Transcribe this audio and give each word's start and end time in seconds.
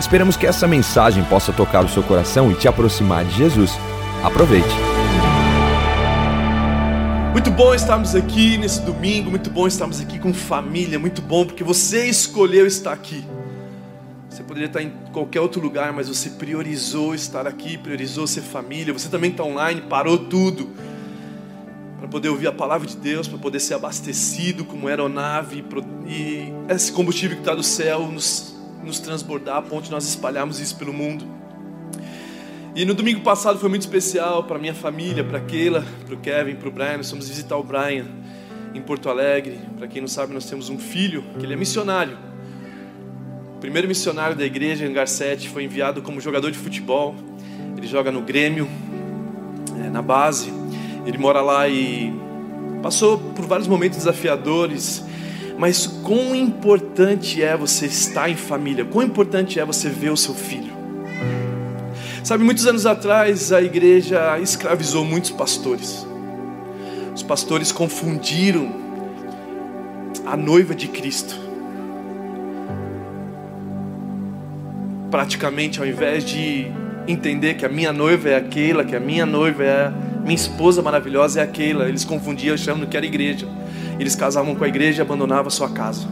Esperamos 0.00 0.36
que 0.36 0.46
essa 0.46 0.68
mensagem 0.68 1.24
possa 1.24 1.52
tocar 1.52 1.84
o 1.84 1.88
seu 1.88 2.04
coração 2.04 2.52
e 2.52 2.54
te 2.54 2.68
aproximar 2.68 3.24
de 3.24 3.34
Jesus. 3.36 3.72
Aproveite. 4.22 4.68
Muito 7.32 7.50
bom 7.50 7.74
estarmos 7.74 8.14
aqui 8.14 8.56
nesse 8.56 8.80
domingo, 8.82 9.28
muito 9.28 9.50
bom 9.50 9.66
estarmos 9.66 10.00
aqui 10.00 10.18
com 10.18 10.32
família, 10.32 10.98
muito 10.98 11.20
bom 11.20 11.44
porque 11.44 11.64
você 11.64 12.06
escolheu 12.06 12.66
estar 12.66 12.92
aqui. 12.92 13.24
Você 14.30 14.42
poderia 14.44 14.66
estar 14.66 14.82
em 14.82 14.92
qualquer 15.12 15.40
outro 15.40 15.60
lugar, 15.60 15.92
mas 15.92 16.08
você 16.08 16.30
priorizou 16.30 17.14
estar 17.14 17.46
aqui, 17.46 17.76
priorizou 17.76 18.26
ser 18.26 18.42
família. 18.42 18.92
Você 18.92 19.08
também 19.08 19.32
está 19.32 19.42
online, 19.42 19.80
parou 19.82 20.16
tudo 20.16 20.70
para 21.98 22.06
poder 22.08 22.28
ouvir 22.28 22.46
a 22.46 22.52
palavra 22.52 22.86
de 22.86 22.96
Deus, 22.96 23.26
para 23.26 23.38
poder 23.38 23.58
ser 23.58 23.74
abastecido 23.74 24.64
como 24.64 24.86
aeronave 24.86 25.64
e 26.06 26.52
esse 26.68 26.92
combustível 26.92 27.36
que 27.36 27.42
está 27.42 27.54
do 27.54 27.64
céu 27.64 28.06
nos 28.06 28.57
nos 28.88 28.98
transbordar 28.98 29.58
a 29.58 29.62
ponto 29.62 29.84
de 29.84 29.90
nós 29.90 30.08
espalharmos 30.08 30.58
isso 30.58 30.76
pelo 30.76 30.92
mundo. 30.92 31.24
E 32.74 32.84
no 32.84 32.94
domingo 32.94 33.20
passado 33.20 33.58
foi 33.58 33.68
muito 33.68 33.82
especial 33.82 34.44
para 34.44 34.58
minha 34.58 34.74
família, 34.74 35.22
para 35.22 35.40
Keila, 35.40 35.84
para 36.06 36.14
o 36.14 36.18
Kevin, 36.18 36.56
para 36.56 36.68
o 36.68 36.70
Brian. 36.70 36.96
Nós 36.96 37.10
fomos 37.10 37.28
visitar 37.28 37.56
o 37.56 37.62
Brian 37.62 38.06
em 38.74 38.80
Porto 38.80 39.08
Alegre. 39.08 39.58
Para 39.76 39.86
quem 39.86 40.00
não 40.00 40.08
sabe, 40.08 40.32
nós 40.32 40.48
temos 40.48 40.68
um 40.68 40.78
filho 40.78 41.24
que 41.38 41.44
ele 41.44 41.54
é 41.54 41.56
missionário. 41.56 42.16
O 43.56 43.60
primeiro 43.60 43.88
missionário 43.88 44.36
da 44.36 44.44
igreja 44.44 44.86
em 44.86 45.06
7 45.06 45.48
foi 45.48 45.64
enviado 45.64 46.02
como 46.02 46.20
jogador 46.20 46.50
de 46.50 46.58
futebol. 46.58 47.14
Ele 47.76 47.86
joga 47.86 48.12
no 48.12 48.22
Grêmio, 48.22 48.68
é, 49.84 49.90
na 49.90 50.00
base. 50.00 50.52
Ele 51.04 51.18
mora 51.18 51.40
lá 51.40 51.68
e 51.68 52.12
passou 52.82 53.18
por 53.18 53.44
vários 53.46 53.66
momentos 53.66 53.98
desafiadores 53.98 55.04
mas 55.58 55.88
quão 55.88 56.36
importante 56.36 57.42
é 57.42 57.56
você 57.56 57.86
estar 57.86 58.30
em 58.30 58.36
família, 58.36 58.84
quão 58.84 59.04
importante 59.04 59.58
é 59.58 59.64
você 59.64 59.88
ver 59.90 60.10
o 60.10 60.16
seu 60.16 60.32
filho. 60.32 60.72
Sabe, 62.22 62.44
muitos 62.44 62.66
anos 62.66 62.86
atrás 62.86 63.52
a 63.52 63.60
igreja 63.60 64.38
escravizou 64.38 65.04
muitos 65.04 65.30
pastores. 65.30 66.06
Os 67.12 67.24
pastores 67.24 67.72
confundiram 67.72 68.72
a 70.24 70.36
noiva 70.36 70.74
de 70.74 70.86
Cristo. 70.86 71.34
Praticamente, 75.10 75.80
ao 75.80 75.86
invés 75.86 76.24
de 76.24 76.70
entender 77.08 77.54
que 77.54 77.64
a 77.66 77.68
minha 77.68 77.92
noiva 77.92 78.28
é 78.28 78.36
aquela, 78.36 78.84
que 78.84 78.94
a 78.94 79.00
minha 79.00 79.26
noiva 79.26 79.64
é 79.64 79.92
minha 80.22 80.36
esposa 80.36 80.82
maravilhosa 80.82 81.40
é 81.40 81.42
aquela, 81.42 81.88
eles 81.88 82.04
confundiam 82.04 82.54
achando 82.54 82.86
que 82.86 82.96
era 82.96 83.06
igreja. 83.06 83.48
Eles 83.98 84.14
casavam 84.14 84.54
com 84.54 84.64
a 84.64 84.68
igreja 84.68 85.00
e 85.00 85.02
abandonavam 85.02 85.48
a 85.48 85.50
sua 85.50 85.68
casa. 85.68 86.06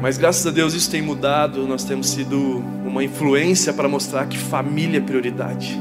Mas 0.00 0.18
graças 0.18 0.44
a 0.44 0.50
Deus 0.50 0.74
isso 0.74 0.90
tem 0.90 1.00
mudado, 1.00 1.66
nós 1.66 1.84
temos 1.84 2.10
sido 2.10 2.62
uma 2.84 3.04
influência 3.04 3.72
para 3.72 3.88
mostrar 3.88 4.26
que 4.26 4.36
família 4.36 4.98
é 4.98 5.00
prioridade, 5.00 5.80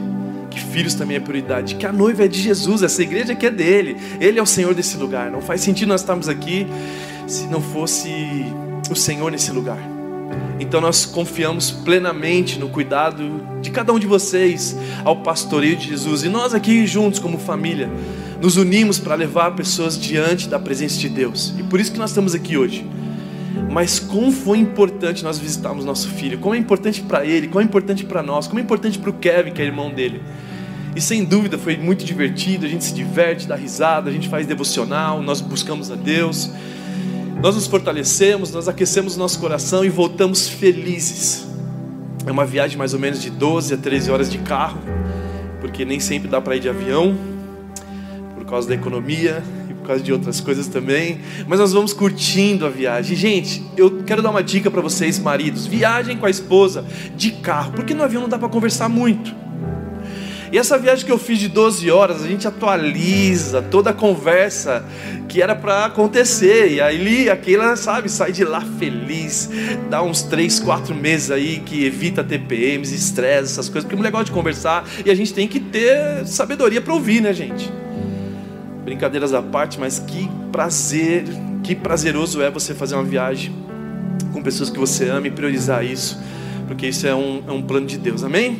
que 0.51 0.59
filhos 0.59 0.93
também 0.93 1.17
é 1.17 1.19
prioridade, 1.19 1.73
que 1.73 1.87
a 1.87 1.91
noiva 1.91 2.25
é 2.25 2.27
de 2.27 2.39
Jesus, 2.39 2.83
essa 2.83 3.01
igreja 3.01 3.33
que 3.33 3.47
é 3.47 3.49
dele, 3.49 3.97
ele 4.19 4.37
é 4.37 4.41
o 4.41 4.45
Senhor 4.45 4.75
desse 4.75 4.95
lugar. 4.95 5.31
Não 5.31 5.41
faz 5.41 5.61
sentido 5.61 5.87
nós 5.89 6.01
estarmos 6.01 6.29
aqui 6.29 6.67
se 7.25 7.47
não 7.47 7.61
fosse 7.61 8.45
o 8.91 8.95
Senhor 8.95 9.31
nesse 9.31 9.51
lugar. 9.51 9.79
Então 10.59 10.79
nós 10.79 11.03
confiamos 11.03 11.71
plenamente 11.71 12.59
no 12.59 12.69
cuidado 12.69 13.41
de 13.59 13.71
cada 13.71 13.91
um 13.91 13.97
de 13.97 14.05
vocês, 14.05 14.77
ao 15.03 15.17
pastoreio 15.17 15.75
de 15.75 15.89
Jesus. 15.89 16.23
E 16.23 16.29
nós 16.29 16.53
aqui 16.53 16.85
juntos, 16.85 17.19
como 17.19 17.39
família, 17.39 17.89
nos 18.41 18.57
unimos 18.57 18.97
para 18.97 19.13
levar 19.13 19.51
pessoas 19.51 19.97
diante 19.97 20.49
da 20.49 20.57
presença 20.57 20.97
de 20.97 21.07
Deus. 21.07 21.53
E 21.59 21.63
por 21.63 21.79
isso 21.79 21.91
que 21.91 21.99
nós 21.99 22.09
estamos 22.09 22.33
aqui 22.33 22.57
hoje. 22.57 22.85
Mas 23.69 23.99
como 23.99 24.31
foi 24.31 24.57
importante 24.57 25.23
nós 25.23 25.37
visitarmos 25.37 25.85
nosso 25.85 26.09
filho, 26.09 26.39
como 26.39 26.55
é 26.55 26.57
importante 26.57 27.01
para 27.01 27.23
ele, 27.23 27.47
como 27.47 27.61
é 27.61 27.63
importante 27.63 28.03
para 28.03 28.23
nós, 28.23 28.47
como 28.47 28.59
é 28.59 28.63
importante 28.63 28.97
para 28.97 29.11
o 29.11 29.13
Kevin, 29.13 29.51
que 29.51 29.61
é 29.61 29.65
irmão 29.65 29.93
dele. 29.93 30.21
E 30.95 30.99
sem 30.99 31.23
dúvida 31.23 31.57
foi 31.57 31.77
muito 31.77 32.03
divertido, 32.03 32.65
a 32.65 32.69
gente 32.69 32.83
se 32.83 32.93
diverte, 32.93 33.47
dá 33.47 33.55
risada, 33.55 34.09
a 34.09 34.13
gente 34.13 34.27
faz 34.27 34.47
devocional, 34.47 35.21
nós 35.21 35.39
buscamos 35.39 35.91
a 35.91 35.95
Deus, 35.95 36.51
nós 37.41 37.55
nos 37.55 37.67
fortalecemos, 37.67 38.51
nós 38.51 38.67
aquecemos 38.67 39.15
o 39.15 39.19
nosso 39.19 39.39
coração 39.39 39.85
e 39.85 39.89
voltamos 39.89 40.49
felizes. 40.49 41.47
É 42.25 42.31
uma 42.31 42.45
viagem 42.45 42.77
mais 42.77 42.93
ou 42.93 42.99
menos 42.99 43.21
de 43.21 43.29
12 43.29 43.75
a 43.75 43.77
13 43.77 44.11
horas 44.11 44.29
de 44.29 44.39
carro, 44.39 44.79
porque 45.61 45.85
nem 45.85 45.99
sempre 45.99 46.27
dá 46.27 46.41
para 46.41 46.55
ir 46.55 46.59
de 46.59 46.67
avião 46.67 47.30
causa 48.51 48.67
da 48.67 48.75
economia 48.75 49.41
e 49.69 49.73
por 49.73 49.87
causa 49.87 50.03
de 50.03 50.11
outras 50.11 50.41
coisas 50.41 50.67
também. 50.67 51.21
Mas 51.47 51.59
nós 51.59 51.71
vamos 51.71 51.93
curtindo 51.93 52.65
a 52.65 52.69
viagem. 52.69 53.15
Gente, 53.15 53.63
eu 53.77 54.03
quero 54.03 54.21
dar 54.21 54.29
uma 54.29 54.43
dica 54.43 54.69
para 54.69 54.81
vocês, 54.81 55.17
maridos: 55.17 55.65
viagem 55.65 56.17
com 56.17 56.25
a 56.25 56.29
esposa 56.29 56.85
de 57.15 57.31
carro, 57.31 57.71
porque 57.73 57.93
no 57.93 58.03
avião 58.03 58.21
não 58.21 58.29
dá 58.29 58.37
para 58.37 58.49
conversar 58.49 58.89
muito. 58.89 59.33
E 60.51 60.57
essa 60.57 60.77
viagem 60.77 61.05
que 61.05 61.11
eu 61.13 61.17
fiz 61.17 61.39
de 61.39 61.47
12 61.47 61.89
horas, 61.89 62.21
a 62.21 62.27
gente 62.27 62.45
atualiza 62.45 63.61
toda 63.61 63.91
a 63.91 63.93
conversa 63.93 64.83
que 65.29 65.41
era 65.41 65.55
para 65.55 65.85
acontecer. 65.85 66.73
E 66.73 66.81
aí 66.81 67.29
aquela, 67.29 67.77
sabe, 67.77 68.09
sai 68.09 68.33
de 68.33 68.43
lá 68.43 68.59
feliz. 68.77 69.49
Dá 69.89 70.03
uns 70.03 70.23
3, 70.23 70.59
4 70.59 70.93
meses 70.93 71.31
aí 71.31 71.61
que 71.65 71.85
evita 71.85 72.21
TPMs, 72.21 72.93
estresse, 72.93 73.53
essas 73.53 73.69
coisas, 73.69 73.85
porque 73.85 73.95
mulher 73.95 74.11
gosta 74.11 74.25
de 74.25 74.31
conversar 74.33 74.83
e 75.05 75.09
a 75.09 75.15
gente 75.15 75.33
tem 75.33 75.47
que 75.47 75.57
ter 75.57 76.27
sabedoria 76.27 76.81
para 76.81 76.93
ouvir, 76.93 77.21
né, 77.21 77.31
gente? 77.31 77.71
Brincadeiras 78.83 79.33
à 79.33 79.41
parte, 79.41 79.79
mas 79.79 79.99
que 79.99 80.29
prazer, 80.51 81.25
que 81.63 81.75
prazeroso 81.75 82.41
é 82.41 82.49
você 82.49 82.73
fazer 82.73 82.95
uma 82.95 83.03
viagem 83.03 83.55
com 84.33 84.41
pessoas 84.41 84.69
que 84.69 84.79
você 84.79 85.09
ama 85.09 85.27
e 85.27 85.31
priorizar 85.31 85.85
isso, 85.85 86.19
porque 86.67 86.87
isso 86.87 87.05
é 87.05 87.13
um, 87.13 87.43
é 87.47 87.51
um 87.51 87.61
plano 87.61 87.85
de 87.85 87.97
Deus, 87.97 88.23
amém? 88.23 88.59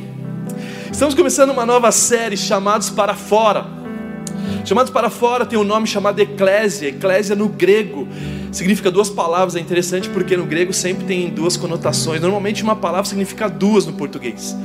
Estamos 0.92 1.16
começando 1.16 1.50
uma 1.50 1.66
nova 1.66 1.92
série, 1.92 2.38
Chamados 2.38 2.90
para 2.90 3.14
Fora. 3.14 3.66
Chamados 4.66 4.92
para 4.92 5.10
Fora 5.10 5.46
tem 5.46 5.58
um 5.58 5.64
nome 5.64 5.88
chamado 5.88 6.20
Eclésia, 6.20 6.90
Eclésia 6.90 7.36
no 7.36 7.48
grego 7.50 8.08
significa 8.52 8.92
duas 8.92 9.10
palavras, 9.10 9.56
é 9.56 9.60
interessante 9.60 10.10
porque 10.10 10.36
no 10.36 10.46
grego 10.46 10.74
sempre 10.74 11.06
tem 11.06 11.30
duas 11.30 11.56
conotações, 11.56 12.22
normalmente 12.22 12.62
uma 12.64 12.76
palavra 12.76 13.06
significa 13.06 13.50
duas 13.50 13.86
no 13.86 13.94
português. 13.94 14.56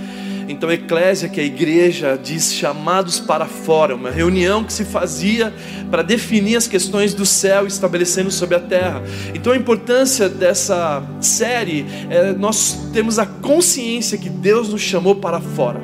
Então, 0.49 0.71
eclésia, 0.71 1.29
que 1.29 1.41
é 1.41 1.43
a 1.43 1.47
igreja, 1.47 2.19
diz 2.23 2.55
chamados 2.55 3.19
para 3.19 3.47
fora, 3.47 3.95
uma 3.95 4.11
reunião 4.11 4.63
que 4.63 4.73
se 4.73 4.85
fazia 4.85 5.53
para 5.91 6.03
definir 6.03 6.57
as 6.57 6.67
questões 6.69 7.15
do 7.15 7.27
céu 7.27 7.67
estabelecendo 7.67 8.31
sobre 8.31 8.55
a 8.55 8.61
terra. 8.61 9.03
Então, 9.35 9.53
a 9.53 9.57
importância 9.57 10.29
dessa 10.29 11.03
série 11.21 11.85
é 12.09 12.33
nós 12.33 12.91
temos 12.93 13.19
a 13.19 13.27
consciência 13.27 14.17
que 14.17 14.29
Deus 14.29 14.69
nos 14.69 14.83
chamou 14.83 15.17
para 15.17 15.41
fora. 15.41 15.81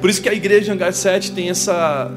Por 0.00 0.10
isso 0.10 0.20
que 0.20 0.28
a 0.28 0.34
igreja 0.34 0.72
Hangar 0.72 0.92
7 0.92 1.32
tem 1.32 1.50
essa 1.50 2.10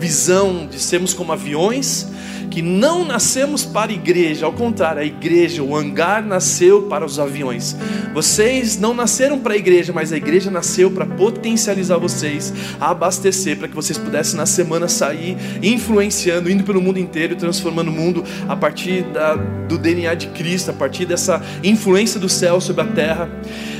visão 0.00 0.66
de 0.66 0.80
sermos 0.80 1.12
como 1.12 1.32
aviões 1.32 2.08
que 2.50 2.60
não 2.60 3.04
nascemos 3.04 3.64
para 3.64 3.92
a 3.92 3.94
igreja, 3.94 4.44
ao 4.44 4.52
contrário, 4.52 5.00
a 5.00 5.04
igreja, 5.04 5.62
o 5.62 5.76
hangar 5.76 6.24
nasceu 6.24 6.82
para 6.82 7.04
os 7.04 7.18
aviões. 7.18 7.76
Vocês 8.12 8.76
não 8.76 8.92
nasceram 8.92 9.38
para 9.38 9.54
a 9.54 9.56
igreja, 9.56 9.92
mas 9.92 10.12
a 10.12 10.16
igreja 10.16 10.50
nasceu 10.50 10.90
para 10.90 11.06
potencializar 11.06 11.96
vocês, 11.98 12.52
abastecer, 12.80 13.56
para 13.56 13.68
que 13.68 13.74
vocês 13.74 13.96
pudessem 13.96 14.36
na 14.36 14.46
semana 14.46 14.88
sair 14.88 15.36
influenciando, 15.62 16.50
indo 16.50 16.64
pelo 16.64 16.82
mundo 16.82 16.98
inteiro, 16.98 17.36
transformando 17.36 17.88
o 17.88 17.92
mundo 17.92 18.24
a 18.48 18.56
partir 18.56 19.04
da, 19.04 19.36
do 19.36 19.78
DNA 19.78 20.14
de 20.14 20.26
Cristo, 20.28 20.72
a 20.72 20.74
partir 20.74 21.06
dessa 21.06 21.40
influência 21.62 22.18
do 22.18 22.28
céu 22.28 22.60
sobre 22.60 22.82
a 22.82 22.86
terra. 22.86 23.30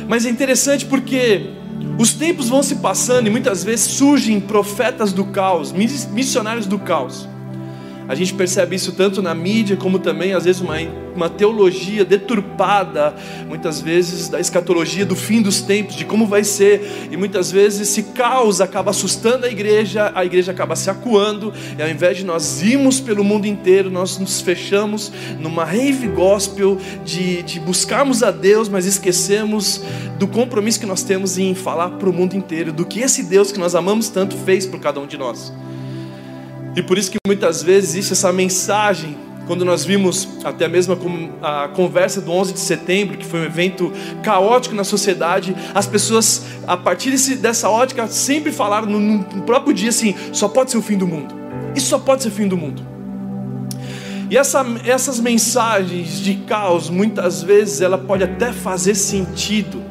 Mas 0.06 0.24
é 0.24 0.30
interessante 0.30 0.86
porque 0.86 1.59
os 1.98 2.12
tempos 2.12 2.48
vão 2.48 2.62
se 2.62 2.76
passando 2.76 3.26
e 3.26 3.30
muitas 3.30 3.62
vezes 3.64 3.86
surgem 3.86 4.40
profetas 4.40 5.12
do 5.12 5.26
caos, 5.26 5.72
missionários 5.72 6.66
do 6.66 6.78
caos 6.78 7.28
A 8.10 8.14
gente 8.16 8.34
percebe 8.34 8.74
isso 8.74 8.90
tanto 8.90 9.22
na 9.22 9.32
mídia, 9.32 9.76
como 9.76 9.96
também, 9.96 10.32
às 10.32 10.44
vezes, 10.44 10.60
uma, 10.60 10.74
uma 11.14 11.30
teologia 11.30 12.04
deturpada, 12.04 13.14
muitas 13.46 13.80
vezes, 13.80 14.28
da 14.28 14.40
escatologia 14.40 15.06
do 15.06 15.14
fim 15.14 15.40
dos 15.40 15.60
tempos, 15.60 15.94
de 15.94 16.04
como 16.04 16.26
vai 16.26 16.42
ser, 16.42 17.08
e 17.08 17.16
muitas 17.16 17.52
vezes 17.52 17.82
esse 17.82 18.02
caos 18.12 18.60
acaba 18.60 18.90
assustando 18.90 19.46
a 19.46 19.48
igreja, 19.48 20.10
a 20.12 20.24
igreja 20.24 20.50
acaba 20.50 20.74
se 20.74 20.90
acuando, 20.90 21.54
e 21.78 21.80
ao 21.80 21.88
invés 21.88 22.16
de 22.16 22.24
nós 22.24 22.60
irmos 22.60 22.98
pelo 22.98 23.22
mundo 23.22 23.46
inteiro, 23.46 23.88
nós 23.92 24.18
nos 24.18 24.40
fechamos 24.40 25.12
numa 25.38 25.64
rave 25.64 26.08
gospel 26.08 26.78
de, 27.04 27.44
de 27.44 27.60
buscarmos 27.60 28.24
a 28.24 28.32
Deus, 28.32 28.68
mas 28.68 28.86
esquecemos 28.86 29.82
do 30.18 30.26
compromisso 30.26 30.80
que 30.80 30.86
nós 30.86 31.04
temos 31.04 31.38
em 31.38 31.54
falar 31.54 31.90
para 31.90 32.10
o 32.10 32.12
mundo 32.12 32.34
inteiro, 32.34 32.72
do 32.72 32.84
que 32.84 32.98
esse 32.98 33.22
Deus 33.22 33.52
que 33.52 33.60
nós 33.60 33.76
amamos 33.76 34.08
tanto 34.08 34.36
fez 34.38 34.66
por 34.66 34.80
cada 34.80 34.98
um 34.98 35.06
de 35.06 35.16
nós. 35.16 35.52
E 36.74 36.82
por 36.82 36.96
isso 36.96 37.10
que 37.10 37.18
muitas 37.26 37.62
vezes 37.62 37.90
existe 37.90 38.12
essa 38.12 38.32
mensagem, 38.32 39.16
quando 39.46 39.64
nós 39.64 39.84
vimos 39.84 40.28
até 40.44 40.68
mesmo 40.68 40.96
a 41.42 41.68
conversa 41.68 42.20
do 42.20 42.30
11 42.30 42.52
de 42.52 42.60
setembro, 42.60 43.18
que 43.18 43.26
foi 43.26 43.40
um 43.40 43.44
evento 43.44 43.92
caótico 44.22 44.74
na 44.74 44.84
sociedade, 44.84 45.56
as 45.74 45.86
pessoas, 45.86 46.46
a 46.66 46.76
partir 46.76 47.10
desse, 47.10 47.34
dessa 47.34 47.68
ótica, 47.68 48.06
sempre 48.06 48.52
falaram 48.52 48.86
no, 48.86 49.00
no 49.00 49.42
próprio 49.42 49.74
dia 49.74 49.88
assim: 49.88 50.14
só 50.32 50.48
pode 50.48 50.70
ser 50.70 50.78
o 50.78 50.82
fim 50.82 50.96
do 50.96 51.06
mundo. 51.06 51.34
Isso 51.74 51.88
só 51.88 51.98
pode 51.98 52.22
ser 52.22 52.28
o 52.28 52.32
fim 52.32 52.46
do 52.46 52.56
mundo. 52.56 52.86
E 54.30 54.38
essa, 54.38 54.64
essas 54.84 55.18
mensagens 55.18 56.20
de 56.20 56.34
caos, 56.46 56.88
muitas 56.88 57.42
vezes, 57.42 57.80
ela 57.80 57.98
pode 57.98 58.22
até 58.22 58.52
fazer 58.52 58.94
sentido, 58.94 59.82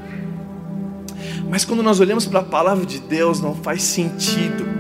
mas 1.50 1.66
quando 1.66 1.84
nós 1.84 2.00
olhamos 2.00 2.26
para 2.26 2.40
a 2.40 2.44
palavra 2.44 2.86
de 2.86 3.00
Deus, 3.00 3.42
não 3.42 3.54
faz 3.54 3.84
sentido 3.84 4.79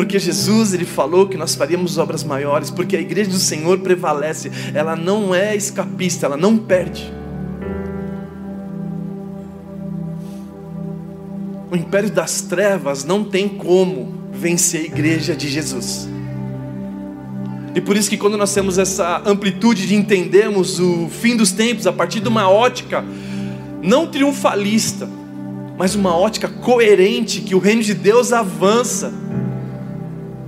porque 0.00 0.18
Jesus 0.18 0.72
ele 0.72 0.86
falou 0.86 1.28
que 1.28 1.36
nós 1.36 1.54
faríamos 1.54 1.98
obras 1.98 2.24
maiores, 2.24 2.70
porque 2.70 2.96
a 2.96 3.00
igreja 3.02 3.28
do 3.28 3.38
Senhor 3.38 3.80
prevalece, 3.80 4.50
ela 4.72 4.96
não 4.96 5.34
é 5.34 5.54
escapista, 5.54 6.24
ela 6.24 6.38
não 6.38 6.56
perde. 6.56 7.12
O 11.70 11.76
império 11.76 12.10
das 12.10 12.40
trevas 12.40 13.04
não 13.04 13.24
tem 13.24 13.46
como 13.46 14.30
vencer 14.32 14.80
a 14.80 14.84
igreja 14.84 15.36
de 15.36 15.50
Jesus. 15.50 16.08
E 17.74 17.80
por 17.82 17.94
isso 17.94 18.08
que 18.08 18.16
quando 18.16 18.38
nós 18.38 18.54
temos 18.54 18.78
essa 18.78 19.22
amplitude 19.26 19.86
de 19.86 19.94
entendermos 19.94 20.80
o 20.80 21.10
fim 21.10 21.36
dos 21.36 21.52
tempos 21.52 21.86
a 21.86 21.92
partir 21.92 22.20
de 22.20 22.28
uma 22.28 22.48
ótica 22.48 23.04
não 23.82 24.06
triunfalista, 24.06 25.06
mas 25.76 25.94
uma 25.94 26.16
ótica 26.16 26.48
coerente 26.48 27.42
que 27.42 27.54
o 27.54 27.58
reino 27.58 27.82
de 27.82 27.92
Deus 27.92 28.32
avança 28.32 29.12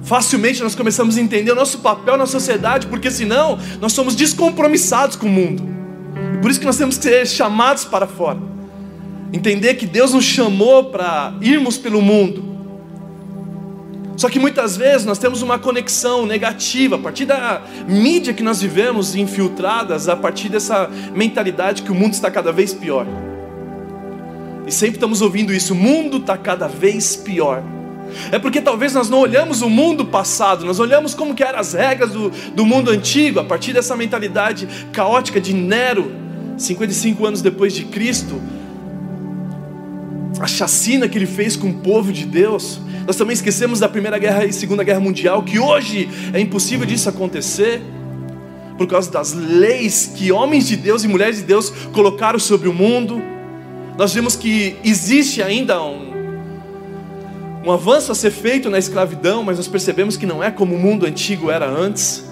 facilmente 0.02 0.62
nós 0.62 0.74
começamos 0.74 1.16
a 1.16 1.20
entender 1.20 1.52
o 1.52 1.54
nosso 1.54 1.78
papel 1.78 2.16
na 2.16 2.26
sociedade, 2.26 2.86
porque 2.86 3.10
senão 3.10 3.58
nós 3.80 3.92
somos 3.92 4.14
descompromissados 4.14 5.16
com 5.16 5.26
o 5.26 5.30
mundo. 5.30 5.62
E 6.34 6.38
por 6.38 6.50
isso 6.50 6.60
que 6.60 6.66
nós 6.66 6.76
temos 6.76 6.96
que 6.96 7.04
ser 7.04 7.26
chamados 7.26 7.84
para 7.84 8.06
fora. 8.06 8.38
Entender 9.32 9.74
que 9.74 9.86
Deus 9.86 10.12
nos 10.12 10.24
chamou 10.24 10.84
para 10.84 11.34
irmos 11.40 11.78
pelo 11.78 12.02
mundo. 12.02 12.52
Só 14.16 14.28
que 14.28 14.38
muitas 14.38 14.76
vezes 14.76 15.06
nós 15.06 15.18
temos 15.18 15.40
uma 15.40 15.58
conexão 15.58 16.26
negativa 16.26 16.96
a 16.96 16.98
partir 16.98 17.24
da 17.24 17.62
mídia 17.88 18.34
que 18.34 18.42
nós 18.42 18.60
vivemos 18.60 19.14
infiltradas, 19.14 20.08
a 20.08 20.14
partir 20.14 20.48
dessa 20.48 20.88
mentalidade 21.14 21.82
que 21.82 21.90
o 21.90 21.94
mundo 21.94 22.12
está 22.12 22.30
cada 22.30 22.52
vez 22.52 22.74
pior. 22.74 23.06
E 24.66 24.70
sempre 24.70 24.96
estamos 24.96 25.22
ouvindo 25.22 25.52
isso: 25.52 25.72
o 25.72 25.76
mundo 25.76 26.18
está 26.18 26.36
cada 26.36 26.68
vez 26.68 27.16
pior. 27.16 27.62
É 28.30 28.38
porque 28.38 28.60
talvez 28.60 28.94
nós 28.94 29.08
não 29.08 29.18
olhamos 29.18 29.62
o 29.62 29.70
mundo 29.70 30.04
passado, 30.04 30.64
nós 30.64 30.78
olhamos 30.78 31.14
como 31.14 31.34
que 31.34 31.42
eram 31.42 31.58
as 31.58 31.72
regras 31.72 32.10
do, 32.10 32.30
do 32.30 32.66
mundo 32.66 32.90
antigo, 32.90 33.40
a 33.40 33.44
partir 33.44 33.72
dessa 33.72 33.96
mentalidade 33.96 34.68
caótica 34.92 35.40
de 35.40 35.52
Nero, 35.54 36.12
55 36.56 37.26
anos 37.26 37.42
depois 37.42 37.74
de 37.74 37.84
Cristo, 37.84 38.40
a 40.40 40.46
chacina 40.46 41.08
que 41.08 41.16
ele 41.16 41.26
fez 41.26 41.56
com 41.56 41.68
o 41.68 41.74
povo 41.74 42.12
de 42.12 42.24
Deus. 42.24 42.80
Nós 43.06 43.16
também 43.16 43.34
esquecemos 43.34 43.80
da 43.80 43.88
Primeira 43.88 44.18
Guerra 44.18 44.44
e 44.44 44.52
Segunda 44.52 44.82
Guerra 44.82 45.00
Mundial, 45.00 45.42
que 45.42 45.58
hoje 45.58 46.08
é 46.32 46.40
impossível 46.40 46.86
disso 46.86 47.08
acontecer, 47.08 47.82
por 48.78 48.86
causa 48.86 49.10
das 49.10 49.32
leis 49.32 50.12
que 50.16 50.32
homens 50.32 50.66
de 50.66 50.76
Deus 50.76 51.04
e 51.04 51.08
mulheres 51.08 51.36
de 51.36 51.42
Deus 51.42 51.70
colocaram 51.92 52.38
sobre 52.38 52.68
o 52.68 52.72
mundo. 52.72 53.22
Nós 53.96 54.14
vemos 54.14 54.34
que 54.34 54.76
existe 54.82 55.42
ainda 55.42 55.82
um 55.82 56.11
um 57.64 57.70
avanço 57.70 58.10
a 58.10 58.14
ser 58.14 58.32
feito 58.32 58.68
na 58.68 58.78
escravidão, 58.78 59.44
mas 59.44 59.56
nós 59.56 59.68
percebemos 59.68 60.16
que 60.16 60.26
não 60.26 60.42
é 60.42 60.50
como 60.50 60.74
o 60.74 60.78
mundo 60.78 61.06
antigo 61.06 61.50
era 61.50 61.66
antes. 61.66 62.24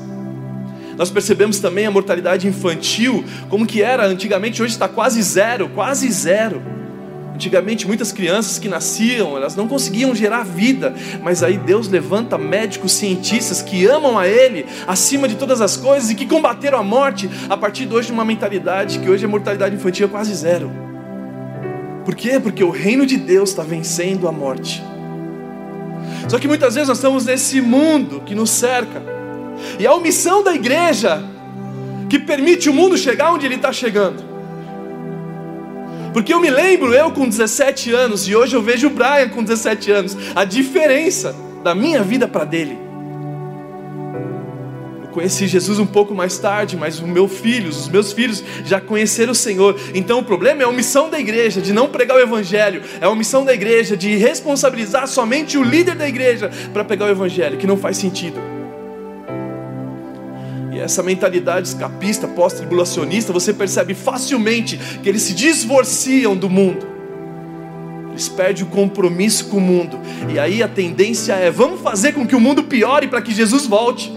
Nós 0.97 1.09
percebemos 1.09 1.61
também 1.61 1.87
a 1.87 1.91
mortalidade 1.91 2.49
infantil, 2.49 3.25
como 3.49 3.65
que 3.65 3.81
era 3.81 4.05
antigamente, 4.07 4.61
hoje 4.61 4.73
está 4.73 4.89
quase 4.89 5.23
zero, 5.23 5.69
quase 5.69 6.11
zero. 6.11 6.61
Antigamente, 7.33 7.87
muitas 7.87 8.13
crianças 8.13 8.59
que 8.59 8.69
nasciam, 8.69 9.37
elas 9.37 9.55
não 9.55 9.67
conseguiam 9.67 10.15
gerar 10.15 10.43
vida, 10.43 10.93
mas 11.23 11.43
aí 11.43 11.57
Deus 11.57 11.89
levanta 11.89 12.37
médicos, 12.37 12.93
cientistas 12.93 13.63
que 13.63 13.87
amam 13.87 14.19
a 14.19 14.27
Ele 14.27 14.67
acima 14.87 15.27
de 15.27 15.37
todas 15.37 15.61
as 15.61 15.77
coisas 15.77 16.11
e 16.11 16.15
que 16.15 16.27
combateram 16.27 16.79
a 16.79 16.83
morte 16.83 17.31
a 17.49 17.57
partir 17.57 17.87
de 17.87 17.95
hoje 17.95 18.09
de 18.09 18.13
uma 18.13 18.25
mentalidade 18.25 18.99
que 18.99 19.09
hoje 19.09 19.25
a 19.25 19.29
mortalidade 19.29 19.77
infantil 19.77 20.07
é 20.07 20.11
quase 20.11 20.35
zero. 20.35 20.71
Por 22.05 22.15
quê? 22.15 22.39
Porque 22.41 22.65
o 22.65 22.71
reino 22.71 23.07
de 23.07 23.17
Deus 23.17 23.51
está 23.51 23.63
vencendo 23.63 24.29
a 24.29 24.33
morte. 24.33 24.90
Só 26.31 26.39
que 26.39 26.47
muitas 26.47 26.77
vezes 26.77 26.87
nós 26.87 26.99
estamos 26.99 27.27
nesse 27.27 27.61
mundo 27.61 28.23
que 28.25 28.37
nos 28.37 28.51
cerca, 28.51 29.03
e 29.81 29.85
a 29.85 29.93
omissão 29.93 30.45
da 30.45 30.55
igreja 30.55 31.21
que 32.09 32.21
permite 32.21 32.71
o 32.71 32.73
mundo 32.73 32.97
chegar 32.97 33.33
onde 33.33 33.47
ele 33.47 33.57
está 33.57 33.73
chegando. 33.73 34.23
Porque 36.13 36.33
eu 36.33 36.39
me 36.39 36.49
lembro, 36.49 36.95
eu 36.95 37.11
com 37.11 37.29
17 37.29 37.93
anos, 37.93 38.29
e 38.29 38.37
hoje 38.37 38.55
eu 38.55 38.63
vejo 38.63 38.87
o 38.87 38.91
Brian 38.91 39.29
com 39.29 39.43
17 39.43 39.91
anos, 39.91 40.17
a 40.37 40.45
diferença 40.45 41.35
da 41.65 41.75
minha 41.75 42.01
vida 42.01 42.29
para 42.29 42.45
dele 42.45 42.90
conheci 45.11 45.47
Jesus 45.47 45.79
um 45.79 45.87
pouco 45.87 46.15
mais 46.15 46.39
tarde, 46.39 46.77
mas 46.77 47.01
os 47.01 47.07
meus 47.07 47.33
filhos, 47.33 47.81
os 47.81 47.89
meus 47.89 48.13
filhos 48.13 48.43
já 48.65 48.81
conheceram 48.81 49.33
o 49.33 49.35
Senhor. 49.35 49.79
Então 49.95 50.21
o 50.21 50.25
problema 50.25 50.63
é 50.63 50.65
a 50.65 50.69
omissão 50.69 51.11
da 51.11 51.19
igreja 51.19 51.61
de 51.61 51.73
não 51.73 51.89
pregar 51.89 52.17
o 52.17 52.21
evangelho, 52.21 52.83
é 53.01 53.05
a 53.05 53.11
omissão 53.11 53.45
da 53.45 53.53
igreja 53.53 53.97
de 53.97 54.17
responsabilizar 54.17 55.07
somente 55.07 55.59
o 55.59 55.63
líder 55.63 55.95
da 55.97 56.09
igreja 56.09 56.51
para 56.73 56.85
pregar 56.85 57.09
o 57.09 57.11
evangelho, 57.11 57.59
que 57.59 57.67
não 57.67 57.77
faz 57.77 57.97
sentido. 57.97 58.41
E 60.73 60.79
essa 60.79 61.03
mentalidade 61.03 61.69
escapista, 61.69 62.29
pós-tribulacionista, 62.29 63.33
você 63.33 63.53
percebe 63.53 63.95
facilmente 63.95 64.79
que 65.03 65.09
eles 65.09 65.23
se 65.23 65.35
divorciam 65.35 66.37
do 66.37 66.49
mundo. 66.49 66.87
Eles 68.11 68.29
perdem 68.29 68.65
o 68.65 68.67
compromisso 68.67 69.47
com 69.47 69.59
o 69.59 69.61
mundo. 69.61 69.99
E 70.33 70.39
aí 70.39 70.63
a 70.63 70.69
tendência 70.69 71.33
é: 71.35 71.51
vamos 71.51 71.81
fazer 71.81 72.13
com 72.13 72.27
que 72.27 72.37
o 72.37 72.41
mundo 72.41 72.63
piore 72.63 73.09
para 73.09 73.23
que 73.23 73.33
Jesus 73.33 73.67
volte. 73.67 74.13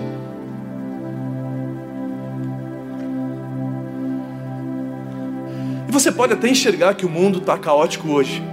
Você 5.94 6.12
pode 6.12 6.34
até 6.34 6.50
enxergar 6.50 6.96
que 6.96 7.06
o 7.06 7.10
mundo 7.10 7.38
está 7.38 7.58
caótico 7.58 8.10
hoje, 8.10 8.44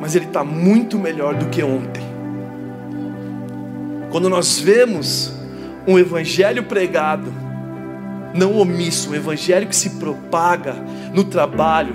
mas 0.00 0.14
ele 0.14 0.26
está 0.26 0.44
muito 0.44 0.98
melhor 0.98 1.34
do 1.34 1.46
que 1.46 1.62
ontem. 1.62 2.02
Quando 4.10 4.28
nós 4.28 4.58
vemos 4.58 5.32
um 5.86 5.98
evangelho 5.98 6.64
pregado, 6.64 7.32
não 8.34 8.56
omisso, 8.56 9.10
um 9.10 9.14
evangelho 9.14 9.66
que 9.66 9.74
se 9.74 9.90
propaga 9.90 10.74
no 11.14 11.24
trabalho, 11.24 11.94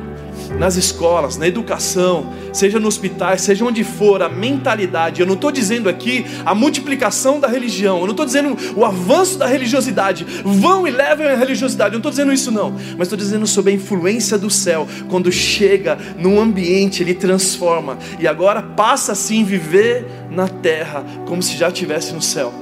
nas 0.58 0.76
escolas, 0.76 1.38
na 1.38 1.48
educação, 1.48 2.34
seja 2.54 2.80
no 2.80 2.88
hospital, 2.88 3.38
seja 3.38 3.64
onde 3.66 3.84
for, 3.84 4.22
a 4.22 4.30
mentalidade. 4.30 5.22
Eu 5.22 5.28
não 5.28 5.36
estou 5.36 5.52
dizendo 5.52 5.90
aqui 5.90 6.26
a 6.46 6.54
multiplicação 6.56 7.40
da 7.40 7.48
religião, 7.48 8.00
eu 8.00 8.06
não 8.06 8.12
estou 8.12 8.26
dizendo 8.26 8.58
o 8.76 8.86
avanço 8.86 9.38
da 9.38 9.48
religiosidade. 9.48 10.26
Vão 10.44 10.88
e 10.88 10.92
levem 10.92 11.28
a 11.28 11.36
religiosidade, 11.36 11.90
eu 11.90 11.94
não 11.94 12.00
estou 12.00 12.12
dizendo 12.12 12.34
isso 12.34 12.52
não, 12.52 12.72
mas 12.98 13.08
estou 13.08 13.18
dizendo 13.18 13.46
sobre 13.46 13.72
a 13.72 13.76
influência 13.76 14.38
do 14.38 14.50
céu. 14.50 14.88
Quando 15.10 15.32
chega 15.32 15.98
num 16.18 16.40
ambiente, 16.40 17.04
ele 17.04 17.14
transforma 17.14 17.98
e 18.20 18.28
agora 18.28 18.62
passa 18.62 19.12
assim 19.12 19.44
viver 19.44 20.06
na 20.30 20.48
terra 20.48 21.04
como 21.26 21.42
se 21.42 21.58
já 21.58 21.68
estivesse 21.68 22.14
no 22.14 22.22
céu. 22.22 22.54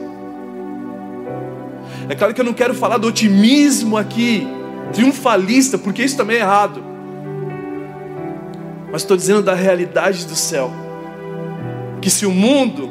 É 2.08 2.14
claro 2.14 2.34
que 2.34 2.42
eu 2.42 2.46
não 2.46 2.54
quero 2.54 2.74
falar 2.74 2.98
do 2.98 3.08
otimismo 3.08 3.98
aqui, 3.98 4.48
triunfalista, 4.94 5.78
porque 5.78 6.04
isso 6.04 6.16
também 6.16 6.38
é 6.38 6.42
errado 6.42 6.95
mas 8.96 9.02
estou 9.02 9.18
dizendo 9.18 9.42
da 9.42 9.54
realidade 9.54 10.26
do 10.26 10.38
céu. 10.38 10.72
Que 12.02 12.10
se 12.10 12.26
o 12.26 12.32
mundo, 12.32 12.90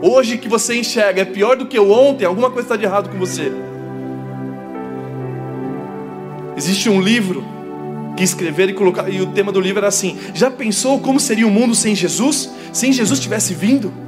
hoje 0.00 0.38
que 0.38 0.48
você 0.48 0.80
enxerga, 0.80 1.20
é 1.20 1.24
pior 1.26 1.58
do 1.58 1.66
que 1.66 1.78
ontem, 1.78 2.24
alguma 2.24 2.50
coisa 2.50 2.64
está 2.64 2.74
de 2.74 2.86
errado 2.86 3.10
com 3.10 3.18
você. 3.18 3.52
Existe 6.56 6.88
um 6.88 7.02
livro 7.02 7.44
que 8.16 8.24
escreveram 8.24 8.72
e 8.72 8.74
colocaram, 8.74 9.10
e 9.10 9.20
o 9.20 9.26
tema 9.26 9.52
do 9.52 9.60
livro 9.60 9.80
era 9.80 9.88
assim: 9.88 10.18
Já 10.32 10.50
pensou 10.50 11.00
como 11.00 11.20
seria 11.20 11.46
o 11.46 11.50
mundo 11.50 11.74
sem 11.74 11.94
Jesus? 11.94 12.50
Sem 12.72 12.90
Jesus 12.90 13.20
tivesse 13.20 13.52
vindo? 13.52 14.05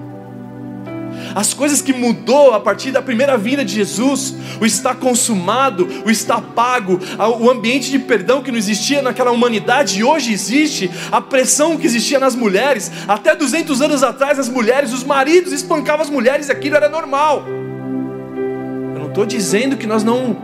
As 1.35 1.54
coisas 1.54 1.80
que 1.80 1.92
mudou 1.92 2.54
a 2.54 2.61
partir 2.61 2.90
da 2.90 3.02
primeira 3.02 3.37
vinda 3.37 3.64
de 3.64 3.75
Jesus, 3.75 4.35
o 4.61 4.66
está 4.66 4.94
consumado, 4.94 5.88
o 6.04 6.11
está 6.11 6.40
pago, 6.40 6.99
o 7.40 7.50
ambiente 7.50 7.90
de 7.90 7.99
perdão 7.99 8.42
que 8.42 8.50
não 8.50 8.58
existia 8.58 9.02
naquela 9.02 9.30
humanidade 9.30 9.99
e 9.99 10.04
hoje 10.04 10.32
existe, 10.32 10.90
a 11.11 11.20
pressão 11.20 11.76
que 11.76 11.87
existia 11.87 12.18
nas 12.18 12.35
mulheres, 12.35 12.90
até 13.06 13.35
200 13.35 13.80
anos 13.82 14.02
atrás 14.02 14.38
as 14.38 14.49
mulheres, 14.49 14.92
os 14.92 15.04
maridos 15.04 15.52
espancavam 15.52 16.02
as 16.02 16.11
mulheres 16.11 16.50
aquilo 16.50 16.76
era 16.76 16.88
normal. 16.88 17.44
Eu 17.47 19.00
não 19.00 19.08
estou 19.08 19.26
dizendo 19.26 19.76
que 19.76 19.87
nós 19.87 20.02
não 20.04 20.37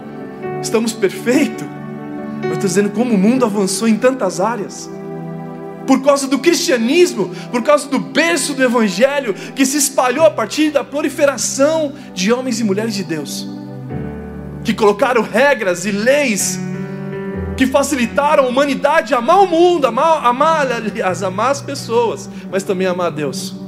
estamos 0.63 0.93
perfeitos, 0.93 1.67
eu 2.43 2.53
estou 2.53 2.69
dizendo 2.69 2.91
como 2.91 3.15
o 3.15 3.19
mundo 3.19 3.45
avançou 3.45 3.89
em 3.89 3.97
tantas 3.97 4.41
áreas 4.41 4.89
por 5.87 6.03
causa 6.03 6.27
do 6.27 6.39
cristianismo, 6.39 7.35
por 7.51 7.63
causa 7.63 7.89
do 7.89 7.99
berço 7.99 8.55
do 8.55 8.63
evangelho 8.63 9.35
que 9.55 9.65
se 9.67 9.77
espalhou 9.77 10.27
a 10.27 10.31
partir 10.31 10.71
da 10.71 10.85
proliferação 10.85 11.93
de 12.13 12.33
homens 12.33 12.61
e 12.61 12.65
mulheres 12.65 12.95
de 12.95 13.05
Deus, 13.05 13.47
que 14.65 14.73
colocaram 14.73 15.23
regras 15.23 15.85
e 15.85 15.91
leis 15.91 16.59
que 17.57 17.67
facilitaram 17.67 18.45
a 18.45 18.49
humanidade 18.49 19.15
a 19.15 19.19
amar 19.19 19.41
o 19.41 19.47
mundo, 19.47 19.87
amar, 19.87 20.27
amar, 20.27 20.71
aliás, 20.73 21.23
amar 21.23 21.53
as 21.53 21.63
pessoas, 21.63 22.29
mas 22.51 22.63
também 22.63 22.87
amar 22.87 23.07
a 23.07 23.11
Deus. 23.11 23.64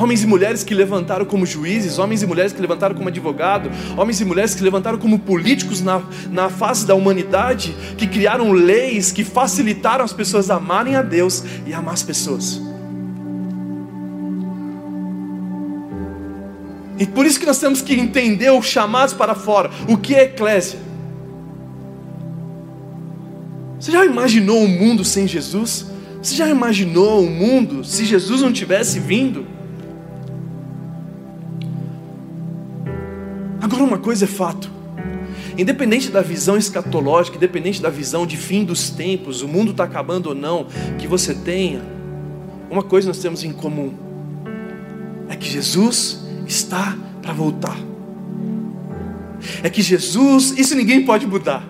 Homens 0.00 0.22
e 0.22 0.26
mulheres 0.26 0.64
que 0.64 0.72
levantaram 0.72 1.26
como 1.26 1.44
juízes, 1.44 1.98
homens 1.98 2.22
e 2.22 2.26
mulheres 2.26 2.54
que 2.54 2.60
levantaram 2.60 2.94
como 2.94 3.10
advogado, 3.10 3.70
homens 3.98 4.18
e 4.18 4.24
mulheres 4.24 4.54
que 4.54 4.62
levantaram 4.62 4.98
como 4.98 5.18
políticos 5.18 5.82
na, 5.82 6.02
na 6.30 6.48
face 6.48 6.86
da 6.86 6.94
humanidade, 6.94 7.76
que 7.98 8.06
criaram 8.06 8.50
leis 8.50 9.12
que 9.12 9.22
facilitaram 9.22 10.02
as 10.02 10.14
pessoas 10.14 10.50
a 10.50 10.54
amarem 10.54 10.96
a 10.96 11.02
Deus 11.02 11.44
e 11.66 11.74
amar 11.74 11.92
as 11.92 12.02
pessoas. 12.02 12.62
E 16.98 17.04
por 17.04 17.26
isso 17.26 17.38
que 17.38 17.44
nós 17.44 17.58
temos 17.58 17.82
que 17.82 17.92
entender 17.92 18.50
os 18.50 18.64
chamados 18.64 19.12
para 19.12 19.34
fora. 19.34 19.70
O 19.86 19.98
que 19.98 20.14
é 20.14 20.22
eclésia? 20.22 20.78
Você 23.78 23.92
já 23.92 24.06
imaginou 24.06 24.62
um 24.62 24.68
mundo 24.68 25.04
sem 25.04 25.28
Jesus? 25.28 25.90
Você 26.22 26.36
já 26.36 26.48
imaginou 26.48 27.22
um 27.22 27.30
mundo 27.30 27.84
se 27.84 28.06
Jesus 28.06 28.40
não 28.40 28.50
tivesse 28.50 28.98
vindo? 28.98 29.59
Agora, 33.60 33.82
uma 33.82 33.98
coisa 33.98 34.24
é 34.24 34.28
fato: 34.28 34.70
independente 35.56 36.10
da 36.10 36.22
visão 36.22 36.56
escatológica, 36.56 37.36
independente 37.36 37.80
da 37.80 37.90
visão 37.90 38.26
de 38.26 38.36
fim 38.36 38.64
dos 38.64 38.90
tempos, 38.90 39.42
o 39.42 39.48
mundo 39.48 39.72
está 39.72 39.84
acabando 39.84 40.30
ou 40.30 40.34
não, 40.34 40.66
que 40.98 41.06
você 41.06 41.34
tenha, 41.34 41.82
uma 42.70 42.82
coisa 42.82 43.08
nós 43.08 43.18
temos 43.18 43.44
em 43.44 43.52
comum: 43.52 43.92
é 45.28 45.36
que 45.36 45.48
Jesus 45.48 46.20
está 46.46 46.96
para 47.22 47.32
voltar. 47.32 47.76
É 49.62 49.70
que 49.70 49.80
Jesus, 49.80 50.58
isso 50.58 50.74
ninguém 50.74 51.04
pode 51.04 51.26
mudar. 51.26 51.66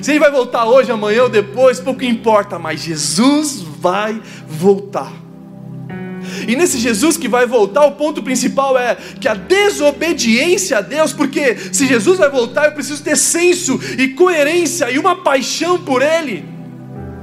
Se 0.00 0.12
ele 0.12 0.20
vai 0.20 0.30
voltar 0.30 0.66
hoje, 0.66 0.92
amanhã 0.92 1.24
ou 1.24 1.28
depois, 1.28 1.80
pouco 1.80 2.04
importa, 2.04 2.58
mas 2.58 2.80
Jesus 2.80 3.60
vai 3.60 4.20
voltar. 4.46 5.12
E 6.46 6.56
nesse 6.56 6.78
Jesus 6.78 7.16
que 7.16 7.28
vai 7.28 7.46
voltar, 7.46 7.84
o 7.84 7.92
ponto 7.92 8.22
principal 8.22 8.78
é 8.78 8.96
que 9.20 9.28
a 9.28 9.34
desobediência 9.34 10.78
a 10.78 10.80
Deus, 10.80 11.12
porque 11.12 11.56
se 11.72 11.86
Jesus 11.86 12.18
vai 12.18 12.30
voltar, 12.30 12.66
eu 12.66 12.72
preciso 12.72 13.02
ter 13.02 13.16
senso 13.16 13.80
e 13.98 14.08
coerência 14.08 14.90
e 14.90 14.98
uma 14.98 15.16
paixão 15.16 15.78
por 15.78 16.02
Ele, 16.02 16.44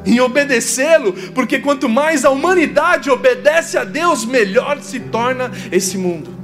em 0.06 0.20
obedecê-lo, 0.20 1.14
porque 1.34 1.60
quanto 1.60 1.90
mais 1.90 2.24
a 2.24 2.30
humanidade 2.30 3.10
obedece 3.10 3.78
a 3.78 3.84
Deus, 3.84 4.26
melhor 4.26 4.82
se 4.82 5.00
torna 5.00 5.52
esse 5.72 5.98
mundo. 5.98 6.39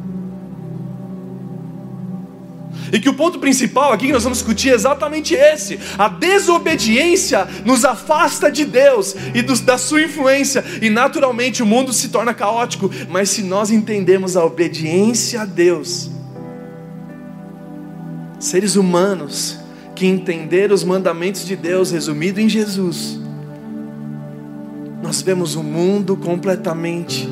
E 2.92 3.00
que 3.00 3.10
o 3.10 3.14
ponto 3.14 3.40
principal 3.40 3.92
aqui 3.92 4.08
que 4.08 4.14
nós 4.14 4.24
vamos 4.24 4.40
discutir 4.40 4.70
é 4.70 4.74
exatamente 4.74 5.34
esse: 5.34 5.80
a 5.98 6.08
desobediência 6.08 7.48
nos 7.66 7.84
afasta 7.84 8.52
de 8.52 8.66
Deus 8.66 9.16
e 9.34 9.42
do, 9.42 9.58
da 9.62 9.78
sua 9.78 10.04
influência, 10.04 10.64
e 10.82 10.90
naturalmente 10.90 11.64
o 11.64 11.66
mundo 11.66 11.92
se 11.94 12.10
torna 12.10 12.34
caótico. 12.34 12.90
Mas 13.10 13.30
se 13.30 13.42
nós 13.42 13.72
entendemos 13.72 14.38
a 14.38 14.44
obediência 14.44 15.42
a 15.42 15.46
Deus, 15.46 16.10
seres 18.40 18.76
humanos 18.76 19.60
que 19.96 20.06
entenderam 20.06 20.76
os 20.76 20.84
mandamentos 20.84 21.46
de 21.46 21.56
Deus 21.56 21.92
resumido 21.92 22.40
em 22.40 22.50
Jesus, 22.50 23.20
nós 25.02 25.22
vemos 25.22 25.56
o 25.56 25.64
mundo 25.64 26.18
completamente 26.18 27.30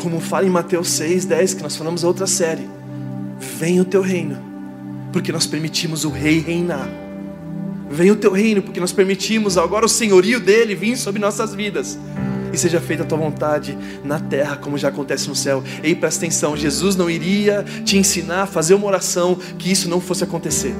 como 0.00 0.20
fala 0.20 0.46
em 0.46 0.50
Mateus 0.50 0.90
6, 0.90 1.24
10, 1.24 1.54
que 1.54 1.62
nós 1.64 1.74
falamos 1.74 2.04
outra 2.04 2.28
série 2.28 2.75
Venha 3.58 3.80
o 3.80 3.86
teu 3.86 4.02
reino, 4.02 4.36
porque 5.10 5.32
nós 5.32 5.46
permitimos 5.46 6.04
o 6.04 6.10
rei 6.10 6.40
reinar. 6.40 6.86
Venha 7.90 8.12
o 8.12 8.16
teu 8.16 8.30
reino, 8.30 8.60
porque 8.60 8.78
nós 8.78 8.92
permitimos 8.92 9.56
agora 9.56 9.86
o 9.86 9.88
senhorio 9.88 10.38
dele 10.38 10.74
vir 10.74 10.94
sobre 10.94 11.18
nossas 11.18 11.54
vidas. 11.54 11.98
E 12.52 12.58
seja 12.58 12.82
feita 12.82 13.02
a 13.02 13.06
tua 13.06 13.16
vontade 13.16 13.76
na 14.04 14.20
terra, 14.20 14.56
como 14.56 14.76
já 14.76 14.88
acontece 14.88 15.26
no 15.26 15.34
céu. 15.34 15.64
Ei, 15.82 15.94
presta 15.94 16.26
atenção: 16.26 16.54
Jesus 16.54 16.96
não 16.96 17.08
iria 17.08 17.64
te 17.82 17.96
ensinar 17.96 18.42
a 18.42 18.46
fazer 18.46 18.74
uma 18.74 18.86
oração 18.86 19.38
que 19.58 19.72
isso 19.72 19.88
não 19.88 20.02
fosse 20.02 20.22
acontecer. 20.22 20.74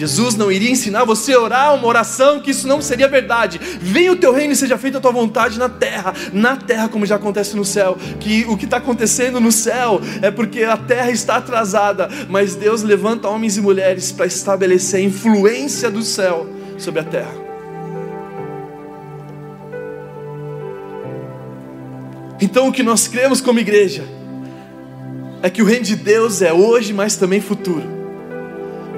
Jesus 0.00 0.34
não 0.34 0.50
iria 0.50 0.70
ensinar 0.70 1.04
você 1.04 1.34
a 1.34 1.38
orar 1.38 1.74
uma 1.74 1.86
oração 1.86 2.40
que 2.40 2.52
isso 2.52 2.66
não 2.66 2.80
seria 2.80 3.06
verdade. 3.06 3.60
Venha 3.82 4.10
o 4.10 4.16
teu 4.16 4.32
reino 4.32 4.54
e 4.54 4.56
seja 4.56 4.78
feita 4.78 4.96
a 4.96 5.00
tua 5.00 5.12
vontade 5.12 5.58
na 5.58 5.68
terra, 5.68 6.14
na 6.32 6.56
terra 6.56 6.88
como 6.88 7.04
já 7.04 7.16
acontece 7.16 7.54
no 7.54 7.66
céu. 7.66 7.98
Que 8.18 8.46
o 8.48 8.56
que 8.56 8.64
está 8.64 8.78
acontecendo 8.78 9.38
no 9.38 9.52
céu 9.52 10.00
é 10.22 10.30
porque 10.30 10.64
a 10.64 10.78
terra 10.78 11.10
está 11.10 11.36
atrasada, 11.36 12.08
mas 12.30 12.54
Deus 12.54 12.82
levanta 12.82 13.28
homens 13.28 13.58
e 13.58 13.60
mulheres 13.60 14.10
para 14.10 14.24
estabelecer 14.24 15.00
a 15.00 15.02
influência 15.02 15.90
do 15.90 16.02
céu 16.02 16.48
sobre 16.78 17.00
a 17.00 17.04
terra. 17.04 17.34
Então 22.40 22.68
o 22.68 22.72
que 22.72 22.82
nós 22.82 23.06
cremos 23.06 23.42
como 23.42 23.58
igreja 23.58 24.02
é 25.42 25.50
que 25.50 25.60
o 25.60 25.66
reino 25.66 25.84
de 25.84 25.96
Deus 25.96 26.40
é 26.40 26.54
hoje, 26.54 26.94
mas 26.94 27.16
também 27.16 27.42
futuro 27.42 27.99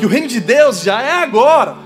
que 0.02 0.06
o 0.06 0.08
reino 0.08 0.26
de 0.26 0.40
Deus 0.40 0.82
já 0.82 1.00
é 1.00 1.22
agora. 1.22 1.76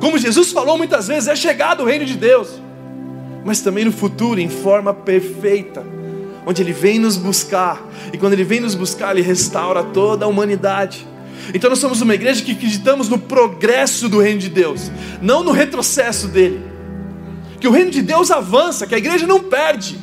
Como 0.00 0.18
Jesus 0.18 0.50
falou 0.50 0.76
muitas 0.76 1.06
vezes, 1.06 1.28
é 1.28 1.36
chegado 1.36 1.84
o 1.84 1.86
reino 1.86 2.04
de 2.04 2.16
Deus, 2.16 2.60
mas 3.44 3.60
também 3.60 3.84
no 3.84 3.92
futuro, 3.92 4.40
em 4.40 4.48
forma 4.48 4.92
perfeita, 4.92 5.86
onde 6.44 6.60
Ele 6.60 6.72
vem 6.72 6.98
nos 6.98 7.16
buscar, 7.16 7.80
e 8.12 8.18
quando 8.18 8.32
Ele 8.32 8.42
vem 8.42 8.58
nos 8.58 8.74
buscar, 8.74 9.12
Ele 9.12 9.24
restaura 9.24 9.84
toda 9.84 10.24
a 10.24 10.28
humanidade. 10.28 11.06
Então 11.54 11.70
nós 11.70 11.78
somos 11.78 12.00
uma 12.00 12.12
igreja 12.12 12.42
que 12.42 12.50
acreditamos 12.50 13.08
no 13.08 13.20
progresso 13.20 14.08
do 14.08 14.18
reino 14.18 14.40
de 14.40 14.48
Deus, 14.48 14.90
não 15.20 15.44
no 15.44 15.52
retrocesso 15.52 16.26
dele. 16.26 16.60
Que 17.60 17.68
o 17.68 17.70
reino 17.70 17.92
de 17.92 18.02
Deus 18.02 18.32
avança, 18.32 18.84
que 18.84 18.96
a 18.96 18.98
igreja 18.98 19.28
não 19.28 19.38
perde, 19.38 19.96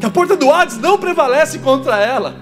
que 0.00 0.06
a 0.06 0.10
porta 0.10 0.34
do 0.34 0.50
Hades 0.50 0.76
não 0.76 0.98
prevalece 0.98 1.60
contra 1.60 2.00
ela. 2.00 2.34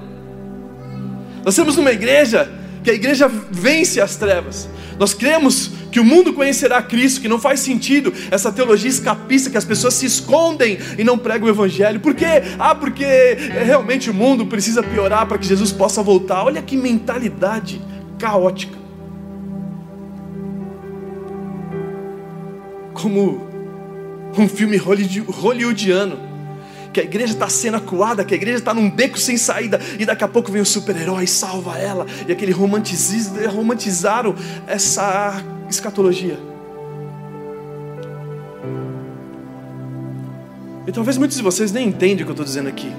Nós 1.45 1.55
somos 1.55 1.77
uma 1.77 1.93
igreja 1.93 2.57
que 2.89 2.93
a 2.93 2.95
igreja 2.95 3.29
vence 3.51 4.01
as 4.01 4.17
trevas. 4.17 4.67
Nós 4.99 5.13
cremos 5.13 5.71
que 5.93 6.01
o 6.01 6.05
mundo 6.05 6.33
conhecerá 6.33 6.81
Cristo, 6.81 7.21
que 7.21 7.29
não 7.29 7.39
faz 7.39 7.61
sentido 7.61 8.11
essa 8.31 8.51
teologia 8.51 8.89
escapista 8.89 9.51
que 9.51 9.59
as 9.59 9.65
pessoas 9.67 9.93
se 9.93 10.07
escondem 10.07 10.79
e 10.97 11.05
não 11.05 11.19
pregam 11.19 11.49
o 11.49 11.51
evangelho. 11.51 12.01
Por 12.01 12.15
quê? 12.15 12.43
Ah, 12.59 12.75
porque 12.75 13.05
realmente 13.63 14.09
o 14.09 14.15
mundo 14.15 14.47
precisa 14.47 14.83
piorar 14.83 15.27
para 15.27 15.37
que 15.37 15.47
Jesus 15.47 15.71
possa 15.71 16.03
voltar. 16.03 16.43
Olha 16.45 16.63
que 16.63 16.79
mentalidade 16.79 17.79
caótica. 18.19 18.79
Como 22.95 23.47
um 24.35 24.49
filme 24.49 24.79
hollywoodiano 24.79 26.28
que 26.99 27.03
a 27.03 27.05
igreja 27.05 27.33
está 27.33 27.49
sendo 27.49 27.77
acuada, 27.77 28.25
que 28.25 28.35
a 28.35 28.37
igreja 28.37 28.59
está 28.59 28.75
num 28.75 28.91
beco 28.91 29.17
sem 29.19 29.37
saída, 29.37 29.81
e 29.99 30.05
daqui 30.05 30.25
a 30.25 30.29
pouco 30.29 30.51
vem 30.51 30.61
o 30.61 30.67
super-herói 30.67 31.23
e 31.25 31.29
salva 31.29 31.79
ela, 31.79 32.05
e 32.27 32.33
aquele 32.33 32.51
romantizaram 32.51 34.35
essa 34.67 35.41
escatologia. 35.71 36.37
E 40.89 40.93
talvez 40.93 41.17
muitos 41.17 41.37
de 41.37 41.43
vocês 41.43 41.71
nem 41.71 41.87
entendem 41.87 42.23
o 42.23 42.27
que 42.27 42.31
eu 42.31 42.33
estou 42.33 42.45
dizendo 42.45 42.69
aqui, 42.69 42.93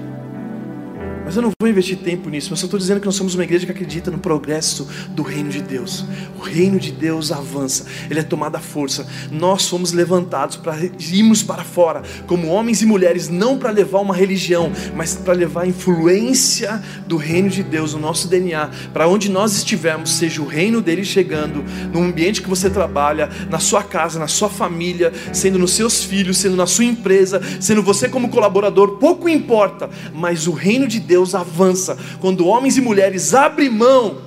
Mas 1.30 1.36
eu 1.36 1.42
não 1.42 1.52
vou 1.60 1.70
investir 1.70 1.96
tempo 1.96 2.28
nisso, 2.28 2.48
mas 2.50 2.60
eu 2.60 2.64
estou 2.64 2.76
dizendo 2.76 2.98
que 2.98 3.06
nós 3.06 3.14
somos 3.14 3.36
uma 3.36 3.44
igreja 3.44 3.64
que 3.64 3.70
acredita 3.70 4.10
no 4.10 4.18
progresso 4.18 4.88
do 5.10 5.22
reino 5.22 5.48
de 5.48 5.62
Deus. 5.62 6.04
O 6.36 6.42
reino 6.42 6.76
de 6.76 6.90
Deus 6.90 7.30
avança, 7.30 7.86
ele 8.10 8.18
é 8.18 8.22
tomado 8.24 8.56
à 8.56 8.58
força. 8.58 9.06
Nós 9.30 9.62
somos 9.62 9.92
levantados 9.92 10.56
para 10.56 10.76
irmos 10.98 11.40
para 11.40 11.62
fora, 11.62 12.02
como 12.26 12.48
homens 12.48 12.82
e 12.82 12.86
mulheres, 12.86 13.28
não 13.28 13.56
para 13.56 13.70
levar 13.70 14.00
uma 14.00 14.12
religião, 14.12 14.72
mas 14.96 15.14
para 15.14 15.32
levar 15.32 15.62
a 15.62 15.66
influência 15.68 16.82
do 17.06 17.16
reino 17.16 17.48
de 17.48 17.62
Deus 17.62 17.94
no 17.94 18.00
nosso 18.00 18.26
DNA, 18.26 18.68
para 18.92 19.06
onde 19.06 19.30
nós 19.30 19.56
estivermos, 19.56 20.10
seja 20.10 20.42
o 20.42 20.46
reino 20.46 20.80
dele 20.80 21.04
chegando, 21.04 21.64
no 21.92 22.02
ambiente 22.02 22.42
que 22.42 22.48
você 22.48 22.68
trabalha, 22.68 23.30
na 23.48 23.60
sua 23.60 23.84
casa, 23.84 24.18
na 24.18 24.26
sua 24.26 24.48
família, 24.48 25.12
sendo 25.32 25.60
nos 25.60 25.74
seus 25.74 26.02
filhos, 26.02 26.38
sendo 26.38 26.56
na 26.56 26.66
sua 26.66 26.86
empresa, 26.86 27.40
sendo 27.60 27.84
você 27.84 28.08
como 28.08 28.30
colaborador, 28.30 28.96
pouco 28.96 29.28
importa, 29.28 29.88
mas 30.12 30.48
o 30.48 30.50
reino 30.50 30.88
de 30.88 30.98
Deus 30.98 31.19
Deus 31.20 31.34
avança 31.34 31.98
quando 32.18 32.46
homens 32.46 32.78
e 32.78 32.80
mulheres 32.80 33.34
abrem 33.34 33.68
mão 33.68 34.22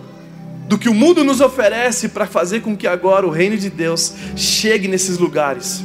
do 0.68 0.78
que 0.78 0.88
o 0.88 0.94
mundo 0.94 1.24
nos 1.24 1.42
oferece 1.42 2.10
para 2.10 2.28
fazer 2.28 2.62
com 2.62 2.78
que 2.78 2.86
agora 2.86 3.26
o 3.26 3.32
reino 3.32 3.58
de 3.58 3.70
Deus 3.70 4.14
chegue 4.36 4.88
nesses 4.88 5.18
lugares. 5.18 5.84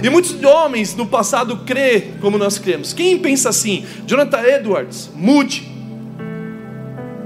E 0.00 0.08
muitos 0.08 0.40
homens 0.44 0.94
no 0.94 1.04
passado 1.04 1.64
crê 1.66 2.12
como 2.20 2.38
nós 2.38 2.60
cremos. 2.60 2.92
Quem 2.92 3.18
pensa 3.18 3.48
assim? 3.48 3.84
Jonathan 4.06 4.40
Edwards, 4.40 5.10
Moody, 5.16 5.68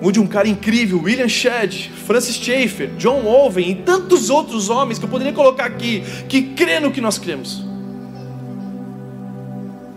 Moody 0.00 0.18
um 0.18 0.26
cara 0.26 0.48
incrível, 0.48 1.00
William 1.02 1.28
Shedd, 1.28 1.90
Francis 2.06 2.36
Schaeffer, 2.36 2.90
John 2.96 3.26
Owen 3.26 3.70
e 3.70 3.74
tantos 3.74 4.30
outros 4.30 4.70
homens 4.70 4.98
que 4.98 5.04
eu 5.04 5.10
poderia 5.10 5.34
colocar 5.34 5.66
aqui 5.66 6.02
que 6.26 6.42
crê 6.42 6.80
no 6.80 6.90
que 6.90 7.02
nós 7.02 7.18
cremos. 7.18 7.62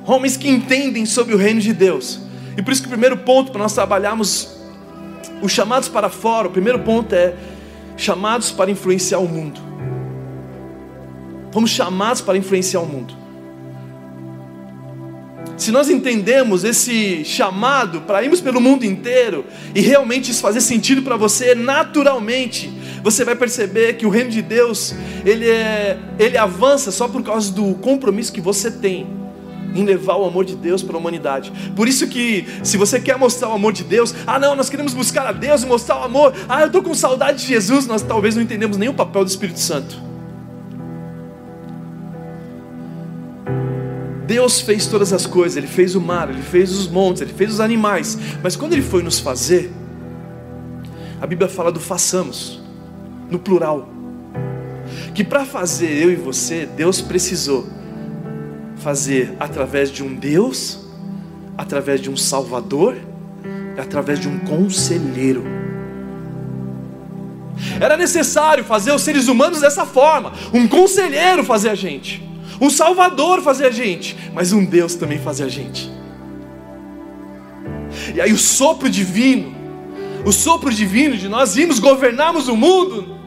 Homens 0.05 0.35
que 0.35 0.49
entendem 0.49 1.05
sobre 1.05 1.33
o 1.33 1.37
reino 1.37 1.61
de 1.61 1.71
Deus 1.71 2.24
e 2.57 2.61
por 2.61 2.71
isso 2.71 2.81
que 2.81 2.87
o 2.87 2.91
primeiro 2.91 3.17
ponto 3.17 3.51
para 3.51 3.61
nós 3.61 3.73
trabalharmos 3.73 4.55
os 5.41 5.51
chamados 5.51 5.89
para 5.89 6.09
fora, 6.09 6.47
o 6.47 6.51
primeiro 6.51 6.79
ponto 6.79 7.13
é 7.13 7.33
chamados 7.97 8.51
para 8.51 8.71
influenciar 8.71 9.19
o 9.19 9.27
mundo. 9.27 9.59
Fomos 11.51 11.69
chamados 11.69 12.21
para 12.21 12.37
influenciar 12.37 12.81
o 12.81 12.85
mundo. 12.85 13.15
Se 15.57 15.71
nós 15.71 15.89
entendemos 15.89 16.65
esse 16.65 17.23
chamado 17.23 18.01
para 18.01 18.21
irmos 18.21 18.41
pelo 18.41 18.59
mundo 18.59 18.83
inteiro 18.83 19.45
e 19.73 19.79
realmente 19.79 20.31
isso 20.31 20.41
fazer 20.41 20.59
sentido 20.59 21.01
para 21.01 21.15
você, 21.15 21.55
naturalmente 21.55 22.69
você 23.01 23.23
vai 23.23 23.35
perceber 23.35 23.93
que 23.93 24.05
o 24.05 24.09
reino 24.09 24.29
de 24.29 24.41
Deus 24.41 24.93
ele, 25.25 25.49
é, 25.49 25.97
ele 26.19 26.37
avança 26.37 26.91
só 26.91 27.07
por 27.07 27.23
causa 27.23 27.53
do 27.53 27.75
compromisso 27.75 28.33
que 28.33 28.41
você 28.41 28.69
tem 28.69 29.24
em 29.75 29.83
levar 29.83 30.15
o 30.15 30.25
amor 30.25 30.45
de 30.45 30.55
Deus 30.55 30.81
para 30.81 30.95
a 30.95 30.99
humanidade. 30.99 31.51
Por 31.75 31.87
isso 31.87 32.07
que 32.07 32.45
se 32.63 32.77
você 32.77 32.99
quer 32.99 33.17
mostrar 33.17 33.49
o 33.49 33.53
amor 33.53 33.73
de 33.73 33.83
Deus, 33.83 34.15
ah 34.25 34.39
não, 34.39 34.55
nós 34.55 34.69
queremos 34.69 34.93
buscar 34.93 35.27
a 35.27 35.31
Deus 35.31 35.63
e 35.63 35.65
mostrar 35.65 35.99
o 35.99 36.03
amor. 36.03 36.33
Ah, 36.47 36.61
eu 36.61 36.67
estou 36.67 36.81
com 36.81 36.93
saudade 36.93 37.39
de 37.39 37.47
Jesus. 37.47 37.85
Nós 37.85 38.01
talvez 38.01 38.35
não 38.35 38.41
entendemos 38.41 38.77
nem 38.77 38.89
o 38.89 38.93
papel 38.93 39.23
do 39.23 39.27
Espírito 39.27 39.59
Santo. 39.59 40.05
Deus 44.25 44.59
fez 44.59 44.87
todas 44.87 45.13
as 45.13 45.27
coisas, 45.27 45.55
Ele 45.55 45.67
fez 45.67 45.95
o 45.95 46.01
mar, 46.01 46.29
Ele 46.29 46.41
fez 46.41 46.71
os 46.71 46.87
montes, 46.87 47.21
Ele 47.21 47.33
fez 47.33 47.53
os 47.53 47.59
animais. 47.59 48.17
Mas 48.41 48.55
quando 48.55 48.73
Ele 48.73 48.81
foi 48.81 49.03
nos 49.03 49.19
fazer, 49.19 49.71
a 51.21 51.27
Bíblia 51.27 51.47
fala 51.47 51.71
do 51.71 51.79
façamos, 51.79 52.59
no 53.29 53.37
plural. 53.37 53.87
Que 55.13 55.23
para 55.23 55.45
fazer 55.45 55.89
eu 55.89 56.11
e 56.11 56.15
você, 56.15 56.65
Deus 56.65 57.01
precisou 57.01 57.67
fazer 58.77 59.35
através 59.39 59.91
de 59.91 60.03
um 60.03 60.13
Deus, 60.15 60.79
através 61.57 62.01
de 62.01 62.09
um 62.09 62.17
Salvador, 62.17 62.95
através 63.77 64.19
de 64.19 64.27
um 64.27 64.39
conselheiro. 64.39 65.43
Era 67.79 67.95
necessário 67.95 68.63
fazer 68.63 68.91
os 68.91 69.01
seres 69.01 69.27
humanos 69.27 69.61
dessa 69.61 69.85
forma: 69.85 70.33
um 70.53 70.67
conselheiro 70.67 71.43
fazer 71.43 71.69
a 71.69 71.75
gente, 71.75 72.21
um 72.59 72.69
Salvador 72.69 73.41
fazer 73.41 73.67
a 73.67 73.71
gente, 73.71 74.15
mas 74.33 74.51
um 74.51 74.65
Deus 74.65 74.95
também 74.95 75.19
fazer 75.19 75.43
a 75.43 75.49
gente. 75.49 75.91
E 78.13 78.19
aí 78.19 78.33
o 78.33 78.37
sopro 78.37 78.89
divino, 78.89 79.55
o 80.25 80.31
sopro 80.31 80.71
divino 80.71 81.17
de 81.17 81.29
nós 81.29 81.55
irmos 81.55 81.79
governarmos 81.79 82.47
o 82.47 82.55
mundo, 82.55 83.17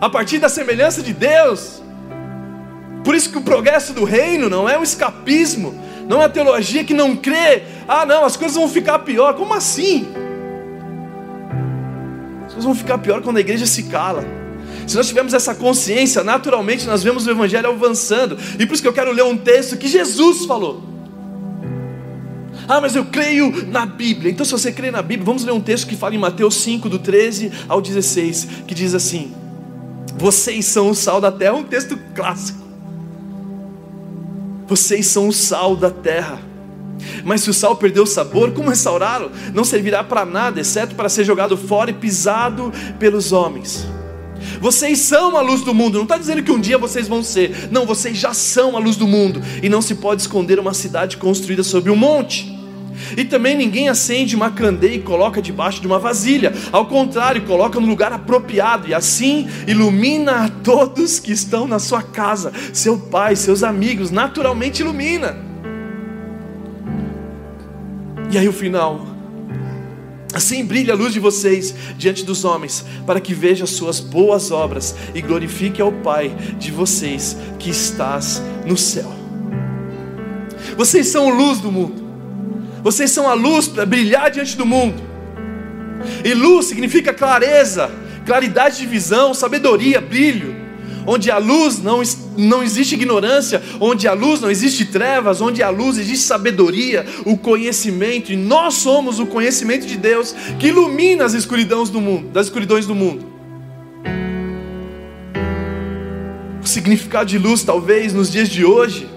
a 0.00 0.10
partir 0.10 0.38
da 0.38 0.48
semelhança 0.48 1.02
de 1.02 1.14
Deus, 1.14 1.82
por 3.04 3.14
isso 3.14 3.30
que 3.30 3.38
o 3.38 3.42
progresso 3.42 3.92
do 3.92 4.02
reino 4.02 4.48
não 4.48 4.68
é 4.68 4.78
um 4.78 4.82
escapismo, 4.82 5.78
não 6.08 6.16
é 6.16 6.20
uma 6.20 6.28
teologia 6.28 6.82
que 6.82 6.94
não 6.94 7.14
crê, 7.14 7.62
ah 7.86 8.06
não, 8.06 8.24
as 8.24 8.36
coisas 8.36 8.56
vão 8.56 8.68
ficar 8.68 9.00
pior. 9.00 9.34
Como 9.34 9.52
assim? 9.52 10.08
As 12.46 12.54
coisas 12.54 12.64
vão 12.64 12.74
ficar 12.74 12.98
pior 12.98 13.20
quando 13.22 13.36
a 13.36 13.40
igreja 13.40 13.66
se 13.66 13.84
cala. 13.84 14.24
Se 14.86 14.96
nós 14.96 15.06
tivermos 15.06 15.34
essa 15.34 15.54
consciência, 15.54 16.24
naturalmente 16.24 16.86
nós 16.86 17.02
vemos 17.02 17.26
o 17.26 17.30
Evangelho 17.30 17.68
avançando. 17.68 18.38
E 18.58 18.66
por 18.66 18.74
isso 18.74 18.82
que 18.82 18.88
eu 18.88 18.92
quero 18.92 19.12
ler 19.12 19.24
um 19.24 19.36
texto 19.36 19.76
que 19.76 19.88
Jesus 19.88 20.46
falou. 20.46 20.82
Ah, 22.66 22.80
mas 22.80 22.96
eu 22.96 23.04
creio 23.04 23.66
na 23.66 23.84
Bíblia. 23.84 24.30
Então, 24.30 24.44
se 24.44 24.52
você 24.52 24.72
crê 24.72 24.90
na 24.90 25.02
Bíblia, 25.02 25.24
vamos 25.24 25.44
ler 25.44 25.52
um 25.52 25.60
texto 25.60 25.86
que 25.86 25.96
fala 25.96 26.14
em 26.14 26.18
Mateus 26.18 26.54
5, 26.56 26.88
do 26.88 26.98
13 26.98 27.52
ao 27.68 27.80
16, 27.80 28.48
que 28.66 28.74
diz 28.74 28.94
assim: 28.94 29.34
Vocês 30.16 30.64
são 30.64 30.88
o 30.88 30.94
sal 30.94 31.20
da 31.20 31.30
terra. 31.30 31.56
É 31.56 31.60
um 31.60 31.64
texto 31.64 31.98
clássico. 32.14 32.63
Vocês 34.66 35.06
são 35.06 35.28
o 35.28 35.32
sal 35.32 35.76
da 35.76 35.90
terra. 35.90 36.40
Mas 37.24 37.42
se 37.42 37.50
o 37.50 37.54
sal 37.54 37.76
perdeu 37.76 38.04
o 38.04 38.06
sabor, 38.06 38.52
como 38.52 38.70
restaurá-lo? 38.70 39.30
Não 39.52 39.64
servirá 39.64 40.02
para 40.02 40.24
nada, 40.24 40.60
exceto 40.60 40.94
para 40.94 41.08
ser 41.08 41.24
jogado 41.24 41.56
fora 41.56 41.90
e 41.90 41.94
pisado 41.94 42.72
pelos 42.98 43.32
homens. 43.32 43.86
Vocês 44.60 44.98
são 45.00 45.36
a 45.36 45.40
luz 45.40 45.62
do 45.62 45.74
mundo. 45.74 45.96
Não 45.96 46.04
está 46.04 46.16
dizendo 46.16 46.42
que 46.42 46.52
um 46.52 46.60
dia 46.60 46.78
vocês 46.78 47.08
vão 47.08 47.22
ser. 47.22 47.68
Não, 47.70 47.86
vocês 47.86 48.16
já 48.16 48.32
são 48.32 48.76
a 48.76 48.80
luz 48.80 48.96
do 48.96 49.06
mundo. 49.06 49.40
E 49.62 49.68
não 49.68 49.82
se 49.82 49.94
pode 49.94 50.22
esconder 50.22 50.58
uma 50.58 50.74
cidade 50.74 51.16
construída 51.16 51.62
sobre 51.62 51.90
um 51.90 51.96
monte. 51.96 52.53
E 53.16 53.24
também 53.24 53.56
ninguém 53.56 53.88
acende 53.88 54.36
uma 54.36 54.50
candeia 54.50 54.96
e 54.96 55.02
coloca 55.02 55.40
debaixo 55.40 55.80
de 55.80 55.86
uma 55.86 55.98
vasilha. 55.98 56.52
Ao 56.72 56.86
contrário, 56.86 57.42
coloca 57.42 57.80
no 57.80 57.86
lugar 57.86 58.12
apropriado 58.12 58.88
e 58.88 58.94
assim 58.94 59.48
ilumina 59.66 60.44
a 60.44 60.48
todos 60.48 61.18
que 61.18 61.32
estão 61.32 61.66
na 61.66 61.78
sua 61.78 62.02
casa. 62.02 62.52
Seu 62.72 62.98
pai, 62.98 63.36
seus 63.36 63.62
amigos, 63.62 64.10
naturalmente 64.10 64.80
ilumina. 64.80 65.36
E 68.30 68.38
aí 68.38 68.48
o 68.48 68.52
final. 68.52 69.14
Assim 70.34 70.64
brilha 70.64 70.94
a 70.94 70.96
luz 70.96 71.12
de 71.12 71.20
vocês 71.20 71.72
diante 71.96 72.24
dos 72.24 72.44
homens, 72.44 72.84
para 73.06 73.20
que 73.20 73.32
vejam 73.32 73.62
as 73.62 73.70
suas 73.70 74.00
boas 74.00 74.50
obras 74.50 74.96
e 75.14 75.22
glorifique 75.22 75.80
ao 75.80 75.92
Pai 75.92 76.34
de 76.58 76.72
vocês 76.72 77.36
que 77.56 77.70
estás 77.70 78.42
no 78.66 78.76
céu. 78.76 79.12
Vocês 80.76 81.06
são 81.06 81.28
luz 81.28 81.60
do 81.60 81.70
mundo. 81.70 82.03
Vocês 82.84 83.10
são 83.10 83.26
a 83.26 83.32
luz 83.32 83.66
para 83.66 83.86
brilhar 83.86 84.30
diante 84.30 84.58
do 84.58 84.66
mundo. 84.66 85.02
E 86.22 86.34
luz 86.34 86.66
significa 86.66 87.14
clareza, 87.14 87.90
claridade 88.26 88.76
de 88.76 88.86
visão, 88.86 89.32
sabedoria, 89.32 90.02
brilho. 90.02 90.54
Onde 91.06 91.30
a 91.30 91.38
luz 91.38 91.82
não, 91.82 92.02
não 92.36 92.62
existe 92.62 92.94
ignorância, 92.94 93.62
onde 93.80 94.06
a 94.06 94.12
luz 94.12 94.42
não 94.42 94.50
existe 94.50 94.84
trevas, 94.84 95.40
onde 95.40 95.62
a 95.62 95.70
luz 95.70 95.96
existe 95.96 96.26
sabedoria, 96.26 97.06
o 97.24 97.38
conhecimento, 97.38 98.30
e 98.30 98.36
nós 98.36 98.74
somos 98.74 99.18
o 99.18 99.24
conhecimento 99.24 99.86
de 99.86 99.96
Deus 99.96 100.34
que 100.58 100.66
ilumina 100.66 101.24
as 101.24 101.32
escuridões 101.32 101.88
do 101.88 102.02
mundo, 102.02 102.28
das 102.32 102.46
escuridões 102.46 102.86
do 102.86 102.94
mundo. 102.94 103.32
O 106.62 106.66
significado 106.66 107.30
de 107.30 107.38
luz, 107.38 107.62
talvez, 107.62 108.12
nos 108.12 108.30
dias 108.30 108.48
de 108.48 108.62
hoje, 108.62 109.08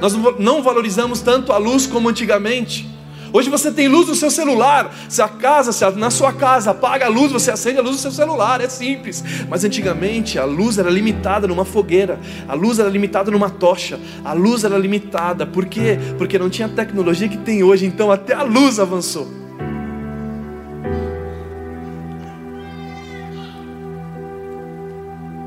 nós 0.00 0.12
não 0.38 0.62
valorizamos 0.62 1.20
tanto 1.20 1.52
a 1.52 1.58
luz 1.58 1.88
como 1.88 2.08
antigamente. 2.08 2.95
Hoje 3.36 3.50
você 3.50 3.70
tem 3.70 3.86
luz 3.86 4.08
no 4.08 4.14
seu 4.14 4.30
celular. 4.30 4.90
Se 5.10 5.20
a 5.20 5.28
casa, 5.28 5.70
se 5.70 5.84
a, 5.84 5.90
na 5.90 6.08
sua 6.08 6.32
casa 6.32 6.70
apaga 6.70 7.04
a 7.04 7.08
luz, 7.10 7.30
você 7.30 7.50
acende 7.50 7.78
a 7.78 7.82
luz 7.82 7.96
do 7.96 8.00
seu 8.00 8.10
celular. 8.10 8.62
É 8.62 8.68
simples. 8.70 9.22
Mas 9.46 9.62
antigamente 9.62 10.38
a 10.38 10.46
luz 10.46 10.78
era 10.78 10.88
limitada 10.88 11.46
numa 11.46 11.66
fogueira, 11.66 12.18
a 12.48 12.54
luz 12.54 12.78
era 12.78 12.88
limitada 12.88 13.30
numa 13.30 13.50
tocha, 13.50 14.00
a 14.24 14.32
luz 14.32 14.64
era 14.64 14.78
limitada. 14.78 15.44
Por 15.44 15.66
quê? 15.66 15.98
Porque 16.16 16.38
não 16.38 16.48
tinha 16.48 16.66
a 16.66 16.70
tecnologia 16.70 17.28
que 17.28 17.36
tem 17.36 17.62
hoje. 17.62 17.84
Então 17.84 18.10
até 18.10 18.32
a 18.32 18.42
luz 18.42 18.80
avançou. 18.80 19.28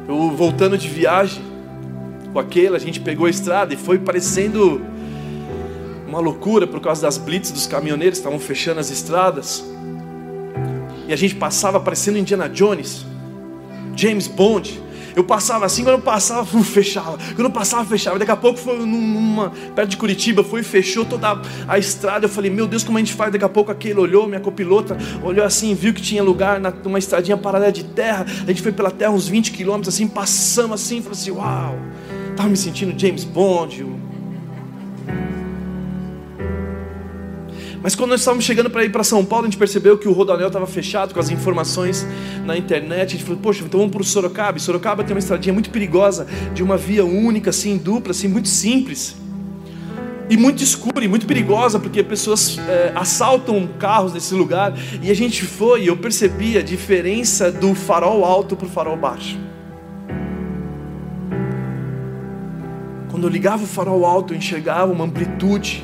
Eu 0.08 0.30
voltando 0.30 0.78
de 0.78 0.88
viagem 0.88 1.42
com 2.32 2.38
aquele, 2.38 2.76
a 2.76 2.80
gente 2.80 3.00
pegou 3.00 3.26
a 3.26 3.32
estrada 3.32 3.74
e 3.74 3.78
foi 3.78 3.98
parecendo 3.98 4.80
uma 6.10 6.20
loucura 6.20 6.66
por 6.66 6.80
causa 6.80 7.02
das 7.02 7.18
blitz 7.18 7.52
dos 7.52 7.68
caminhoneiros 7.68 8.18
estavam 8.18 8.40
fechando 8.40 8.80
as 8.80 8.90
estradas. 8.90 9.64
E 11.08 11.14
a 11.14 11.16
gente 11.16 11.36
passava 11.36 11.80
parecendo 11.80 12.18
Indiana 12.18 12.50
Jones, 12.50 13.06
James 13.96 14.28
Bond. 14.28 14.82
Eu 15.16 15.24
passava 15.24 15.66
assim, 15.66 15.84
quando 15.84 15.96
eu 15.96 16.02
passava, 16.02 16.46
fechava. 16.64 17.18
Quando 17.36 17.46
eu 17.46 17.52
passava, 17.52 17.86
fechava. 17.86 18.18
Daqui 18.20 18.32
a 18.32 18.36
pouco 18.36 18.60
foi 18.60 18.78
numa, 18.78 19.52
perto 19.76 19.90
de 19.90 19.98
Curitiba, 19.98 20.44
foi 20.44 20.62
e 20.62 20.64
fechou 20.64 21.04
toda 21.04 21.42
a, 21.68 21.78
estrada. 21.78 22.26
Eu 22.26 22.30
falei, 22.30 22.50
meu 22.50 22.68
Deus, 22.68 22.84
como 22.84 22.98
a 22.98 23.02
gente 23.02 23.14
faz? 23.14 23.32
Daqui 23.32 23.44
a 23.44 23.50
pouco 23.50 23.72
aquele 23.72 24.00
olhou, 24.00 24.28
minha 24.28 24.40
copilota 24.40 24.98
olhou 25.24 25.46
assim, 25.46 25.74
viu 25.74 25.94
que 25.94 26.02
tinha 26.02 26.24
lugar 26.24 26.60
numa 26.84 27.00
estradinha 27.00 27.38
paralela 27.38 27.72
de 27.72 27.84
terra. 27.84 28.26
A 28.44 28.48
gente 28.48 28.62
foi 28.62 28.72
pela 28.72 28.92
terra 28.92 29.12
uns 29.12 29.28
20 29.28 29.52
quilômetros, 29.52 29.94
assim, 29.94 30.08
passamos 30.08 30.82
assim, 30.82 31.02
falou 31.02 31.14
assim, 31.14 31.32
uau. 31.32 31.76
Tava 32.36 32.50
me 32.50 32.58
sentindo 32.58 32.98
James 32.98 33.26
Bond, 33.26 33.84
Mas 37.82 37.96
quando 37.96 38.10
nós 38.10 38.20
estávamos 38.20 38.44
chegando 38.44 38.70
para 38.70 38.84
ir 38.84 38.92
para 38.92 39.04
São 39.06 39.24
Paulo, 39.24 39.46
a 39.46 39.50
gente 39.50 39.58
percebeu 39.58 39.98
que 39.98 40.08
o 40.08 40.12
Rodanel 40.12 40.48
estava 40.48 40.68
fechado 40.68 41.14
com 41.14 41.20
as 41.20 41.30
informações 41.30 42.06
na 42.46 42.58
internet. 42.58 43.16
A 43.16 43.18
gente 43.18 43.24
falou, 43.24 43.40
poxa, 43.40 43.64
então 43.64 43.80
vamos 43.80 43.94
para 43.94 44.02
o 44.02 44.06
Sorocaba. 44.06 44.58
E 44.58 44.62
Sorocaba 44.62 45.04
tem 45.04 45.14
uma 45.16 45.20
estradinha 45.20 45.54
muito 45.54 45.70
perigosa, 45.70 46.28
de 46.54 46.62
uma 46.62 46.76
via 46.76 47.06
única, 47.06 47.52
assim, 47.52 47.78
dupla, 47.78 48.12
assim, 48.12 48.28
muito 48.28 48.50
simples. 48.50 49.16
E 50.30 50.36
muito 50.36 50.62
escura 50.62 51.04
e 51.04 51.08
muito 51.08 51.26
perigosa, 51.26 51.80
porque 51.80 52.04
pessoas 52.04 52.60
é, 52.68 52.92
assaltam 52.96 53.68
carros 53.80 54.14
nesse 54.14 54.34
lugar. 54.34 54.74
E 55.02 55.10
a 55.10 55.16
gente 55.16 55.46
foi 55.46 55.84
e 55.84 55.88
eu 55.88 55.96
percebi 55.96 56.58
a 56.58 56.62
diferença 56.62 57.50
do 57.50 57.74
farol 57.74 58.26
alto 58.26 58.58
para 58.58 58.68
o 58.68 58.70
farol 58.70 58.98
baixo. 58.98 59.40
Quando 63.10 63.24
eu 63.24 63.30
ligava 63.30 63.64
o 63.64 63.68
farol 63.68 64.06
alto, 64.06 64.34
eu 64.34 64.38
enxergava 64.38 64.92
uma 64.92 65.06
amplitude 65.06 65.84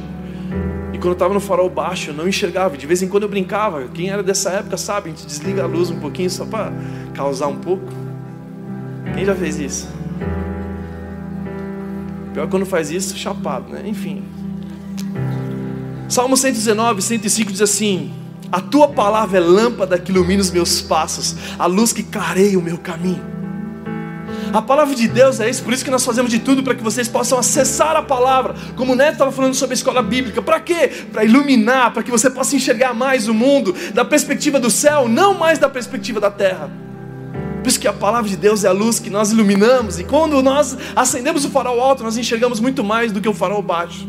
quando 1.06 1.12
eu 1.12 1.14
estava 1.14 1.34
no 1.36 1.40
farol 1.40 1.70
baixo, 1.70 2.10
eu 2.10 2.16
não 2.16 2.28
enxergava. 2.28 2.76
De 2.76 2.88
vez 2.88 3.04
em 3.04 3.08
quando 3.08 3.24
eu 3.24 3.30
brincava. 3.30 3.88
Quem 3.94 4.10
era 4.10 4.24
dessa 4.24 4.50
época 4.50 4.76
sabe, 4.76 5.10
a 5.10 5.14
gente 5.14 5.28
desliga 5.28 5.62
a 5.62 5.68
luz 5.68 5.92
um 5.92 6.00
pouquinho 6.00 6.32
só 6.32 6.46
para 6.46 6.74
causar 7.14 7.46
um 7.46 7.58
pouco. 7.58 7.86
Quem 9.14 9.24
já 9.24 9.36
fez 9.36 9.60
isso? 9.60 9.88
Pior 12.34 12.48
quando 12.50 12.66
faz 12.66 12.90
isso, 12.90 13.16
chapado, 13.16 13.72
né? 13.72 13.84
Enfim. 13.86 14.24
Salmo 16.10 16.36
119, 16.36 17.04
105 17.04 17.52
diz 17.52 17.62
assim: 17.62 18.12
A 18.52 18.60
tua 18.60 18.88
palavra 18.88 19.38
é 19.38 19.42
lâmpada 19.42 20.00
que 20.00 20.12
ilumina 20.12 20.42
os 20.42 20.50
meus 20.50 20.82
passos, 20.82 21.36
a 21.60 21.68
luz 21.68 21.94
que 21.94 22.02
clareia 22.02 22.58
o 22.58 22.64
meu 22.64 22.80
caminho. 22.80 23.35
A 24.56 24.62
palavra 24.62 24.96
de 24.96 25.06
Deus 25.10 25.42
é 25.42 25.50
isso, 25.50 25.62
por 25.62 25.74
isso 25.74 25.84
que 25.84 25.92
nós 25.92 26.06
fazemos 26.06 26.32
de 26.32 26.40
tudo 26.40 26.64
para 26.64 26.74
que 26.74 26.82
vocês 26.82 27.10
possam 27.10 27.38
acessar 27.38 27.94
a 27.98 28.02
palavra. 28.02 28.56
Como 28.78 28.94
o 28.94 28.96
Neto 28.96 29.12
estava 29.12 29.30
falando 29.30 29.54
sobre 29.54 29.74
a 29.74 29.76
escola 29.76 30.02
bíblica, 30.02 30.42
para 30.42 30.62
quê? 30.62 30.90
Para 31.12 31.26
iluminar, 31.26 31.92
para 31.92 32.02
que 32.02 32.10
você 32.10 32.30
possa 32.30 32.56
enxergar 32.56 32.94
mais 32.94 33.28
o 33.28 33.34
mundo 33.34 33.76
da 33.94 34.06
perspectiva 34.06 34.58
do 34.58 34.72
céu, 34.72 35.10
não 35.10 35.34
mais 35.34 35.60
da 35.60 35.68
perspectiva 35.68 36.22
da 36.22 36.32
terra. 36.32 36.72
Por 37.62 37.68
isso 37.68 37.78
que 37.78 37.86
a 37.86 37.92
palavra 37.92 38.30
de 38.30 38.38
Deus 38.38 38.64
é 38.64 38.70
a 38.70 38.72
luz 38.72 38.98
que 38.98 39.10
nós 39.10 39.34
iluminamos, 39.34 40.00
e 40.00 40.06
quando 40.06 40.42
nós 40.42 40.78
acendemos 40.96 41.44
o 41.44 41.50
farol 41.50 41.82
alto, 41.82 42.02
nós 42.02 42.16
enxergamos 42.16 42.62
muito 42.62 42.82
mais 42.82 43.12
do 43.12 43.20
que 43.20 43.28
o 43.28 43.34
farol 43.34 43.62
baixo. 43.62 44.08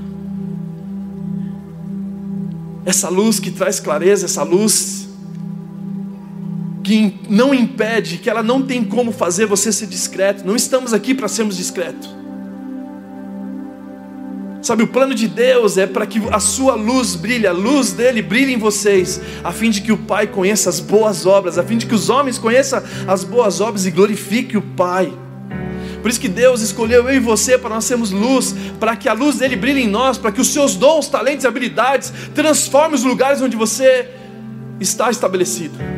Essa 2.84 3.08
luz 3.08 3.40
que 3.40 3.50
traz 3.50 3.80
clareza, 3.80 4.26
essa 4.26 4.44
luz 4.44 5.05
que 6.86 7.18
não 7.28 7.52
impede, 7.52 8.18
que 8.18 8.30
ela 8.30 8.44
não 8.44 8.62
tem 8.62 8.84
como 8.84 9.10
fazer 9.10 9.44
você 9.44 9.72
ser 9.72 9.88
discreto. 9.88 10.46
Não 10.46 10.54
estamos 10.54 10.94
aqui 10.94 11.16
para 11.16 11.26
sermos 11.26 11.56
discretos. 11.56 12.08
Sabe, 14.62 14.84
o 14.84 14.86
plano 14.86 15.12
de 15.12 15.26
Deus 15.26 15.76
é 15.76 15.84
para 15.84 16.06
que 16.06 16.22
a 16.30 16.38
sua 16.38 16.76
luz 16.76 17.16
brilhe, 17.16 17.44
a 17.44 17.50
luz 17.52 17.90
dele 17.90 18.22
brilhe 18.22 18.52
em 18.52 18.58
vocês, 18.58 19.20
a 19.42 19.50
fim 19.50 19.70
de 19.70 19.80
que 19.80 19.90
o 19.90 19.96
Pai 19.96 20.28
conheça 20.28 20.70
as 20.70 20.78
boas 20.78 21.26
obras, 21.26 21.58
a 21.58 21.64
fim 21.64 21.76
de 21.76 21.86
que 21.86 21.94
os 21.94 22.08
homens 22.08 22.38
conheçam 22.38 22.80
as 23.08 23.24
boas 23.24 23.60
obras 23.60 23.84
e 23.84 23.90
glorifique 23.90 24.56
o 24.56 24.62
Pai. 24.62 25.12
Por 26.00 26.08
isso 26.08 26.20
que 26.20 26.28
Deus 26.28 26.60
escolheu 26.60 27.08
eu 27.08 27.16
e 27.16 27.18
você 27.18 27.58
para 27.58 27.70
nós 27.70 27.84
sermos 27.84 28.12
luz, 28.12 28.54
para 28.78 28.94
que 28.94 29.08
a 29.08 29.12
luz 29.12 29.38
dele 29.38 29.56
brilhe 29.56 29.82
em 29.82 29.88
nós, 29.88 30.18
para 30.18 30.30
que 30.30 30.40
os 30.40 30.52
seus 30.52 30.76
dons, 30.76 31.08
talentos 31.08 31.44
e 31.44 31.48
habilidades 31.48 32.12
transformem 32.32 32.94
os 32.94 33.02
lugares 33.02 33.42
onde 33.42 33.56
você 33.56 34.08
está 34.78 35.10
estabelecido. 35.10 35.95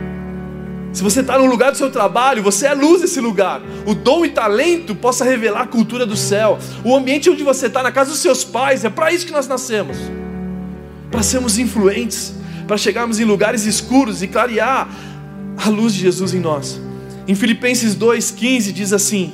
Se 0.99 1.05
você 1.05 1.21
está 1.21 1.39
no 1.39 1.47
lugar 1.47 1.71
do 1.71 1.77
seu 1.77 1.93
trabalho, 1.93 2.43
você 2.43 2.67
é 2.67 2.75
luz 2.75 3.03
desse 3.03 3.21
lugar. 3.21 3.63
O 3.87 3.95
dom 3.95 4.25
e 4.25 4.31
talento 4.31 4.97
possa 4.97 5.25
revelar 5.25 5.61
a 5.61 5.67
cultura 5.69 6.05
do 6.05 6.17
céu. 6.17 6.59
O 6.83 6.93
ambiente 6.97 7.31
onde 7.31 7.45
você 7.45 7.67
está, 7.67 7.85
na 7.85 7.93
casa 7.93 8.11
dos 8.11 8.19
seus 8.19 8.43
pais, 8.43 8.85
é 8.85 8.91
para 8.91 9.13
isso 9.13 9.25
que 9.25 9.31
nós 9.31 9.47
nascemos. 9.47 9.97
Para 11.09 11.23
sermos 11.23 11.57
influentes, 11.57 12.35
para 12.67 12.77
chegarmos 12.77 13.21
em 13.21 13.25
lugares 13.25 13.65
escuros 13.65 14.25
e 14.25 14.27
clarear 14.27 14.89
a 15.65 15.69
luz 15.69 15.95
de 15.95 16.01
Jesus 16.01 16.35
em 16.35 16.41
nós. 16.41 16.81
Em 17.29 17.35
Filipenses 17.37 17.95
2,15 17.95 18.73
diz 18.73 18.93
assim: 18.93 19.33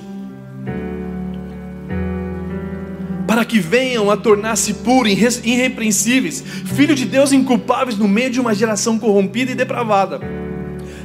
Para 3.27 3.43
que 3.43 3.59
venham 3.59 4.11
a 4.11 4.19
tornar-se 4.19 4.75
puros, 4.75 5.41
irrepreensíveis, 5.43 6.45
filhos 6.77 7.01
de 7.01 7.07
Deus 7.07 7.33
inculpáveis 7.33 7.97
no 7.97 8.07
meio 8.07 8.29
de 8.29 8.39
uma 8.39 8.55
geração 8.55 8.99
corrompida 8.99 9.53
e 9.53 9.55
depravada 9.55 10.44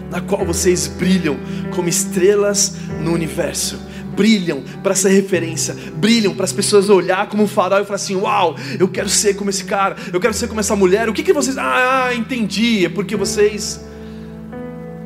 na 0.10 0.22
qual 0.22 0.45
vocês 0.45 0.88
brilham 0.88 1.38
como 1.74 1.88
estrelas 1.88 2.76
no 3.02 3.13
universo. 3.13 3.80
Brilham 4.15 4.63
para 4.84 4.91
essa 4.91 5.08
referência, 5.08 5.76
brilham 5.95 6.36
para 6.36 6.43
as 6.43 6.52
pessoas 6.52 6.89
olhar 6.89 7.30
como 7.30 7.43
um 7.43 7.48
farol 7.48 7.80
e 7.80 7.86
falar 7.86 7.95
assim: 7.95 8.15
Uau, 8.15 8.56
eu 8.78 8.88
quero 8.88 9.08
ser 9.08 9.36
como 9.36 9.50
esse 9.50 9.63
cara, 9.63 9.95
eu 10.12 10.19
quero 10.19 10.34
ser 10.34 10.48
como 10.48 10.60
essa 10.60 10.76
mulher. 10.76 11.08
O 11.08 11.13
que, 11.13 11.24
que 11.24 11.32
vocês. 11.32 11.58
Ah, 11.58 12.10
entendi, 12.13 12.86
é 12.86 12.89
porque 12.89 13.15
vocês 13.15 13.80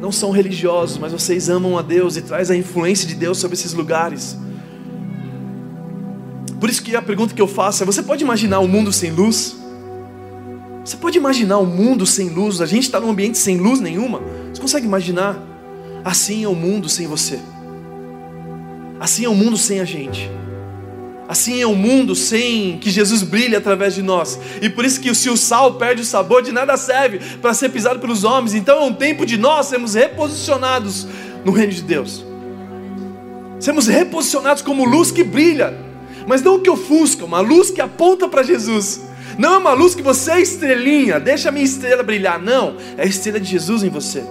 não 0.01 0.11
são 0.11 0.31
religiosos, 0.31 0.97
mas 0.97 1.11
vocês 1.11 1.47
amam 1.47 1.77
a 1.77 1.81
Deus 1.81 2.17
e 2.17 2.21
traz 2.21 2.49
a 2.49 2.55
influência 2.55 3.07
de 3.07 3.13
Deus 3.13 3.37
sobre 3.37 3.55
esses 3.55 3.73
lugares. 3.73 4.37
Por 6.59 6.69
isso 6.69 6.81
que 6.81 6.95
a 6.95 7.01
pergunta 7.01 7.35
que 7.35 7.41
eu 7.41 7.47
faço 7.47 7.83
é: 7.83 7.85
você 7.85 8.01
pode 8.01 8.23
imaginar 8.23 8.61
um 8.61 8.67
mundo 8.67 8.91
sem 8.91 9.11
luz? 9.11 9.62
Você 10.83 10.97
pode 10.97 11.17
imaginar 11.17 11.59
um 11.59 11.65
mundo 11.65 12.05
sem 12.05 12.27
luz? 12.27 12.59
A 12.59 12.65
gente 12.65 12.83
está 12.83 12.99
num 12.99 13.09
ambiente 13.09 13.37
sem 13.37 13.57
luz 13.57 13.79
nenhuma. 13.79 14.21
Você 14.53 14.59
consegue 14.59 14.85
imaginar? 14.85 15.41
Assim 16.03 16.43
é 16.43 16.47
o 16.47 16.55
mundo 16.55 16.89
sem 16.89 17.07
você. 17.07 17.39
Assim 18.99 19.23
é 19.23 19.29
o 19.29 19.33
mundo 19.33 19.55
sem 19.55 19.79
a 19.79 19.85
gente. 19.85 20.29
Assim 21.25 21.61
é 21.61 21.65
o 21.65 21.73
mundo 21.73 22.13
sem 22.13 22.77
que 22.79 22.89
Jesus 22.89 23.23
brilhe 23.23 23.55
através 23.55 23.95
de 23.95 24.01
nós. 24.01 24.37
E 24.61 24.69
por 24.69 24.83
isso 24.83 24.99
que 24.99 25.15
se 25.15 25.29
o 25.29 25.37
sal 25.37 25.75
perde 25.75 26.01
o 26.01 26.05
sabor, 26.05 26.43
de 26.43 26.51
nada 26.51 26.75
serve 26.75 27.19
para 27.41 27.53
ser 27.53 27.69
pisado 27.69 27.99
pelos 27.99 28.25
homens. 28.25 28.53
Então 28.53 28.79
é 28.79 28.83
um 28.83 28.93
tempo 28.93 29.25
de 29.25 29.37
nós 29.37 29.67
sermos 29.67 29.93
reposicionados 29.93 31.07
no 31.45 31.53
reino 31.53 31.71
de 31.71 31.81
Deus. 31.81 32.25
Sermos 33.57 33.87
reposicionados 33.87 34.61
como 34.61 34.83
luz 34.83 35.11
que 35.11 35.23
brilha, 35.23 35.73
mas 36.27 36.41
não 36.41 36.59
que 36.59 36.69
ofusca, 36.69 37.23
uma 37.23 37.39
luz 37.39 37.71
que 37.71 37.79
aponta 37.79 38.27
para 38.27 38.43
Jesus 38.43 39.12
não 39.37 39.55
é 39.55 39.57
uma 39.57 39.73
luz 39.73 39.95
que 39.95 40.01
você 40.01 40.31
é 40.31 40.41
estrelinha, 40.41 41.19
deixa 41.19 41.49
a 41.49 41.51
minha 41.51 41.65
estrela 41.65 42.03
brilhar. 42.03 42.41
Não, 42.41 42.75
é 42.97 43.03
a 43.03 43.05
estrela 43.05 43.39
de 43.39 43.49
Jesus 43.49 43.83
em 43.83 43.89
você. 43.89 44.23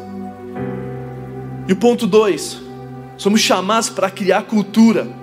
E 1.69 1.73
o 1.73 1.77
ponto 1.77 2.07
2: 2.07 2.61
somos 3.17 3.41
chamados 3.41 3.88
para 3.88 4.11
criar 4.11 4.43
cultura. 4.43 5.23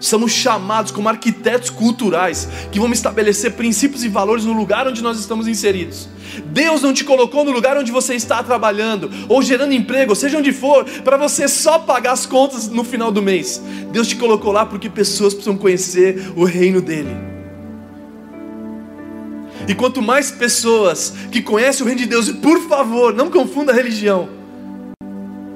Somos 0.00 0.32
chamados 0.32 0.92
como 0.92 1.08
arquitetos 1.08 1.70
culturais 1.70 2.46
que 2.70 2.78
vão 2.78 2.92
estabelecer 2.92 3.52
princípios 3.52 4.04
e 4.04 4.08
valores 4.08 4.44
no 4.44 4.52
lugar 4.52 4.86
onde 4.86 5.02
nós 5.02 5.18
estamos 5.18 5.48
inseridos. 5.48 6.10
Deus 6.44 6.82
não 6.82 6.92
te 6.92 7.04
colocou 7.04 7.42
no 7.42 7.50
lugar 7.50 7.78
onde 7.78 7.90
você 7.90 8.14
está 8.14 8.42
trabalhando, 8.42 9.10
ou 9.30 9.40
gerando 9.40 9.72
emprego, 9.72 10.10
ou 10.12 10.16
seja 10.16 10.36
onde 10.36 10.52
for, 10.52 10.84
para 10.84 11.16
você 11.16 11.48
só 11.48 11.78
pagar 11.78 12.12
as 12.12 12.26
contas 12.26 12.68
no 12.68 12.84
final 12.84 13.10
do 13.10 13.22
mês. 13.22 13.62
Deus 13.92 14.06
te 14.06 14.16
colocou 14.16 14.52
lá 14.52 14.66
porque 14.66 14.90
pessoas 14.90 15.32
precisam 15.32 15.56
conhecer 15.56 16.32
o 16.36 16.44
reino 16.44 16.82
dEle. 16.82 17.16
E 19.66 19.74
quanto 19.74 20.02
mais 20.02 20.30
pessoas 20.30 21.14
que 21.30 21.40
conhecem 21.40 21.82
o 21.82 21.86
reino 21.86 22.00
de 22.00 22.06
Deus, 22.06 22.28
e 22.28 22.34
por 22.34 22.60
favor, 22.68 23.14
não 23.14 23.30
confunda 23.30 23.72
a 23.72 23.74
religião. 23.74 24.28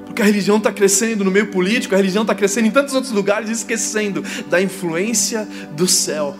Porque 0.06 0.22
a 0.22 0.24
religião 0.24 0.56
está 0.56 0.72
crescendo 0.72 1.24
no 1.24 1.30
meio 1.30 1.48
político, 1.48 1.94
a 1.94 1.98
religião 1.98 2.22
está 2.22 2.34
crescendo 2.34 2.66
em 2.66 2.70
tantos 2.70 2.94
outros 2.94 3.12
lugares, 3.12 3.50
esquecendo 3.50 4.24
da 4.48 4.60
influência 4.60 5.46
do 5.76 5.86
céu, 5.86 6.34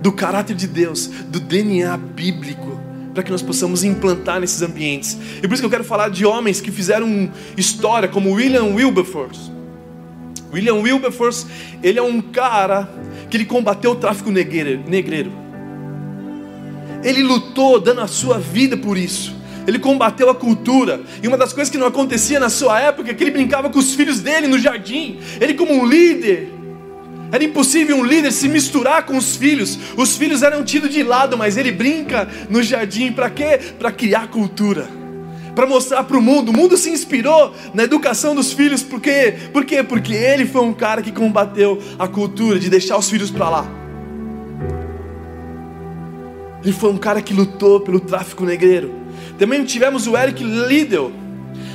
do 0.00 0.10
caráter 0.12 0.56
de 0.56 0.66
Deus, 0.66 1.06
do 1.06 1.38
DNA 1.38 1.94
bíblico, 1.96 2.80
para 3.12 3.22
que 3.22 3.30
nós 3.30 3.42
possamos 3.42 3.84
implantar 3.84 4.40
nesses 4.40 4.62
ambientes. 4.62 5.16
E 5.38 5.46
por 5.46 5.52
isso 5.52 5.62
que 5.62 5.66
eu 5.66 5.70
quero 5.70 5.84
falar 5.84 6.08
de 6.08 6.24
homens 6.24 6.60
que 6.60 6.70
fizeram 6.70 7.30
história, 7.56 8.08
como 8.08 8.32
William 8.32 8.74
Wilberforce. 8.74 9.52
William 10.52 10.76
Wilberforce, 10.76 11.46
ele 11.82 11.98
é 11.98 12.02
um 12.02 12.20
cara 12.20 12.88
que 13.28 13.36
ele 13.36 13.44
combateu 13.44 13.90
o 13.90 13.96
tráfico 13.96 14.30
negreiro. 14.30 15.45
Ele 17.06 17.22
lutou 17.22 17.78
dando 17.78 18.00
a 18.00 18.08
sua 18.08 18.36
vida 18.36 18.76
por 18.76 18.98
isso. 18.98 19.32
Ele 19.64 19.78
combateu 19.78 20.28
a 20.28 20.34
cultura. 20.34 21.00
E 21.22 21.28
uma 21.28 21.36
das 21.36 21.52
coisas 21.52 21.70
que 21.70 21.78
não 21.78 21.86
acontecia 21.86 22.40
na 22.40 22.50
sua 22.50 22.80
época 22.80 23.12
é 23.12 23.14
que 23.14 23.22
ele 23.22 23.30
brincava 23.30 23.70
com 23.70 23.78
os 23.78 23.94
filhos 23.94 24.18
dele 24.18 24.48
no 24.48 24.58
jardim. 24.58 25.20
Ele, 25.40 25.54
como 25.54 25.72
um 25.72 25.86
líder, 25.86 26.52
era 27.30 27.44
impossível 27.44 27.96
um 27.96 28.04
líder 28.04 28.32
se 28.32 28.48
misturar 28.48 29.06
com 29.06 29.16
os 29.16 29.36
filhos. 29.36 29.78
Os 29.96 30.16
filhos 30.16 30.42
eram 30.42 30.64
tidos 30.64 30.90
de 30.90 31.04
lado, 31.04 31.38
mas 31.38 31.56
ele 31.56 31.70
brinca 31.70 32.28
no 32.50 32.60
jardim. 32.60 33.12
Para 33.12 33.30
quê? 33.30 33.60
Para 33.78 33.92
criar 33.92 34.26
cultura 34.26 34.88
para 35.54 35.66
mostrar 35.66 36.04
para 36.04 36.18
o 36.18 36.20
mundo. 36.20 36.50
O 36.50 36.52
mundo 36.52 36.76
se 36.76 36.90
inspirou 36.90 37.54
na 37.72 37.84
educação 37.84 38.34
dos 38.34 38.52
filhos, 38.52 38.82
por 38.82 39.00
quê? 39.00 39.32
Por 39.54 39.64
quê? 39.64 39.82
Porque 39.82 40.12
ele 40.12 40.44
foi 40.44 40.60
um 40.60 40.74
cara 40.74 41.00
que 41.00 41.10
combateu 41.10 41.82
a 41.98 42.06
cultura 42.06 42.58
de 42.58 42.68
deixar 42.68 42.98
os 42.98 43.08
filhos 43.08 43.30
para 43.30 43.48
lá. 43.48 43.85
Ele 46.66 46.72
foi 46.72 46.90
um 46.90 46.98
cara 46.98 47.22
que 47.22 47.32
lutou 47.32 47.78
pelo 47.78 48.00
tráfico 48.00 48.44
negreiro. 48.44 48.92
Também 49.38 49.64
tivemos 49.64 50.08
o 50.08 50.16
Eric 50.16 50.42
Liddell. 50.42 51.12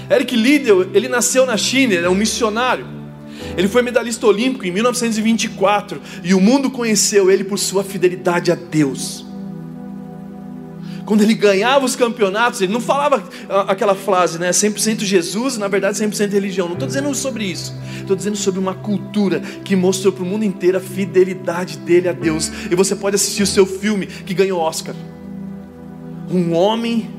Eric 0.10 0.36
Liddell, 0.36 0.89
ele 0.93 1.08
nasceu 1.08 1.45
na 1.45 1.56
China, 1.56 1.93
ele 1.93 2.06
é 2.06 2.10
um 2.10 2.13
missionário. 2.13 2.86
Ele 3.56 3.69
foi 3.69 3.84
medalhista 3.84 4.27
olímpico 4.27 4.65
em 4.65 4.71
1924 4.71 6.01
e 6.25 6.34
o 6.34 6.41
mundo 6.41 6.69
conheceu 6.69 7.32
ele 7.32 7.45
por 7.45 7.58
sua 7.58 7.86
fidelidade 7.86 8.51
a 8.51 8.56
Deus. 8.56 9.25
Quando 11.12 11.24
ele 11.24 11.34
ganhava 11.34 11.84
os 11.84 11.93
campeonatos, 11.93 12.62
ele 12.62 12.71
não 12.71 12.80
falava 12.80 13.21
aquela 13.67 13.93
frase, 13.93 14.39
né? 14.39 14.52
100% 14.52 15.02
Jesus, 15.02 15.58
na 15.58 15.67
verdade 15.67 15.97
100% 15.97 16.32
religião. 16.32 16.67
Não 16.67 16.76
estou 16.76 16.88
dizendo 16.88 17.13
sobre 17.13 17.43
isso. 17.43 17.76
Estou 18.00 18.15
dizendo 18.15 18.38
sobre 18.38 18.62
uma 18.62 18.74
cultura 18.74 19.41
que 19.41 19.76
mostrou 19.76 20.13
para 20.13 20.24
o 20.24 20.26
mundo 20.26 20.45
inteiro 20.45 20.78
a 20.78 20.80
fidelidade 20.80 21.80
dele 21.80 22.08
a 22.08 22.13
Deus. 22.13 22.50
E 22.71 22.76
você 22.76 22.95
pode 22.95 23.17
assistir 23.17 23.43
o 23.43 23.45
seu 23.45 23.65
filme 23.65 24.08
que 24.08 24.34
ganhou 24.34 24.62
Oscar. 24.62 24.95
Um 26.30 26.54
homem 26.54 27.10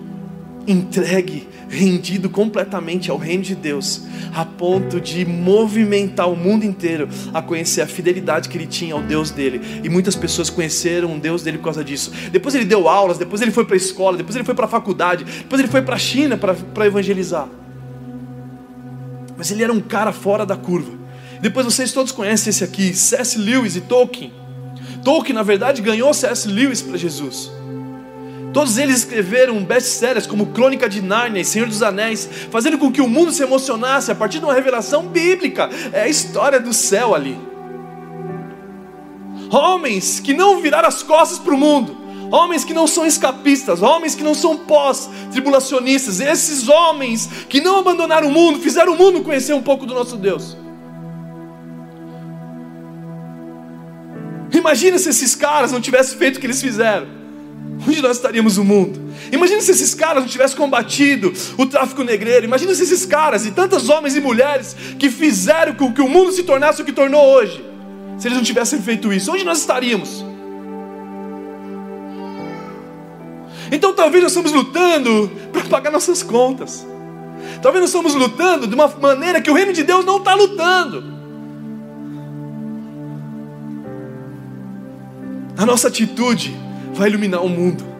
entregue 0.66 1.48
rendido 1.68 2.28
completamente 2.28 3.10
ao 3.10 3.16
reino 3.16 3.42
de 3.42 3.54
Deus, 3.54 4.02
a 4.34 4.44
ponto 4.44 5.00
de 5.00 5.24
movimentar 5.24 6.30
o 6.30 6.36
mundo 6.36 6.64
inteiro 6.64 7.08
a 7.32 7.40
conhecer 7.40 7.80
a 7.80 7.86
fidelidade 7.86 8.48
que 8.48 8.58
ele 8.58 8.66
tinha 8.66 8.94
ao 8.94 9.02
Deus 9.02 9.30
dele. 9.30 9.80
E 9.82 9.88
muitas 9.88 10.14
pessoas 10.14 10.50
conheceram 10.50 11.16
o 11.16 11.18
Deus 11.18 11.42
dele 11.42 11.58
por 11.58 11.64
causa 11.64 11.82
disso. 11.82 12.12
Depois 12.30 12.54
ele 12.54 12.66
deu 12.66 12.88
aulas, 12.88 13.16
depois 13.16 13.40
ele 13.40 13.50
foi 13.50 13.64
para 13.64 13.74
a 13.74 13.76
escola, 13.76 14.16
depois 14.18 14.36
ele 14.36 14.44
foi 14.44 14.54
para 14.54 14.66
a 14.66 14.68
faculdade, 14.68 15.24
depois 15.24 15.60
ele 15.60 15.70
foi 15.70 15.82
para 15.82 15.96
a 15.96 15.98
China 15.98 16.36
para 16.36 16.86
evangelizar. 16.86 17.48
Mas 19.36 19.50
ele 19.50 19.64
era 19.64 19.72
um 19.72 19.80
cara 19.80 20.12
fora 20.12 20.44
da 20.44 20.56
curva. 20.56 20.92
Depois 21.40 21.64
vocês 21.64 21.90
todos 21.90 22.12
conhecem 22.12 22.50
esse 22.50 22.62
aqui, 22.62 22.94
C.S. 22.94 23.38
Lewis 23.38 23.76
e 23.76 23.80
Tolkien. 23.80 24.32
Tolkien, 25.02 25.34
na 25.34 25.42
verdade, 25.42 25.82
ganhou 25.82 26.12
C.S. 26.12 26.46
Lewis 26.46 26.82
para 26.82 26.96
Jesus. 26.96 27.50
Todos 28.52 28.76
eles 28.76 28.98
escreveram 28.98 29.64
best-sellers 29.64 30.26
como 30.26 30.46
Crônica 30.46 30.88
de 30.88 31.00
Nárnia 31.00 31.40
e 31.40 31.44
Senhor 31.44 31.66
dos 31.66 31.82
Anéis, 31.82 32.28
fazendo 32.50 32.76
com 32.76 32.92
que 32.92 33.00
o 33.00 33.08
mundo 33.08 33.32
se 33.32 33.42
emocionasse 33.42 34.12
a 34.12 34.14
partir 34.14 34.40
de 34.40 34.44
uma 34.44 34.52
revelação 34.52 35.06
bíblica. 35.06 35.70
É 35.92 36.02
a 36.02 36.08
história 36.08 36.60
do 36.60 36.72
céu 36.72 37.14
ali. 37.14 37.38
Homens 39.50 40.20
que 40.20 40.34
não 40.34 40.60
viraram 40.60 40.88
as 40.88 41.02
costas 41.02 41.38
para 41.38 41.54
o 41.54 41.58
mundo, 41.58 41.96
homens 42.30 42.64
que 42.64 42.74
não 42.74 42.86
são 42.86 43.06
escapistas, 43.06 43.80
homens 43.80 44.14
que 44.14 44.22
não 44.22 44.34
são 44.34 44.56
pós-tribulacionistas, 44.56 46.20
esses 46.20 46.68
homens 46.68 47.28
que 47.48 47.60
não 47.60 47.78
abandonaram 47.78 48.28
o 48.28 48.32
mundo, 48.32 48.60
fizeram 48.60 48.94
o 48.94 48.98
mundo 48.98 49.22
conhecer 49.22 49.54
um 49.54 49.62
pouco 49.62 49.86
do 49.86 49.94
nosso 49.94 50.16
Deus. 50.16 50.56
Imagina 54.52 54.98
se 54.98 55.08
esses 55.08 55.34
caras 55.34 55.72
não 55.72 55.80
tivessem 55.80 56.18
feito 56.18 56.36
o 56.36 56.40
que 56.40 56.46
eles 56.46 56.60
fizeram 56.60 57.21
onde 57.86 58.02
nós 58.02 58.16
estaríamos 58.16 58.56
no 58.56 58.64
mundo? 58.64 59.00
Imagina 59.30 59.60
se 59.60 59.70
esses 59.70 59.94
caras 59.94 60.22
não 60.22 60.28
tivessem 60.28 60.56
combatido 60.56 61.32
o 61.56 61.66
tráfico 61.66 62.02
negreiro. 62.02 62.44
Imagina 62.44 62.74
se 62.74 62.82
esses 62.82 63.06
caras 63.06 63.46
e 63.46 63.50
tantos 63.50 63.88
homens 63.88 64.16
e 64.16 64.20
mulheres 64.20 64.76
que 64.98 65.10
fizeram 65.10 65.74
com 65.74 65.92
que 65.92 66.00
o 66.00 66.08
mundo 66.08 66.32
se 66.32 66.42
tornasse 66.42 66.82
o 66.82 66.84
que 66.84 66.92
tornou 66.92 67.24
hoje. 67.34 67.64
Se 68.18 68.28
eles 68.28 68.36
não 68.36 68.44
tivessem 68.44 68.80
feito 68.80 69.12
isso, 69.12 69.32
onde 69.32 69.44
nós 69.44 69.58
estaríamos? 69.58 70.24
Então 73.70 73.94
talvez 73.94 74.22
nós 74.22 74.32
estamos 74.32 74.52
lutando 74.52 75.30
para 75.50 75.62
pagar 75.64 75.90
nossas 75.90 76.22
contas. 76.22 76.86
Talvez 77.60 77.80
nós 77.80 77.90
estamos 77.90 78.14
lutando 78.14 78.66
de 78.66 78.74
uma 78.74 78.86
maneira 78.88 79.40
que 79.40 79.50
o 79.50 79.54
reino 79.54 79.72
de 79.72 79.82
Deus 79.82 80.04
não 80.04 80.18
está 80.18 80.34
lutando. 80.34 81.12
A 85.56 85.66
nossa 85.66 85.88
atitude 85.88 86.54
vai 86.94 87.08
iluminar 87.08 87.44
o 87.44 87.48
mundo. 87.48 87.92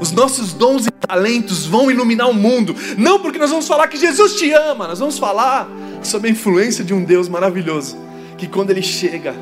Os 0.00 0.12
nossos 0.12 0.54
dons 0.54 0.86
e 0.86 0.90
talentos 0.90 1.66
vão 1.66 1.90
iluminar 1.90 2.28
o 2.30 2.34
mundo. 2.34 2.74
Não 2.96 3.20
porque 3.20 3.38
nós 3.38 3.50
vamos 3.50 3.68
falar 3.68 3.86
que 3.86 3.98
Jesus 3.98 4.34
te 4.34 4.50
ama, 4.50 4.88
nós 4.88 4.98
vamos 4.98 5.18
falar 5.18 5.68
sobre 6.02 6.28
a 6.28 6.30
influência 6.30 6.82
de 6.82 6.94
um 6.94 7.04
Deus 7.04 7.28
maravilhoso. 7.28 7.98
Que 8.38 8.46
quando 8.46 8.70
Ele 8.70 8.80
chega, 8.80 9.34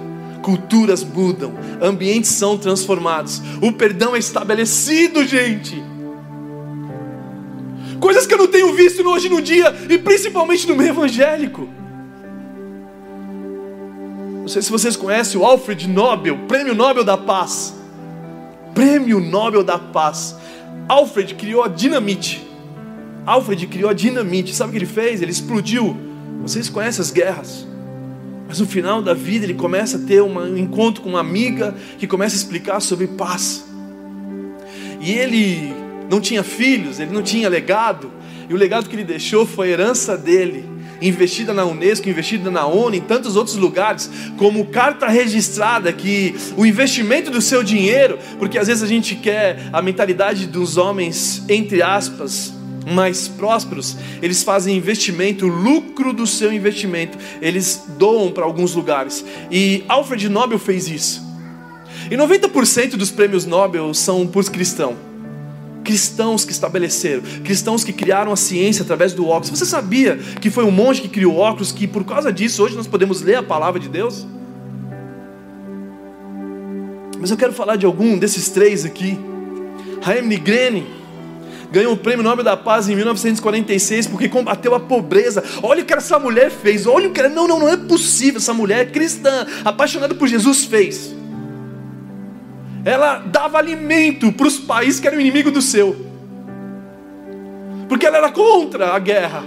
culturas 0.43 1.05
mudam, 1.05 1.55
ambientes 1.81 2.31
são 2.31 2.59
transformados, 2.59 3.41
o 3.63 3.71
perdão 3.71 4.17
é 4.17 4.19
estabelecido, 4.19 5.25
gente. 5.25 5.81
Coisas 8.01 8.27
que 8.27 8.35
eu 8.35 8.39
não 8.39 8.49
tenho 8.49 8.73
visto 8.75 9.07
hoje 9.07 9.29
no 9.29 9.41
dia, 9.41 9.75
e 9.89 9.97
principalmente 9.97 10.67
no 10.67 10.75
meio 10.75 10.91
evangélico. 10.91 11.69
Não 14.41 14.49
sei 14.49 14.63
se 14.63 14.71
vocês 14.71 14.97
conhecem 14.97 15.41
o 15.41 15.45
Alfred 15.45 15.87
Nobel, 15.87 16.39
Prêmio 16.49 16.75
Nobel 16.75 17.05
da 17.05 17.17
Paz 17.17 17.78
prêmio 18.79 19.19
Nobel 19.19 19.65
da 19.65 19.77
Paz. 19.77 20.37
Alfred 20.89 21.35
criou 21.35 21.65
a 21.65 21.69
dinamite. 21.69 22.47
Alfred 23.27 23.67
criou 23.67 23.91
a 23.91 23.93
dinamite. 23.93 24.55
Sabe 24.55 24.69
o 24.69 24.73
que 24.73 24.79
ele 24.79 24.87
fez? 24.87 25.21
Ele 25.21 25.33
explodiu. 25.33 25.97
Vocês 26.43 26.69
conhecem 26.69 27.03
as 27.03 27.11
guerras. 27.11 27.67
Mas 28.47 28.61
no 28.61 28.67
final 28.67 29.03
da 29.03 29.13
vida 29.13 29.45
ele 29.45 29.55
começa 29.55 29.97
a 29.97 30.01
ter 30.01 30.23
um 30.23 30.57
encontro 30.57 31.03
com 31.03 31.09
uma 31.09 31.19
amiga 31.19 31.75
que 31.99 32.07
começa 32.07 32.37
a 32.37 32.39
explicar 32.39 32.79
sobre 32.79 33.09
paz. 33.09 33.67
E 35.01 35.11
ele 35.11 35.75
não 36.09 36.21
tinha 36.21 36.45
filhos, 36.45 37.01
ele 37.01 37.11
não 37.13 37.23
tinha 37.23 37.49
legado. 37.49 38.13
E 38.49 38.55
o 38.55 38.57
legado 38.57 38.89
que 38.89 38.95
ele 38.95 39.05
deixou 39.05 39.45
foi 39.45 39.71
a 39.71 39.73
herança 39.73 40.17
dele 40.17 40.78
investida 41.01 41.53
na 41.53 41.65
Unesco, 41.65 42.09
investida 42.09 42.51
na 42.51 42.67
ONU, 42.67 42.97
em 42.97 43.01
tantos 43.01 43.37
outros 43.37 43.57
lugares, 43.57 44.11
como 44.37 44.67
carta 44.67 45.07
registrada 45.09 45.93
que 45.93 46.35
o 46.57 46.67
investimento 46.67 47.31
do 47.31 47.41
seu 47.41 47.63
dinheiro, 47.63 48.19
porque 48.39 48.59
às 48.59 48.67
vezes 48.67 48.83
a 48.83 48.87
gente 48.87 49.15
quer 49.15 49.69
a 49.73 49.81
mentalidade 49.81 50.47
dos 50.47 50.77
homens, 50.77 51.43
entre 51.49 51.83
aspas, 51.83 52.53
mais 52.87 53.29
prósperos, 53.29 53.97
eles 54.23 54.43
fazem 54.43 54.77
investimento, 54.77 55.45
o 55.45 55.49
lucro 55.49 56.13
do 56.13 56.27
seu 56.27 56.53
investimento, 56.53 57.19
eles 57.41 57.85
doam 57.99 58.31
para 58.31 58.45
alguns 58.45 58.75
lugares. 58.75 59.25
E 59.51 59.85
Alfred 59.89 60.29
Nobel 60.29 60.59
fez 60.59 60.89
isso. 60.89 61.27
E 62.11 62.17
90% 62.17 62.97
dos 62.97 63.11
prêmios 63.11 63.45
Nobel 63.45 63.93
são 63.93 64.27
por 64.27 64.45
cristão 64.51 65.08
cristãos 65.85 66.45
que 66.45 66.53
estabeleceram, 66.53 67.23
cristãos 67.45 67.85
que 67.85 67.93
criaram 67.93 68.33
a 68.33 68.37
ciência 68.37 68.83
através 68.83 69.13
do 69.13 69.27
óculos. 69.27 69.51
Você 69.51 69.65
sabia 69.65 70.17
que 70.17 70.51
foi 70.51 70.65
um 70.65 70.71
monge 70.71 71.01
que 71.01 71.09
criou 71.09 71.37
óculos 71.37 71.73
que 71.73 71.87
por 71.87 72.05
causa 72.05 72.33
disso 72.33 72.63
hoje 72.63 72.77
nós 72.77 72.87
podemos 72.87 73.23
ler 73.23 73.37
a 73.37 73.43
palavra 73.43 73.81
de 73.81 73.89
Deus? 73.89 74.27
Mas 77.21 77.31
eu 77.31 77.37
quero 77.37 77.53
falar 77.53 77.77
de 77.77 77.87
algum 77.87 78.17
desses 78.19 78.49
três 78.49 78.85
aqui. 78.85 79.19
Raem 80.01 80.29
Grene 80.39 80.87
ganhou 81.73 81.93
o 81.93 81.97
Prêmio 81.97 82.23
Nobel 82.23 82.45
da 82.45 82.57
Paz 82.57 82.89
em 82.89 82.95
1946 82.95 84.07
porque 84.07 84.29
combateu 84.29 84.75
a 84.75 84.81
pobreza. 84.81 85.43
Olha 85.63 85.83
o 85.83 85.85
que 85.85 85.93
essa 85.93 86.19
mulher 86.19 86.51
fez. 86.51 86.87
Olha 86.87 87.09
o 87.09 87.13
que 87.13 87.21
ela... 87.21 87.29
não, 87.29 87.49
não, 87.49 87.59
não 87.59 87.69
é 87.69 87.77
possível. 87.77 88.39
Essa 88.39 88.55
mulher 88.55 88.93
cristã, 88.93 89.47
apaixonada 89.65 90.15
por 90.15 90.29
Jesus, 90.29 90.65
fez 90.65 91.19
ela 92.89 93.19
dava 93.19 93.59
alimento 93.59 94.33
para 94.33 94.47
os 94.47 94.59
países 94.59 94.99
que 94.99 95.07
eram 95.07 95.21
inimigo 95.21 95.51
do 95.51 95.61
seu, 95.61 95.95
porque 97.87 98.07
ela 98.07 98.17
era 98.17 98.33
contra 98.33 98.95
a 98.95 98.99
guerra. 98.99 99.45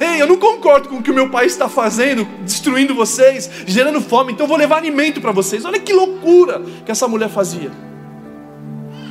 Ei, 0.00 0.20
eu 0.20 0.26
não 0.26 0.36
concordo 0.36 0.88
com 0.88 0.96
o 0.96 1.02
que 1.02 1.12
o 1.12 1.14
meu 1.14 1.30
país 1.30 1.52
está 1.52 1.68
fazendo, 1.68 2.26
destruindo 2.44 2.92
vocês, 2.92 3.48
gerando 3.68 4.00
fome, 4.00 4.32
então 4.32 4.44
eu 4.44 4.48
vou 4.48 4.56
levar 4.56 4.78
alimento 4.78 5.20
para 5.20 5.30
vocês. 5.30 5.64
Olha 5.64 5.78
que 5.78 5.92
loucura 5.92 6.60
que 6.84 6.90
essa 6.90 7.06
mulher 7.06 7.28
fazia. 7.28 7.70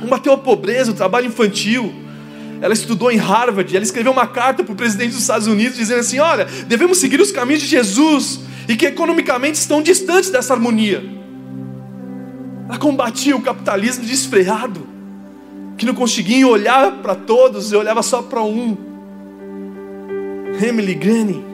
Combateu 0.02 0.34
a 0.34 0.38
pobreza, 0.38 0.90
o 0.90 0.94
trabalho 0.94 1.28
infantil. 1.28 1.94
Ela 2.60 2.74
estudou 2.74 3.10
em 3.10 3.16
Harvard, 3.16 3.74
ela 3.74 3.82
escreveu 3.82 4.12
uma 4.12 4.26
carta 4.26 4.62
para 4.62 4.72
o 4.72 4.76
presidente 4.76 5.12
dos 5.12 5.22
Estados 5.22 5.46
Unidos 5.46 5.78
dizendo 5.78 6.00
assim: 6.00 6.18
olha, 6.18 6.44
devemos 6.66 6.98
seguir 6.98 7.22
os 7.22 7.32
caminhos 7.32 7.62
de 7.62 7.68
Jesus 7.68 8.40
e 8.68 8.76
que 8.76 8.84
economicamente 8.84 9.56
estão 9.56 9.80
distantes 9.80 10.28
dessa 10.28 10.52
harmonia. 10.52 11.21
Ela 12.68 12.78
combatia 12.78 13.36
o 13.36 13.42
capitalismo 13.42 14.04
desfreado, 14.04 14.86
que 15.76 15.84
não 15.84 15.94
conseguia 15.94 16.46
olhar 16.46 16.92
para 17.02 17.14
todos 17.14 17.72
e 17.72 17.76
olhava 17.76 18.02
só 18.02 18.22
para 18.22 18.42
um. 18.42 18.76
Emily 20.62 20.94
Granny. 20.94 21.52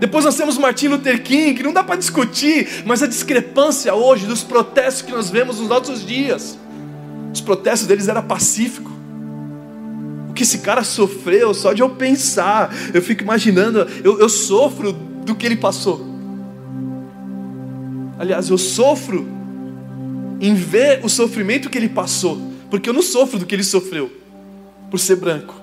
Depois 0.00 0.24
nós 0.24 0.36
temos 0.36 0.58
Martin 0.58 0.88
Luther 0.88 1.22
King, 1.22 1.54
que 1.54 1.62
não 1.62 1.72
dá 1.72 1.82
para 1.82 1.96
discutir, 1.96 2.82
mas 2.84 3.02
a 3.02 3.06
discrepância 3.06 3.94
hoje 3.94 4.26
dos 4.26 4.42
protestos 4.42 5.02
que 5.02 5.12
nós 5.12 5.30
vemos 5.30 5.60
nos 5.60 5.68
nossos 5.68 6.04
dias. 6.04 6.58
Os 7.32 7.40
protestos 7.40 7.86
deles 7.86 8.08
eram 8.08 8.22
pacíficos. 8.22 8.92
O 10.28 10.34
que 10.34 10.42
esse 10.42 10.58
cara 10.58 10.82
sofreu, 10.82 11.54
só 11.54 11.72
de 11.72 11.82
eu 11.82 11.90
pensar, 11.90 12.74
eu 12.92 13.00
fico 13.00 13.22
imaginando, 13.22 13.86
eu, 14.02 14.18
eu 14.18 14.28
sofro 14.28 14.92
do 14.92 15.34
que 15.34 15.46
ele 15.46 15.56
passou. 15.56 16.04
Aliás, 18.18 18.48
eu 18.48 18.58
sofro 18.58 19.26
em 20.40 20.54
ver 20.54 21.00
o 21.02 21.08
sofrimento 21.08 21.70
que 21.70 21.78
ele 21.78 21.88
passou, 21.88 22.40
porque 22.70 22.88
eu 22.88 22.94
não 22.94 23.02
sofro 23.02 23.38
do 23.38 23.46
que 23.46 23.54
ele 23.54 23.64
sofreu, 23.64 24.10
por 24.90 24.98
ser 24.98 25.16
branco. 25.16 25.54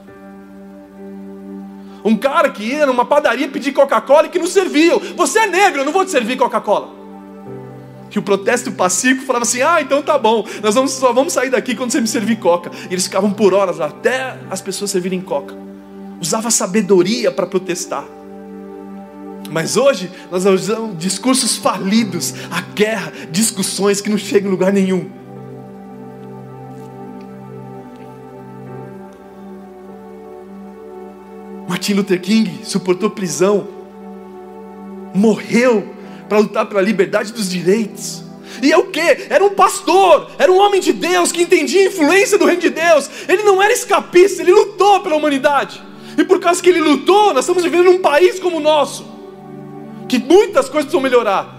Um 2.04 2.18
cara 2.18 2.50
que 2.50 2.64
ia 2.64 2.86
numa 2.86 3.06
padaria 3.06 3.48
pedir 3.48 3.72
Coca-Cola 3.74 4.28
e 4.28 4.30
que 4.30 4.40
não 4.40 4.48
serviam. 4.48 5.00
Você 5.16 5.40
é 5.40 5.48
negro, 5.48 5.82
eu 5.82 5.86
não 5.86 5.92
vou 5.92 6.04
te 6.04 6.12
servir 6.12 6.36
Coca-Cola. 6.36 7.00
Que 8.10 8.20
o 8.20 8.24
protesto 8.24 8.72
pacífico 8.72 9.26
falava 9.26 9.44
assim: 9.44 9.62
ah, 9.62 9.80
então 9.82 10.02
tá 10.02 10.18
bom, 10.18 10.46
nós 10.64 10.76
vamos, 10.76 10.92
só 10.92 11.14
vamos 11.14 11.32
sair 11.32 11.50
daqui 11.50 11.76
quando 11.76 11.92
você 11.92 12.02
me 12.02 12.08
servir 12.08 12.38
Coca. 12.38 12.72
E 12.90 12.94
eles 12.94 13.06
ficavam 13.06 13.32
por 13.32 13.54
horas 13.54 13.78
lá, 13.78 13.88
até 13.88 14.38
as 14.50 14.62
pessoas 14.62 14.92
servirem 14.92 15.22
Coca. 15.22 15.56
Usava 16.20 16.50
sabedoria 16.52 17.32
para 17.32 17.46
protestar. 17.46 18.04
Mas 19.50 19.76
hoje 19.76 20.10
nós 20.32 20.46
usamos 20.46 20.98
discursos 20.98 21.58
falidos, 21.58 22.34
a 22.50 22.62
guerra, 22.62 23.12
discussões 23.32 24.00
que 24.00 24.10
não 24.10 24.18
chegam 24.18 24.48
em 24.48 24.52
lugar 24.52 24.72
nenhum. 24.72 25.10
Martin 31.68 31.94
Luther 31.94 32.22
King 32.22 32.62
suportou 32.64 33.10
prisão, 33.10 33.68
morreu 35.14 35.96
para 36.30 36.38
lutar 36.38 36.66
pela 36.66 36.82
liberdade 36.82 37.34
dos 37.34 37.50
direitos. 37.50 38.24
E 38.62 38.72
é 38.72 38.78
o 38.78 38.86
que? 38.86 39.26
Era 39.30 39.44
um 39.44 39.50
pastor, 39.50 40.30
era 40.38 40.52
um 40.52 40.58
homem 40.58 40.80
de 40.80 40.94
Deus 40.94 41.32
que 41.32 41.42
entendia 41.42 41.82
a 41.82 41.86
influência 41.86 42.38
do 42.38 42.46
reino 42.46 42.62
de 42.62 42.70
Deus. 42.70 43.10
Ele 43.28 43.44
não 43.44 43.62
era 43.62 43.74
escapista, 43.74 44.42
ele 44.42 44.52
lutou 44.52 45.00
pela 45.02 45.16
humanidade. 45.16 45.82
E 46.18 46.24
por 46.24 46.40
causa 46.40 46.62
que 46.62 46.70
ele 46.70 46.82
lutou, 46.82 47.34
nós 47.34 47.46
estamos 47.46 47.64
vivendo 47.64 47.86
num 47.86 48.00
país 48.00 48.40
como 48.40 48.58
o 48.58 48.60
nosso, 48.60 49.06
que 50.12 50.20
muitas 50.20 50.68
coisas 50.68 50.92
precisam 50.92 51.00
melhorar. 51.00 51.58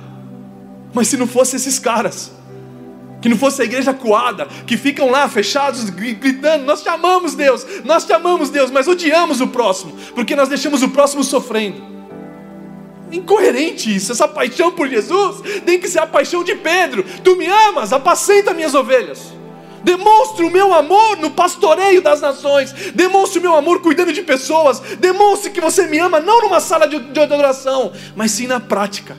Mas 0.93 1.09
se 1.09 1.17
não 1.17 1.27
fosse 1.27 1.57
esses 1.57 1.79
caras, 1.79 2.31
que 3.23 3.27
não 3.27 3.39
fosse 3.39 3.63
a 3.63 3.65
igreja 3.65 3.95
coada, 3.95 4.47
que 4.67 4.77
ficam 4.77 5.11
lá 5.11 5.27
fechados, 5.27 5.89
gritando: 5.89 6.67
Nós 6.67 6.83
te 6.83 6.89
amamos, 6.91 7.35
Deus, 7.35 7.67
nós 7.83 8.05
te 8.05 8.13
amamos, 8.13 8.51
Deus, 8.51 8.71
mas 8.71 8.87
odiamos 8.87 9.41
o 9.41 9.49
próximo, 9.49 9.97
porque 10.15 10.37
nós 10.37 10.51
deixamos 10.51 10.83
o 10.83 10.91
próximo 10.91 11.25
sofrendo. 11.25 11.83
Incoerente 13.11 13.95
isso, 13.95 14.13
essa 14.13 14.29
paixão 14.29 14.71
por 14.71 14.87
Jesus 14.87 15.41
tem 15.65 15.81
que 15.81 15.89
ser 15.89 16.01
a 16.01 16.07
paixão 16.07 16.45
de 16.45 16.55
Pedro. 16.55 17.07
Tu 17.25 17.35
me 17.37 17.47
amas, 17.47 17.91
apacenta 17.91 18.53
minhas 18.53 18.75
ovelhas. 18.75 19.33
Demonstre 19.83 20.45
o 20.45 20.51
meu 20.51 20.73
amor 20.73 21.17
no 21.17 21.31
pastoreio 21.31 22.01
das 22.01 22.21
nações. 22.21 22.73
Demonstre 22.95 23.39
o 23.39 23.43
meu 23.43 23.57
amor 23.57 23.81
cuidando 23.81 24.13
de 24.13 24.23
pessoas. 24.23 24.81
Demonstre 24.99 25.51
que 25.51 25.61
você 25.61 25.87
me 25.87 25.99
ama 25.99 26.21
não 26.21 26.43
numa 26.43 26.61
sala 26.61 26.87
de, 26.87 26.99
de 26.99 27.21
adoração, 27.21 27.93
mas 28.15 28.31
sim 28.31 28.47
na 28.47 28.61
prática. 28.61 29.17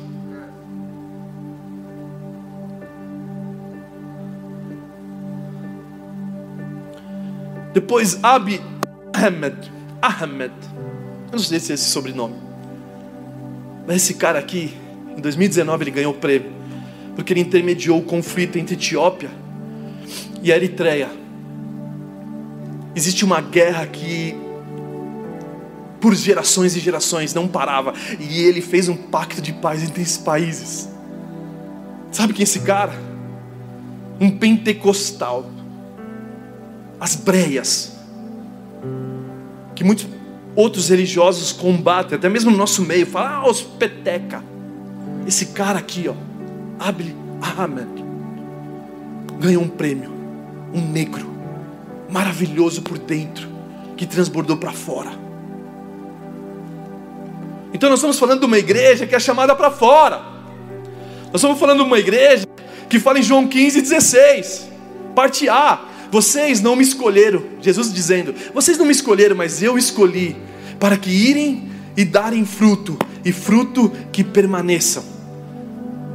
Depois 7.73 8.23
Abi 8.23 8.61
Ahmed, 9.13 9.71
Ahmed, 9.99 10.53
eu 11.31 11.31
não 11.31 11.39
sei 11.39 11.59
se 11.59 11.71
é 11.71 11.75
esse 11.75 11.89
sobrenome, 11.89 12.35
mas 13.87 13.95
esse 13.95 14.13
cara 14.13 14.37
aqui, 14.37 14.77
em 15.17 15.19
2019 15.19 15.83
ele 15.83 15.91
ganhou 15.91 16.13
o 16.13 16.15
prêmio, 16.15 16.53
porque 17.15 17.33
ele 17.33 17.39
intermediou 17.39 17.97
o 17.97 18.03
conflito 18.03 18.59
entre 18.59 18.75
Etiópia 18.75 19.42
e 20.43 20.51
Eritreia. 20.51 21.09
Existe 22.95 23.25
uma 23.25 23.41
guerra 23.41 23.87
que 23.87 24.35
por 25.99 26.13
gerações 26.13 26.75
e 26.75 26.79
gerações 26.79 27.33
não 27.33 27.47
parava, 27.47 27.93
e 28.19 28.41
ele 28.41 28.61
fez 28.61 28.89
um 28.89 28.95
pacto 28.95 29.41
de 29.41 29.53
paz 29.53 29.81
entre 29.81 30.01
esses 30.01 30.17
países. 30.17 30.89
Sabe 32.11 32.33
quem 32.33 32.41
é 32.41 32.43
esse 32.43 32.59
cara? 32.59 32.93
Um 34.19 34.29
pentecostal 34.29 35.49
as 37.03 37.17
breias, 37.17 37.91
que 39.75 39.83
muitos 39.83 40.07
outros 40.55 40.87
religiosos 40.87 41.51
combatem, 41.51 42.15
até 42.15 42.29
mesmo 42.29 42.49
no 42.49 42.55
nosso 42.55 42.81
meio, 42.81 43.05
falam, 43.05 43.43
ah, 43.43 43.49
os 43.49 43.61
peteca. 43.61 44.41
Esse 45.27 45.47
cara 45.47 45.79
aqui, 45.79 46.07
ó, 46.07 46.13
Abel 46.79 47.07
Ahmed, 47.41 47.89
ganhou 49.37 49.63
um 49.63 49.67
prêmio, 49.67 50.12
um 50.73 50.81
negro, 50.81 51.29
maravilhoso 52.09 52.81
por 52.81 52.97
dentro, 52.97 53.47
que 53.95 54.05
transbordou 54.05 54.57
para 54.57 54.71
fora. 54.71 55.11
Então 57.73 57.89
nós 57.89 57.99
estamos 57.99 58.19
falando 58.19 58.41
de 58.41 58.45
uma 58.45 58.57
igreja 58.57 59.05
que 59.05 59.15
é 59.15 59.19
chamada 59.19 59.55
para 59.55 59.71
fora. 59.71 60.21
Nós 61.25 61.35
estamos 61.35 61.59
falando 61.59 61.79
de 61.79 61.85
uma 61.85 61.99
igreja 61.99 62.45
que 62.89 62.99
fala 62.99 63.19
em 63.19 63.23
João 63.23 63.47
15, 63.47 63.81
16, 63.81 64.69
parte 65.15 65.49
A, 65.49 65.85
vocês 66.11 66.61
não 66.61 66.75
me 66.75 66.83
escolheram, 66.83 67.43
Jesus 67.59 67.91
dizendo: 67.91 68.35
Vocês 68.53 68.77
não 68.77 68.85
me 68.85 68.91
escolheram, 68.91 69.35
mas 69.35 69.63
eu 69.63 69.77
escolhi 69.77 70.35
para 70.79 70.95
que 70.95 71.09
irem 71.09 71.71
e 71.97 72.05
darem 72.05 72.45
fruto, 72.45 72.97
e 73.25 73.31
fruto 73.31 73.91
que 74.11 74.23
permaneçam. 74.23 75.12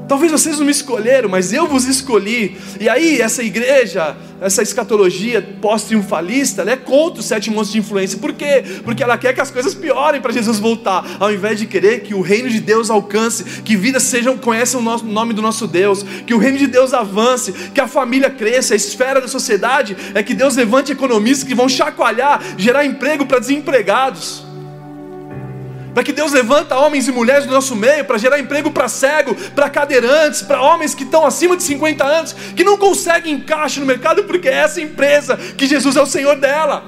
Talvez 0.09 0.33
vocês 0.33 0.59
não 0.59 0.65
me 0.65 0.73
escolheram, 0.73 1.29
mas 1.29 1.53
eu 1.53 1.67
vos 1.67 1.85
escolhi. 1.85 2.57
E 2.81 2.89
aí, 2.89 3.21
essa 3.21 3.43
igreja, 3.43 4.17
essa 4.41 4.63
escatologia 4.63 5.47
pós-triunfalista, 5.61 6.63
ela 6.63 6.71
é 6.71 6.77
contra 6.77 7.21
os 7.21 7.27
sete 7.27 7.51
monstros 7.51 7.73
de 7.73 7.79
influência. 7.81 8.19
Por 8.19 8.33
quê? 8.33 8.65
Porque 8.85 9.03
ela 9.03 9.19
quer 9.19 9.35
que 9.35 9.41
as 9.41 9.51
coisas 9.51 9.75
piorem 9.75 10.23
para 10.23 10.33
Jesus 10.33 10.59
voltar, 10.59 11.05
ao 11.21 11.31
invés 11.31 11.59
de 11.59 11.67
querer 11.67 12.01
que 12.01 12.15
o 12.15 12.23
reino 12.23 12.49
de 12.49 12.59
Deus 12.59 12.89
alcance, 12.89 13.61
que 13.63 13.77
vidas 13.77 14.05
sejam, 14.05 14.39
conheçam 14.39 14.81
o 14.81 14.83
nosso, 14.83 15.05
nome 15.05 15.35
do 15.35 15.43
nosso 15.43 15.67
Deus, 15.67 16.03
que 16.27 16.33
o 16.33 16.39
reino 16.39 16.57
de 16.57 16.67
Deus 16.67 16.95
avance, 16.95 17.53
que 17.75 17.81
a 17.81 17.87
família 17.87 18.31
cresça, 18.31 18.73
a 18.73 18.77
esfera 18.77 19.21
da 19.21 19.29
sociedade 19.29 19.95
é 20.15 20.23
que 20.23 20.33
Deus 20.33 20.57
levante 20.57 20.91
economistas 20.91 21.47
que 21.47 21.55
vão 21.55 21.69
chacoalhar, 21.69 22.43
gerar 22.57 22.87
emprego 22.87 23.27
para 23.27 23.39
desempregados 23.39 24.48
para 25.95 26.03
que 26.03 26.13
Deus 26.13 26.33
levanta 26.33 26.77
homens 26.77 27.09
e 27.09 27.13
mulheres 27.13 27.47
do 27.47 27.53
nosso 27.53 27.75
meio 27.75 28.05
para 28.05 28.19
gerar 28.19 28.39
emprego 28.39 28.71
para 28.71 28.89
cego, 28.89 29.35
para 29.55 29.69
cadeirantes, 29.69 30.43
para 30.43 30.61
homens 30.61 30.95
que 30.95 31.05
estão 31.05 31.27
acima 31.27 31.57
de 31.57 31.63
50 31.63 32.05
anos, 32.05 32.33
que 32.55 32.65
não 32.65 32.77
conseguem 32.77 33.35
encaixe 33.35 33.81
no 33.81 33.87
mercado 33.87 34.25
porque 34.25 34.49
é 34.49 34.55
essa 34.55 34.81
empresa 34.81 35.37
que 35.37 35.67
Jesus 35.67 35.97
é 35.97 36.03
o 36.03 36.07
Senhor 36.07 36.37
dela. 36.37 36.85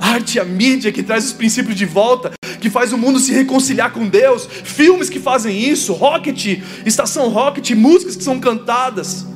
Arte 0.00 0.36
e 0.36 0.40
a 0.40 0.44
mídia 0.44 0.90
que 0.90 1.02
traz 1.02 1.24
os 1.26 1.32
princípios 1.32 1.76
de 1.76 1.86
volta, 1.86 2.32
que 2.60 2.68
faz 2.68 2.92
o 2.92 2.98
mundo 2.98 3.20
se 3.20 3.32
reconciliar 3.32 3.92
com 3.92 4.08
Deus, 4.08 4.48
filmes 4.64 5.08
que 5.08 5.20
fazem 5.20 5.58
isso, 5.58 5.92
Rocket, 5.92 6.60
Estação 6.84 7.28
Rocket, 7.28 7.70
músicas 7.72 8.16
que 8.16 8.24
são 8.24 8.40
cantadas 8.40 9.26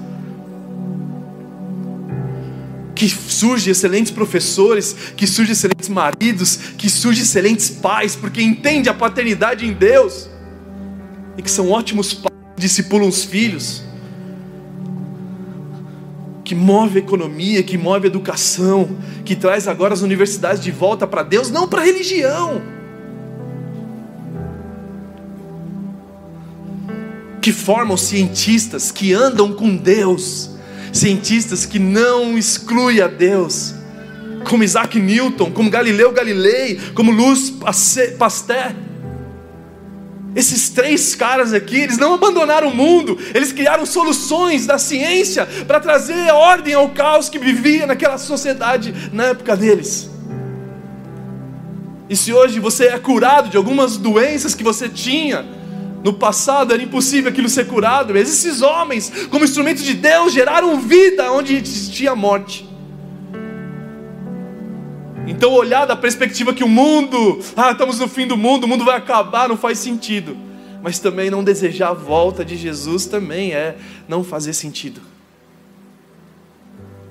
que 2.95 3.09
surgem 3.09 3.73
excelentes 3.73 4.13
professores, 4.13 4.95
que 5.17 5.27
surgem 5.27 5.53
excelentes 5.53 5.89
maridos, 5.89 6.57
que 6.79 6.89
surgem 6.89 7.25
excelentes 7.25 7.69
pais, 7.69 8.15
porque 8.15 8.41
entende 8.41 8.89
a 8.89 8.95
paternidade 8.95 9.67
em 9.67 9.73
Deus, 9.73 10.29
e 11.37 11.43
que 11.43 11.51
são 11.51 11.71
ótimos 11.71 12.15
pais, 12.15 12.35
discipulam 12.57 13.09
os 13.09 13.25
filhos, 13.25 13.83
que 16.45 16.55
move 16.55 16.99
a 16.99 17.03
economia, 17.03 17.63
que 17.63 17.77
move 17.77 18.07
a 18.07 18.11
educação, 18.11 18.97
que 19.25 19.35
traz 19.35 19.67
agora 19.67 19.95
as 19.95 20.03
universidades 20.03 20.63
de 20.63 20.71
volta 20.71 21.07
para 21.07 21.23
Deus, 21.23 21.51
não 21.51 21.67
para 21.67 21.81
a 21.81 21.85
religião. 21.85 22.63
Que 27.41 27.51
formam 27.51 27.97
cientistas 27.97 28.93
que 28.93 29.13
andam 29.13 29.53
com 29.53 29.75
Deus 29.75 30.54
cientistas 30.95 31.67
que 31.67 31.79
não 31.79 32.39
excluem 32.39 33.01
a 33.01 33.09
Deus, 33.09 33.75
como 34.49 34.63
Isaac 34.63 34.99
Newton, 34.99 35.51
como 35.51 35.69
Galileu 35.69 36.13
Galilei, 36.13 36.81
como 36.95 37.11
Luz 37.11 37.53
Pasteur. 38.19 38.75
Esses 40.37 40.71
três 40.71 41.15
caras 41.15 41.53
aqui, 41.53 41.77
eles 41.77 41.99
não 41.99 42.15
abandonaram 42.15 42.69
o 42.69 42.75
mundo, 42.75 43.19
eles 43.35 43.53
criaram 43.53 43.87
soluções 43.87 44.67
da 44.67 44.79
ciência 44.79 45.47
para 45.67 45.81
trazer 45.81 46.33
ordem 46.33 46.75
ao 46.75 46.89
caos 46.91 47.29
que 47.29 47.39
vivia 47.39 47.87
naquela 47.87 48.19
sociedade 48.19 49.11
na 49.13 49.27
época 49.27 49.57
deles. 49.57 50.11
E 52.09 52.17
se 52.17 52.33
hoje 52.33 52.61
você 52.61 52.87
é 52.87 52.99
curado 52.99 53.49
de 53.49 53.57
algumas 53.57 53.97
doenças 53.97 54.55
que 54.55 54.65
você 54.65 54.89
tinha, 54.89 55.45
no 56.05 56.13
passado 56.13 56.75
era 56.75 56.83
impossível 56.83 57.31
aquilo 57.31 57.49
ser 57.49 57.67
curado, 57.67 58.13
mas 58.13 58.29
esses 58.29 58.61
homens, 58.61 59.11
como 59.31 59.43
instrumentos 59.43 59.83
de 59.83 59.95
Deus, 59.95 60.35
geraram 60.35 60.79
vida 60.79 61.33
onde 61.33 61.57
existia 61.57 62.15
morte. 62.15 62.69
Então, 65.27 65.51
olhar 65.55 65.87
da 65.87 65.97
perspectiva 65.97 66.53
que 66.53 66.63
o 66.63 66.69
mundo, 66.69 67.41
ah, 67.57 67.73
estamos 67.73 67.99
no 67.99 68.07
fim 68.07 68.27
do 68.27 68.37
mundo, 68.37 68.65
o 68.65 68.69
mundo 68.69 68.85
vai 68.85 68.99
acabar, 68.99 69.49
não 69.49 69.57
faz 69.57 69.79
sentido. 69.79 70.37
Mas 70.83 70.99
também 70.99 71.31
não 71.31 71.43
desejar 71.43 71.89
a 71.89 71.95
volta 71.95 72.45
de 72.45 72.55
Jesus 72.55 73.07
também 73.07 73.55
é 73.55 73.75
não 74.07 74.23
fazer 74.23 74.53
sentido. 74.53 75.01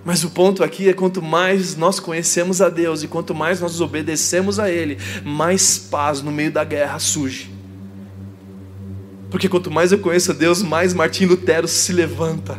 Mas 0.06 0.23
o 0.23 0.29
ponto 0.29 0.63
aqui 0.63 0.88
é 0.88 0.93
quanto 0.93 1.19
mais 1.19 1.75
nós 1.75 1.99
conhecemos 1.99 2.62
a 2.62 2.69
Deus 2.69 3.01
e 3.01 3.08
quanto 3.08 3.34
mais 3.34 3.60
nós 3.60 3.82
obedecemos 3.82 4.60
a 4.60 4.69
Ele, 4.69 4.99
mais 5.23 5.79
paz 5.79 6.21
no 6.21 6.32
meio 6.32 6.51
da 6.51 6.63
guerra 6.63 6.99
surge. 6.99 7.53
Porque 9.34 9.50
quanto 9.50 9.72
mais 9.72 9.91
eu 9.91 9.98
conheço 9.98 10.30
a 10.30 10.34
Deus, 10.36 10.62
mais 10.62 10.93
Martim 10.93 11.26
Lutero 11.26 11.67
se 11.67 11.91
levanta. 11.91 12.56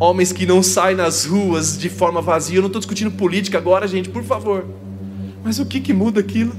Homens 0.00 0.32
que 0.32 0.46
não 0.46 0.62
saem 0.62 0.96
nas 0.96 1.26
ruas 1.26 1.76
de 1.76 1.90
forma 1.90 2.22
vazia. 2.22 2.56
Eu 2.56 2.62
não 2.62 2.68
estou 2.68 2.80
discutindo 2.80 3.10
política 3.10 3.58
agora, 3.58 3.86
gente, 3.86 4.08
por 4.08 4.24
favor. 4.24 4.64
Mas 5.44 5.58
o 5.58 5.66
que, 5.66 5.80
que 5.80 5.92
muda 5.92 6.20
aquilo? 6.20 6.56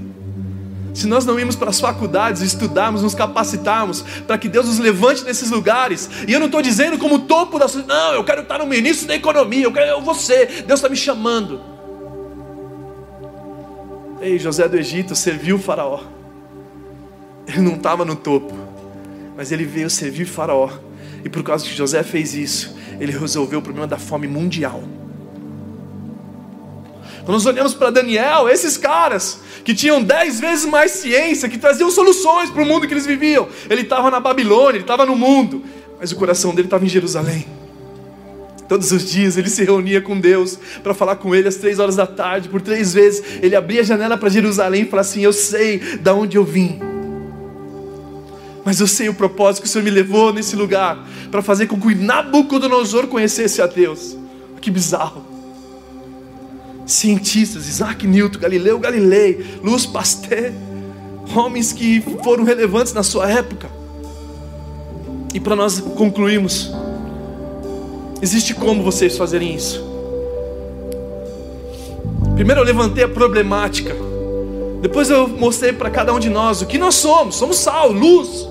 Se 0.93 1.07
nós 1.07 1.25
não 1.25 1.39
irmos 1.39 1.55
para 1.55 1.71
as 1.71 1.79
faculdades, 1.79 2.43
estudarmos, 2.43 3.01
nos 3.01 3.15
capacitarmos, 3.15 4.03
para 4.27 4.37
que 4.37 4.47
Deus 4.47 4.67
nos 4.67 4.77
levante 4.77 5.23
nesses 5.23 5.49
lugares, 5.49 6.07
e 6.27 6.31
eu 6.31 6.39
não 6.39 6.45
estou 6.45 6.61
dizendo 6.61 6.99
como 6.99 7.17
topo 7.17 7.57
da 7.57 7.65
não, 7.87 8.13
eu 8.13 8.23
quero 8.23 8.43
estar 8.43 8.59
no 8.59 8.67
ministro 8.67 9.07
da 9.07 9.15
economia, 9.15 9.63
eu 9.63 9.73
quero 9.73 9.87
eu 9.87 10.01
você, 10.01 10.45
Deus 10.67 10.79
está 10.79 10.89
me 10.89 10.95
chamando. 10.95 11.59
Ei, 14.21 14.37
José 14.37 14.67
do 14.67 14.77
Egito 14.77 15.15
serviu 15.15 15.55
o 15.55 15.59
Faraó, 15.59 16.01
ele 17.47 17.61
não 17.61 17.75
estava 17.75 18.03
no 18.03 18.15
topo, 18.15 18.53
mas 19.35 19.51
ele 19.51 19.65
veio 19.65 19.89
servir 19.89 20.25
Faraó, 20.25 20.69
e 21.23 21.29
por 21.29 21.43
causa 21.43 21.65
que 21.65 21.73
José 21.73 22.03
fez 22.03 22.33
isso, 22.33 22.75
ele 22.99 23.11
resolveu 23.11 23.59
o 23.59 23.61
problema 23.61 23.87
da 23.87 23.97
fome 23.97 24.27
mundial. 24.27 24.83
Quando 27.25 27.37
nós 27.37 27.45
olhamos 27.47 27.73
para 27.73 27.89
Daniel, 27.89 28.47
esses 28.47 28.77
caras 28.77 29.39
que 29.63 29.73
tinham 29.73 30.01
dez 30.01 30.39
vezes 30.39 30.65
mais 30.65 30.91
ciência, 30.91 31.49
que 31.49 31.57
traziam 31.57 31.89
soluções 31.89 32.51
para 32.51 32.61
o 32.61 32.65
mundo 32.65 32.87
que 32.87 32.93
eles 32.93 33.07
viviam, 33.07 33.47
ele 33.67 33.81
estava 33.81 34.11
na 34.11 34.19
Babilônia, 34.19 34.77
ele 34.77 34.83
estava 34.83 35.07
no 35.07 35.15
mundo, 35.15 35.63
mas 35.99 36.11
o 36.11 36.15
coração 36.15 36.53
dele 36.53 36.67
estava 36.67 36.85
em 36.85 36.89
Jerusalém. 36.89 37.47
Todos 38.67 38.91
os 38.91 39.09
dias 39.09 39.37
ele 39.37 39.49
se 39.49 39.63
reunia 39.63 40.01
com 40.01 40.19
Deus 40.19 40.57
para 40.83 40.93
falar 40.93 41.15
com 41.15 41.33
ele 41.35 41.47
às 41.47 41.55
três 41.55 41.79
horas 41.79 41.95
da 41.95 42.05
tarde, 42.05 42.47
por 42.47 42.61
três 42.61 42.93
vezes 42.93 43.23
ele 43.41 43.55
abria 43.55 43.81
a 43.81 43.83
janela 43.83 44.17
para 44.17 44.29
Jerusalém 44.29 44.83
e 44.83 44.85
falava 44.85 45.07
assim: 45.07 45.21
Eu 45.21 45.33
sei 45.33 45.79
da 45.97 46.13
onde 46.13 46.37
eu 46.37 46.43
vim, 46.43 46.79
mas 48.65 48.79
eu 48.79 48.87
sei 48.87 49.07
o 49.07 49.13
propósito 49.13 49.61
que 49.61 49.69
o 49.69 49.71
Senhor 49.71 49.85
me 49.85 49.91
levou 49.91 50.33
nesse 50.33 50.55
lugar 50.55 51.07
para 51.31 51.41
fazer 51.41 51.67
com 51.67 51.79
que 51.79 51.95
Nabucodonosor 51.95 53.07
conhecesse 53.07 53.61
a 53.61 53.67
Deus. 53.67 54.17
Que 54.59 54.71
bizarro 54.71 55.35
cientistas, 56.85 57.67
Isaac 57.67 58.05
Newton, 58.05 58.39
Galileu 58.39 58.79
Galilei, 58.79 59.59
Luz 59.63 59.85
Pasteur, 59.85 60.51
homens 61.35 61.73
que 61.73 62.01
foram 62.23 62.43
relevantes 62.43 62.93
na 62.93 63.03
sua 63.03 63.29
época. 63.29 63.69
E 65.33 65.39
para 65.39 65.55
nós 65.55 65.79
concluirmos, 65.79 66.71
existe 68.21 68.53
como 68.53 68.83
vocês 68.83 69.17
fazerem 69.17 69.53
isso. 69.53 69.83
Primeiro 72.35 72.61
eu 72.61 72.65
levantei 72.65 73.03
a 73.03 73.09
problemática, 73.09 73.95
depois 74.81 75.09
eu 75.09 75.27
mostrei 75.27 75.73
para 75.73 75.89
cada 75.89 76.13
um 76.13 76.19
de 76.19 76.29
nós 76.29 76.61
o 76.61 76.65
que 76.65 76.77
nós 76.77 76.95
somos, 76.95 77.35
somos 77.35 77.57
sal, 77.57 77.91
luz, 77.91 78.47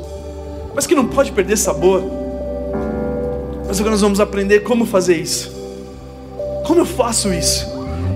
mas 0.75 0.87
que 0.87 0.95
não 0.95 1.07
pode 1.07 1.33
perder 1.33 1.57
sabor. 1.57 2.03
Mas 3.67 3.79
agora 3.79 3.93
nós 3.93 4.01
vamos 4.01 4.21
aprender 4.21 4.61
como 4.61 4.85
fazer 4.85 5.17
isso. 5.17 5.53
Como 6.65 6.81
eu 6.81 6.87
faço 6.87 7.33
isso? 7.33 7.67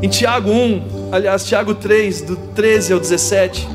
Em 0.03 0.09
Tiago 0.09 0.51
1, 0.51 1.11
aliás, 1.13 1.45
Tiago 1.45 1.75
3, 1.75 2.23
do 2.23 2.37
13 2.37 2.93
ao 2.93 3.01
17, 3.01 3.69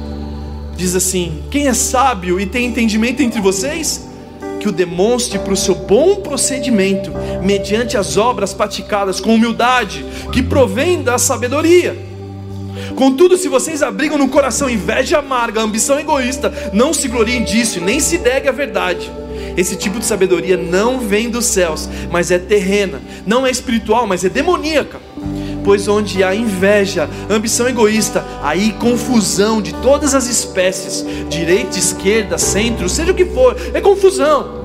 diz 0.76 0.96
assim: 0.96 1.44
Quem 1.52 1.68
é 1.68 1.74
sábio 1.74 2.40
e 2.40 2.46
tem 2.46 2.66
entendimento 2.66 3.22
entre 3.22 3.42
vocês? 3.42 4.08
Que 4.60 4.70
o 4.70 4.72
demonstre 4.72 5.40
para 5.40 5.52
o 5.52 5.58
seu 5.58 5.76
bom 5.76 6.18
procedimento, 6.18 7.12
mediante 7.42 7.98
as 7.98 8.16
obras 8.16 8.54
praticadas 8.54 9.20
com 9.20 9.36
humildade, 9.36 10.06
que 10.32 10.42
provém 10.42 11.04
da 11.04 11.18
sabedoria. 11.18 12.13
Contudo, 13.04 13.36
se 13.36 13.50
vocês 13.50 13.84
abrigam 13.84 14.18
no 14.18 14.30
coração 14.30 14.70
inveja 14.70 15.20
amarga, 15.20 15.60
ambição 15.60 16.00
egoísta, 16.00 16.72
não 16.72 16.94
se 16.94 17.10
gloriem 17.10 17.44
disso, 17.44 17.82
nem 17.82 18.00
se 18.00 18.18
negue 18.18 18.48
à 18.48 18.52
verdade. 18.54 19.12
Esse 19.58 19.76
tipo 19.76 20.00
de 20.00 20.06
sabedoria 20.06 20.56
não 20.56 21.02
vem 21.02 21.30
dos 21.30 21.48
céus, 21.48 21.90
mas 22.10 22.32
é 22.32 22.40
terrena, 22.40 23.02
não 23.28 23.46
é 23.46 23.52
espiritual, 23.52 24.08
mas 24.08 24.24
é 24.24 24.30
demoníaca 24.30 25.02
pois 25.66 25.88
onde 25.88 26.24
há 26.24 26.34
inveja, 26.36 27.10
ambição 27.30 27.68
egoísta, 27.68 28.26
aí 28.42 28.74
confusão 28.74 29.62
de 29.62 29.74
todas 29.76 30.14
as 30.14 30.28
espécies, 30.28 31.06
direita, 31.30 31.78
esquerda, 31.78 32.38
centro, 32.38 32.90
seja 32.90 33.12
o 33.12 33.16
que 33.16 33.26
for, 33.26 33.56
é 33.74 33.80
confusão. 33.80 34.62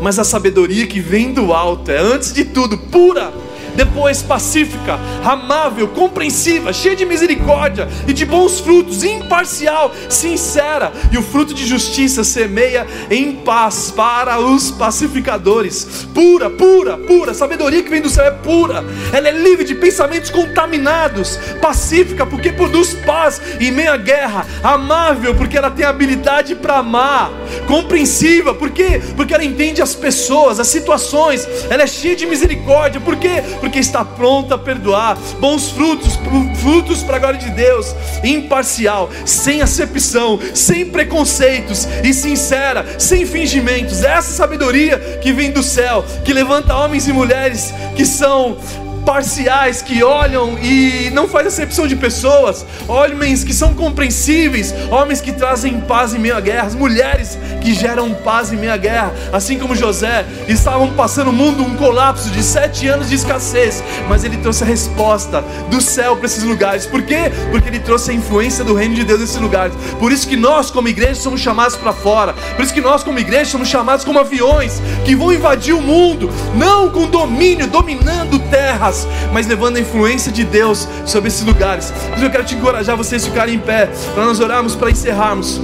Mas 0.00 0.20
a 0.20 0.24
sabedoria 0.24 0.86
que 0.86 1.00
vem 1.00 1.32
do 1.32 1.52
alto 1.52 1.90
é, 1.90 1.98
antes 1.98 2.32
de 2.32 2.44
tudo, 2.44 2.78
pura 2.78 3.32
depois 3.74 4.22
pacífica, 4.22 4.98
amável, 5.24 5.88
compreensiva, 5.88 6.72
cheia 6.72 6.96
de 6.96 7.04
misericórdia 7.04 7.88
e 8.06 8.12
de 8.12 8.24
bons 8.24 8.60
frutos, 8.60 9.02
imparcial, 9.02 9.92
sincera, 10.08 10.92
e 11.10 11.18
o 11.18 11.22
fruto 11.22 11.54
de 11.54 11.66
justiça 11.66 12.24
semeia 12.24 12.86
em 13.10 13.36
paz 13.36 13.92
para 13.94 14.40
os 14.40 14.70
pacificadores. 14.70 16.06
Pura, 16.14 16.50
pura, 16.50 16.96
pura, 16.98 17.34
sabedoria 17.34 17.82
que 17.82 17.90
vem 17.90 18.02
do 18.02 18.10
céu 18.10 18.24
é 18.24 18.30
pura, 18.30 18.84
ela 19.12 19.28
é 19.28 19.32
livre 19.32 19.64
de 19.64 19.74
pensamentos 19.74 20.30
contaminados, 20.30 21.38
pacífica 21.60 22.26
porque 22.26 22.52
produz 22.52 22.94
paz. 22.94 23.40
Em 23.60 23.70
meio 23.70 23.92
à 23.92 23.96
guerra, 23.96 24.46
amável 24.62 25.34
porque 25.34 25.56
ela 25.56 25.70
tem 25.70 25.84
habilidade 25.84 26.54
para 26.54 26.78
amar, 26.78 27.30
compreensiva 27.66 28.54
porque 28.54 29.00
porque 29.16 29.34
ela 29.34 29.44
entende 29.44 29.80
as 29.80 29.94
pessoas, 29.94 30.58
as 30.58 30.68
situações, 30.68 31.46
ela 31.70 31.82
é 31.82 31.86
cheia 31.86 32.16
de 32.16 32.26
misericórdia, 32.26 33.00
porque 33.00 33.42
porque 33.62 33.78
está 33.78 34.04
pronta 34.04 34.56
a 34.56 34.58
perdoar, 34.58 35.16
bons 35.38 35.70
frutos, 35.70 36.18
frutos 36.60 37.04
para 37.04 37.14
a 37.14 37.18
glória 37.20 37.38
de 37.38 37.50
Deus, 37.50 37.94
imparcial, 38.24 39.08
sem 39.24 39.62
acepção, 39.62 40.36
sem 40.52 40.86
preconceitos 40.86 41.86
e 42.02 42.12
sincera, 42.12 42.98
sem 42.98 43.24
fingimentos. 43.24 44.02
Essa 44.02 44.32
sabedoria 44.32 44.98
que 45.22 45.32
vem 45.32 45.52
do 45.52 45.62
céu, 45.62 46.04
que 46.24 46.32
levanta 46.32 46.74
homens 46.74 47.06
e 47.06 47.12
mulheres 47.12 47.72
que 47.94 48.04
são 48.04 48.58
parciais 49.04 49.82
que 49.82 50.02
olham 50.02 50.58
e 50.62 51.10
não 51.10 51.28
faz 51.28 51.46
acepção 51.46 51.86
de 51.86 51.96
pessoas, 51.96 52.64
homens 52.88 53.44
que 53.44 53.52
são 53.52 53.74
compreensíveis, 53.74 54.74
homens 54.90 55.20
que 55.20 55.32
trazem 55.32 55.80
paz 55.80 56.14
em 56.14 56.18
meio 56.18 56.36
a 56.36 56.40
guerras, 56.40 56.74
mulheres 56.74 57.38
que 57.60 57.74
geram 57.74 58.12
paz 58.14 58.52
em 58.52 58.56
meio 58.56 58.72
a 58.72 58.76
guerra, 58.76 59.12
assim 59.32 59.58
como 59.58 59.74
José, 59.74 60.24
estavam 60.48 60.92
passando 60.92 61.30
o 61.30 61.32
mundo 61.32 61.62
um 61.62 61.76
colapso 61.76 62.30
de 62.30 62.42
sete 62.42 62.86
anos 62.88 63.08
de 63.08 63.16
escassez, 63.16 63.82
mas 64.08 64.24
ele 64.24 64.36
trouxe 64.36 64.64
a 64.64 64.66
resposta 64.66 65.44
do 65.70 65.80
céu 65.80 66.16
para 66.16 66.26
esses 66.26 66.44
lugares. 66.44 66.86
Por 66.86 67.02
quê? 67.02 67.32
Porque 67.50 67.68
ele 67.68 67.80
trouxe 67.80 68.10
a 68.10 68.14
influência 68.14 68.64
do 68.64 68.74
reino 68.74 68.94
de 68.94 69.04
Deus 69.04 69.20
nesses 69.20 69.36
lugares. 69.36 69.74
Por 69.98 70.12
isso 70.12 70.28
que 70.28 70.36
nós, 70.36 70.70
como 70.70 70.88
igreja, 70.88 71.16
somos 71.16 71.40
chamados 71.40 71.76
para 71.76 71.92
fora. 71.92 72.34
Por 72.56 72.64
isso 72.64 72.74
que 72.74 72.80
nós, 72.80 73.02
como 73.02 73.18
igreja, 73.18 73.50
somos 73.50 73.68
chamados 73.68 74.04
como 74.04 74.18
aviões 74.18 74.80
que 75.04 75.14
vão 75.14 75.32
invadir 75.32 75.74
o 75.74 75.80
mundo, 75.80 76.30
não 76.54 76.90
com 76.90 77.06
domínio, 77.06 77.66
dominando 77.66 78.38
terras 78.50 78.91
mas 79.32 79.46
levando 79.46 79.76
a 79.76 79.80
influência 79.80 80.30
de 80.30 80.44
Deus 80.44 80.88
sobre 81.06 81.28
esses 81.28 81.42
lugares. 81.42 81.92
Mas 82.10 82.22
eu 82.22 82.30
quero 82.30 82.44
te 82.44 82.54
encorajar 82.54 82.96
vocês 82.96 83.24
a 83.24 83.28
ficarem 83.28 83.54
em 83.54 83.58
pé, 83.58 83.88
para 84.14 84.24
nós 84.24 84.40
orarmos, 84.40 84.74
para 84.74 84.90
encerrarmos. 84.90 85.60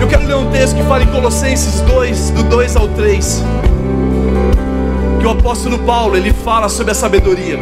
Eu 0.00 0.08
quero 0.08 0.26
ler 0.26 0.36
um 0.36 0.50
texto 0.50 0.76
que 0.76 0.82
fala 0.84 1.02
em 1.02 1.08
Colossenses 1.08 1.80
2, 1.82 2.30
do 2.30 2.42
2 2.44 2.76
ao 2.76 2.88
3 2.88 3.44
que 5.20 5.26
o 5.26 5.30
apóstolo 5.30 5.78
Paulo 5.80 6.16
ele 6.16 6.32
fala 6.32 6.66
sobre 6.70 6.92
a 6.92 6.94
sabedoria 6.94 7.58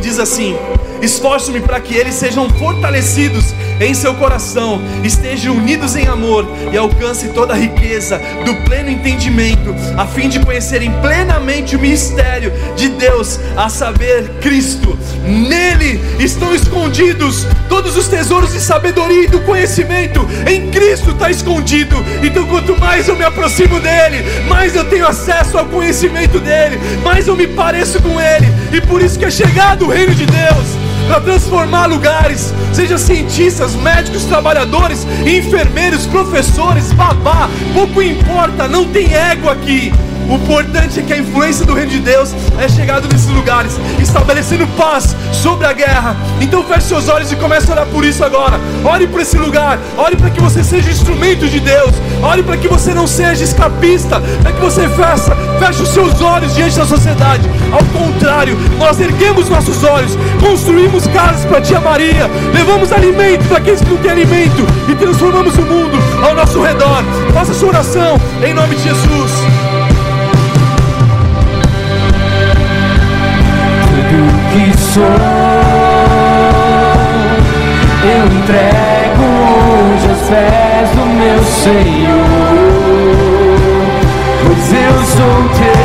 diz 0.00 0.18
assim: 0.18 0.56
Esforço-me 1.02 1.60
para 1.60 1.80
que 1.80 1.94
eles 1.94 2.14
sejam 2.14 2.48
fortalecidos 2.50 3.54
em 3.80 3.92
seu 3.92 4.14
coração, 4.14 4.80
estejam 5.04 5.54
unidos 5.54 5.96
em 5.96 6.06
amor 6.06 6.46
e 6.72 6.76
alcancem 6.76 7.30
toda 7.32 7.52
a 7.52 7.56
riqueza 7.56 8.20
do 8.44 8.54
pleno 8.64 8.88
entendimento, 8.88 9.74
a 9.96 10.06
fim 10.06 10.28
de 10.28 10.40
conhecerem 10.40 10.90
plenamente 11.00 11.76
o 11.76 11.78
mistério 11.78 12.52
de 12.74 12.88
Deus, 12.88 13.38
a 13.56 13.68
saber, 13.68 14.30
Cristo. 14.40 14.98
Nele 15.22 16.00
estão 16.18 16.54
escondidos 16.54 17.46
todos 17.68 17.96
os 17.96 18.08
tesouros 18.08 18.52
de 18.52 18.60
sabedoria 18.60 19.24
e 19.24 19.28
do 19.28 19.40
conhecimento. 19.40 20.26
Em 20.46 20.70
Cristo 20.70 21.10
está 21.10 21.30
escondido. 21.30 21.96
Então, 22.22 22.46
quanto 22.46 22.78
mais 22.78 23.08
eu 23.08 23.16
me 23.16 23.24
aproximo 23.24 23.80
dele, 23.80 24.24
mais 24.48 24.74
eu 24.74 24.84
tenho 24.84 25.06
acesso 25.06 25.58
ao 25.58 25.66
conhecimento 25.66 26.38
dele, 26.40 26.78
mais 27.02 27.26
eu 27.26 27.36
me 27.36 27.46
pareço 27.46 28.00
com 28.00 28.20
ele. 28.20 28.46
E 28.72 28.80
por 28.80 29.02
isso 29.02 29.18
que 29.18 29.24
é 29.24 29.30
chegado 29.30 29.85
o 29.86 29.88
reino 29.88 30.14
de 30.14 30.26
Deus 30.26 30.66
para 31.06 31.20
transformar 31.20 31.86
lugares, 31.86 32.52
seja 32.72 32.98
cientistas, 32.98 33.74
médicos, 33.76 34.24
trabalhadores, 34.24 35.06
enfermeiros, 35.24 36.06
professores, 36.06 36.92
babá, 36.92 37.48
pouco 37.72 38.02
importa, 38.02 38.66
não 38.66 38.86
tem 38.86 39.14
ego 39.14 39.48
aqui. 39.48 39.92
O 40.28 40.34
importante 40.34 40.98
é 40.98 41.02
que 41.02 41.12
a 41.12 41.18
influência 41.18 41.64
do 41.64 41.72
reino 41.72 41.90
de 41.90 42.00
Deus 42.00 42.34
é 42.58 42.68
chegado 42.68 43.08
nesses 43.08 43.28
lugares, 43.28 43.78
estabelecendo 44.00 44.66
paz 44.76 45.14
sobre 45.32 45.66
a 45.66 45.72
guerra. 45.72 46.16
Então 46.40 46.64
feche 46.64 46.88
seus 46.88 47.08
olhos 47.08 47.30
e 47.30 47.36
comece 47.36 47.70
a 47.70 47.74
orar 47.74 47.86
por 47.86 48.04
isso 48.04 48.24
agora. 48.24 48.58
Ore 48.84 49.06
por 49.06 49.20
esse 49.20 49.36
lugar, 49.38 49.78
ore 49.96 50.16
para 50.16 50.30
que 50.30 50.40
você 50.40 50.64
seja 50.64 50.90
instrumento 50.90 51.46
de 51.48 51.60
Deus, 51.60 51.92
ore 52.22 52.42
para 52.42 52.56
que 52.56 52.66
você 52.66 52.92
não 52.92 53.06
seja 53.06 53.44
escapista, 53.44 54.20
para 54.42 54.52
que 54.52 54.60
você 54.60 54.88
feche, 54.88 55.82
os 55.82 55.88
seus 55.90 56.20
olhos 56.20 56.54
diante 56.54 56.76
da 56.76 56.86
sociedade. 56.86 57.48
Ao 57.70 57.84
contrário, 57.98 58.58
nós 58.78 58.98
erguemos 58.98 59.48
nossos 59.48 59.84
olhos, 59.84 60.16
construímos 60.40 61.06
casas 61.08 61.44
para 61.44 61.60
Tia 61.60 61.80
Maria, 61.80 62.28
levamos 62.52 62.92
alimento 62.92 63.46
para 63.48 63.58
aqueles 63.58 63.80
que 63.80 63.90
não 63.90 63.96
têm 63.98 64.10
alimento 64.10 64.66
e 64.88 64.94
transformamos 64.94 65.56
o 65.56 65.62
mundo 65.62 65.98
ao 66.22 66.34
nosso 66.34 66.60
redor. 66.62 67.04
Faça 67.32 67.54
sua 67.54 67.68
oração 67.68 68.20
em 68.44 68.52
nome 68.54 68.74
de 68.74 68.82
Jesus. 68.82 69.55
Que 74.56 74.72
sou, 74.78 75.04
eu 78.02 78.24
entrego 78.24 79.24
aos 80.02 80.20
pés 80.28 80.88
do 80.90 81.04
meu 81.04 81.40
Senhor, 81.44 82.64
pois 84.46 84.66
eu 84.72 84.94
sou 85.04 85.36
teu 85.58 85.76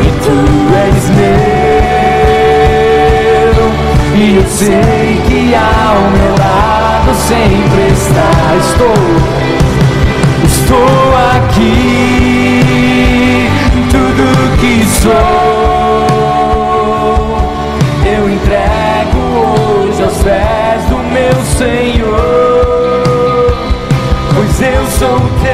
e 0.00 0.08
tu 0.22 0.38
és 0.76 1.04
meu, 1.10 1.32
e 4.14 4.18
eu 4.36 4.46
sei 4.46 5.20
que 5.26 5.40
ao 5.56 5.98
meu 6.12 6.32
lado 6.38 7.10
sempre 7.16 7.82
está. 7.90 8.30
Estou 8.60 8.94
estou 10.44 11.16
aqui, 11.34 12.60
tudo 13.90 14.24
que 14.58 14.74
sou, 14.86 15.61
Senhor, 21.62 23.54
pois 24.34 24.60
eu 24.60 24.84
sou 24.98 25.20
teu 25.44 25.52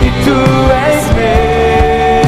e 0.00 0.08
tu 0.24 0.38
és 0.72 1.04
meu, 1.12 2.24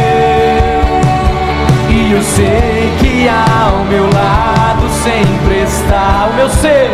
e 1.88 2.12
eu 2.12 2.22
sei 2.22 2.92
que 3.00 3.26
ao 3.26 3.84
meu 3.86 4.04
lado 4.04 4.86
sempre 5.02 5.62
está 5.62 6.28
o 6.30 6.34
meu 6.34 6.50
ser, 6.50 6.90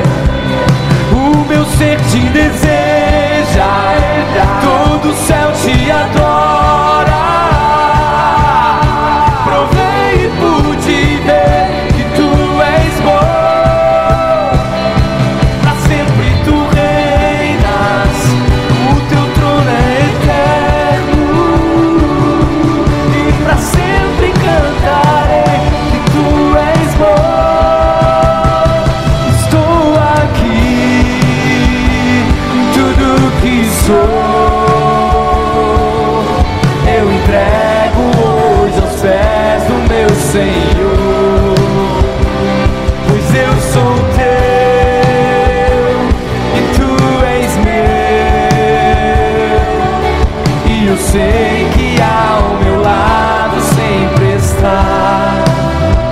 sei 51.13 51.69
que 51.75 52.01
ao 52.01 52.55
meu 52.65 52.81
lado 52.81 53.61
sempre 53.75 54.35
está, 54.35 55.45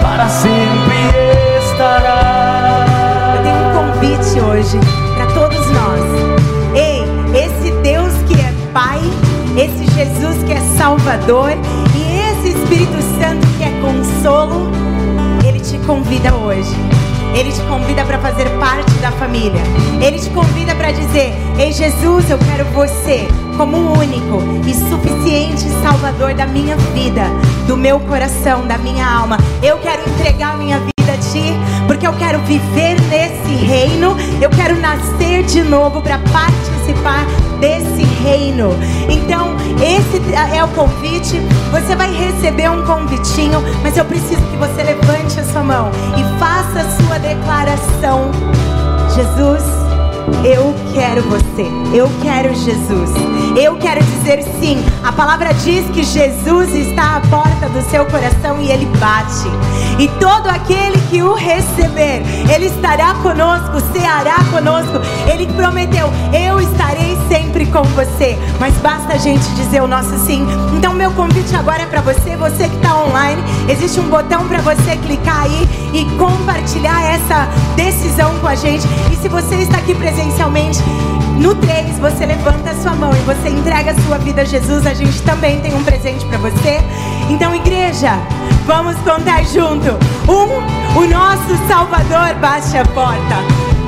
para 0.02 0.28
sempre 0.28 0.94
estará. 1.64 2.84
Eu 3.34 3.42
tenho 3.42 3.56
um 3.56 3.92
convite 3.92 4.40
hoje 4.40 4.78
para 5.14 5.26
todos 5.28 5.66
nós. 5.70 6.02
Ei, 6.74 7.02
esse 7.34 7.70
Deus 7.82 8.12
que 8.28 8.38
é 8.42 8.52
Pai, 8.74 9.00
esse 9.56 9.90
Jesus 9.94 10.44
que 10.44 10.52
é 10.52 10.60
Salvador 10.76 11.52
e 11.96 12.20
esse 12.20 12.58
Espírito 12.58 13.00
Santo 13.18 13.46
que 13.56 13.64
é 13.64 13.72
consolo, 13.80 14.70
ele 15.48 15.60
te 15.60 15.78
convida 15.86 16.34
hoje. 16.34 16.76
Ele 17.34 17.50
te 17.50 17.62
convida 17.62 18.04
para 18.04 18.18
fazer 18.18 18.50
parte 18.58 18.89
da 19.00 19.10
família. 19.12 19.60
Ele 20.00 20.18
te 20.18 20.30
convida 20.30 20.74
para 20.74 20.92
dizer: 20.92 21.32
Ei 21.58 21.72
Jesus, 21.72 22.30
eu 22.30 22.38
quero 22.38 22.64
você 22.66 23.26
como 23.56 23.76
o 23.76 23.98
único 23.98 24.42
e 24.66 24.74
suficiente 24.74 25.68
Salvador 25.82 26.32
da 26.34 26.46
minha 26.46 26.76
vida, 26.94 27.24
do 27.66 27.76
meu 27.76 28.00
coração, 28.00 28.66
da 28.66 28.78
minha 28.78 29.06
alma. 29.06 29.36
Eu 29.62 29.78
quero 29.78 30.02
entregar 30.08 30.56
minha 30.56 30.78
vida 30.78 31.12
a 31.12 31.16
ti, 31.16 31.52
porque 31.86 32.06
eu 32.06 32.12
quero 32.14 32.38
viver 32.40 33.00
nesse 33.10 33.54
reino. 33.64 34.16
Eu 34.40 34.48
quero 34.50 34.80
nascer 34.80 35.44
de 35.44 35.62
novo 35.62 36.00
para 36.00 36.18
participar 36.18 37.26
desse 37.60 38.02
reino. 38.22 38.70
Então, 39.10 39.56
esse 39.76 40.56
é 40.56 40.64
o 40.64 40.68
convite. 40.68 41.38
Você 41.70 41.94
vai 41.94 42.10
receber 42.12 42.70
um 42.70 42.84
convitinho, 42.86 43.60
mas 43.82 43.96
eu 43.96 44.04
preciso 44.04 44.40
que 44.42 44.56
você 44.56 44.82
levante 44.82 45.38
a 45.38 45.44
sua 45.44 45.62
mão 45.62 45.90
e 46.16 46.38
faça 46.38 46.80
a 46.80 46.90
sua 47.02 47.18
declaração. 47.18 48.30
Jesus, 49.14 49.89
eu 50.44 50.74
quero 50.94 51.22
você. 51.22 51.66
Eu 51.92 52.10
quero 52.22 52.54
Jesus. 52.54 53.10
Eu 53.56 53.76
quero 53.76 54.02
dizer 54.02 54.42
sim. 54.60 54.82
A 55.04 55.12
palavra 55.12 55.52
diz 55.54 55.84
que 55.90 56.02
Jesus 56.02 56.74
está 56.74 57.16
à 57.16 57.20
porta 57.20 57.68
do 57.68 57.82
seu 57.90 58.04
coração 58.06 58.60
e 58.60 58.70
ele 58.70 58.86
bate. 58.98 59.48
E 59.98 60.08
todo 60.20 60.48
aquele 60.48 60.98
que 61.10 61.22
o 61.22 61.34
receber, 61.34 62.22
ele 62.52 62.66
estará 62.66 63.14
conosco, 63.14 63.80
ceará 63.92 64.36
conosco. 64.50 65.00
Ele 65.26 65.46
prometeu: 65.54 66.08
Eu 66.32 66.60
estarei 66.60 67.18
sempre 67.28 67.66
com 67.66 67.82
você. 67.82 68.38
Mas 68.58 68.74
basta 68.76 69.14
a 69.14 69.18
gente 69.18 69.44
dizer 69.54 69.82
o 69.82 69.86
nosso 69.86 70.16
sim. 70.24 70.46
Então, 70.76 70.94
meu 70.94 71.10
convite 71.12 71.54
agora 71.54 71.82
é 71.82 71.86
para 71.86 72.00
você, 72.00 72.36
você 72.36 72.68
que 72.68 72.76
está 72.76 73.02
online. 73.02 73.42
Existe 73.68 74.00
um 74.00 74.08
botão 74.08 74.46
para 74.48 74.60
você 74.60 74.96
clicar 74.96 75.42
aí 75.42 75.68
e 75.92 76.04
compartilhar 76.16 77.02
essa 77.02 77.48
decisão 77.76 78.34
com 78.40 78.46
a 78.46 78.54
gente. 78.54 78.86
E 79.12 79.16
se 79.16 79.28
você 79.28 79.56
está 79.56 79.78
aqui 79.78 79.94
presencialmente, 80.10 80.80
no 81.38 81.54
3 81.54 81.98
você 81.98 82.26
levanta 82.26 82.70
a 82.70 82.74
sua 82.74 82.92
mão 82.94 83.12
e 83.12 83.20
você 83.20 83.48
entrega 83.48 83.92
a 83.92 83.94
sua 84.02 84.18
vida 84.18 84.42
a 84.42 84.44
Jesus. 84.44 84.84
A 84.86 84.92
gente 84.92 85.22
também 85.22 85.60
tem 85.60 85.72
um 85.72 85.84
presente 85.84 86.24
para 86.26 86.38
você. 86.38 86.80
Então, 87.28 87.54
igreja, 87.54 88.18
vamos 88.66 88.96
contar 88.96 89.44
junto. 89.44 89.90
Um, 90.28 90.98
o 90.98 91.06
nosso 91.06 91.56
Salvador 91.68 92.34
bate 92.40 92.76
a 92.76 92.84
porta. 92.86 93.36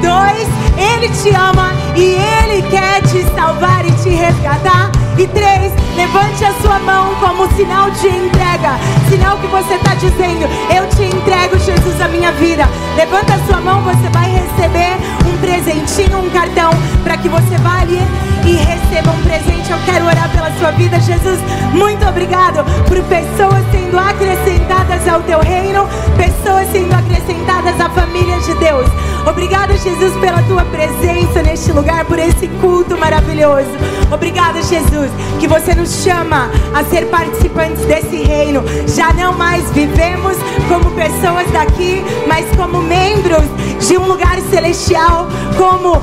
Dois, 0.00 0.48
Ele 0.78 1.08
te 1.08 1.30
ama 1.34 1.72
e 1.96 2.14
Ele 2.14 2.62
quer 2.70 3.02
te 3.02 3.22
salvar 3.34 3.84
e 3.84 3.90
te 3.92 4.10
resgatar. 4.10 4.90
E 5.18 5.26
três, 5.26 5.72
levante 5.94 6.44
a 6.44 6.52
sua 6.62 6.78
mão 6.78 7.14
como 7.16 7.50
sinal 7.54 7.90
de 7.90 8.08
entrega. 8.08 8.78
Sinal 9.10 9.36
que 9.38 9.46
você 9.48 9.74
está 9.74 9.94
dizendo: 9.94 10.48
Eu 10.74 10.88
te 10.88 11.04
entrego, 11.04 11.58
Jesus, 11.58 12.00
a 12.00 12.08
minha 12.08 12.32
vida. 12.32 12.68
Levanta 12.96 13.34
a 13.34 13.46
sua 13.46 13.60
mão, 13.60 13.82
você 13.82 14.08
vai 14.08 14.30
receber 14.30 14.96
um 15.28 15.38
presentinho, 15.38 16.18
um 16.18 16.30
cartão, 16.30 16.70
para 17.02 17.16
que 17.16 17.28
você 17.28 17.56
vá 17.58 17.80
ali 17.80 18.00
e 18.44 18.52
receba 18.52 19.10
um 19.10 19.22
presente. 19.22 19.70
Eu 19.70 19.78
quero 19.84 20.06
orar 20.06 20.28
pela 20.30 20.50
sua 20.58 20.70
vida, 20.72 20.98
Jesus. 21.00 21.38
Muito 21.72 22.06
obrigado 22.06 22.64
por 22.86 23.00
pessoas 23.04 23.64
sendo 23.70 23.98
acrescentadas 23.98 25.08
ao 25.08 25.20
teu 25.22 25.40
reino, 25.40 25.86
pessoas 26.16 26.70
sendo 26.72 26.94
acrescentadas 26.94 27.80
à 27.80 27.88
família 27.90 28.38
de 28.40 28.54
Deus. 28.54 28.86
Obrigado, 29.26 29.76
Jesus, 29.78 30.12
pela 30.20 30.42
tua 30.42 30.64
presença 30.64 31.42
neste 31.42 31.70
lugar, 31.72 32.04
por 32.04 32.18
esse 32.18 32.48
culto 32.60 32.98
maravilhoso. 32.98 33.70
Obrigado, 34.12 34.56
Jesus, 34.56 35.10
que 35.38 35.46
você 35.46 35.74
nos 35.74 36.02
chama 36.02 36.50
a 36.74 36.84
ser 36.84 37.06
participantes 37.06 37.84
desse 37.86 38.16
reino. 38.16 38.62
Já 38.88 39.12
não 39.12 39.32
mais 39.32 39.70
vivemos 39.70 40.36
como 40.68 40.90
pessoas 40.90 41.50
daqui, 41.52 42.04
mas 42.26 42.44
como 42.56 42.82
membros 42.82 43.44
de 43.86 43.98
um 43.98 44.06
lugar 44.06 44.38
celestial, 44.50 45.26
como 45.56 46.00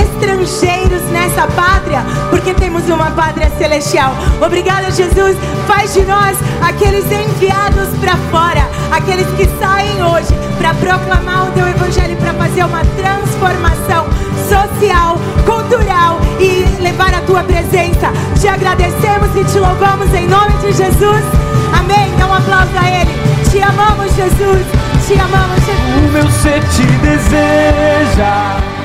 estrangeiros 0.00 1.02
nessa 1.10 1.46
pátria, 1.48 2.04
porque 2.30 2.54
temos 2.54 2.88
uma 2.88 3.10
pátria 3.10 3.50
celestial. 3.58 4.14
Obrigado, 4.44 4.84
Jesus. 4.92 5.36
Faz 5.66 5.94
de 5.94 6.02
nós 6.02 6.36
aqueles 6.62 7.04
enviados 7.04 7.88
para 8.00 8.16
fora, 8.30 8.68
aqueles 8.90 9.26
que 9.36 9.48
saem 9.58 10.02
hoje 10.02 10.32
para 10.58 10.74
proclamar 10.74 11.48
o 11.48 11.52
teu 11.52 11.66
evangelho, 11.66 12.16
para 12.16 12.32
fazer 12.34 12.64
uma 12.64 12.84
transformação 12.96 14.06
social, 14.48 15.16
cultural 15.44 16.20
e 16.38 16.64
levar 16.80 17.14
a 17.14 17.20
tua 17.22 17.42
presença. 17.42 18.12
Te 18.40 18.48
agradecemos 18.48 19.34
e 19.36 19.44
te 19.44 19.58
louvamos 19.58 20.12
em 20.14 20.28
nome 20.28 20.52
de 20.58 20.72
Jesus. 20.72 21.22
Amém. 21.78 22.14
Dá 22.18 22.26
um 22.26 22.34
aplauso 22.34 22.72
a 22.80 22.88
Ele. 22.88 23.12
Te 23.50 23.60
amamos, 23.60 24.14
Jesus. 24.14 24.91
Te. 25.16 25.72
O 25.98 26.12
meu 26.12 26.30
ser 26.30 26.60
te 26.60 26.86
deseja. 26.98 28.81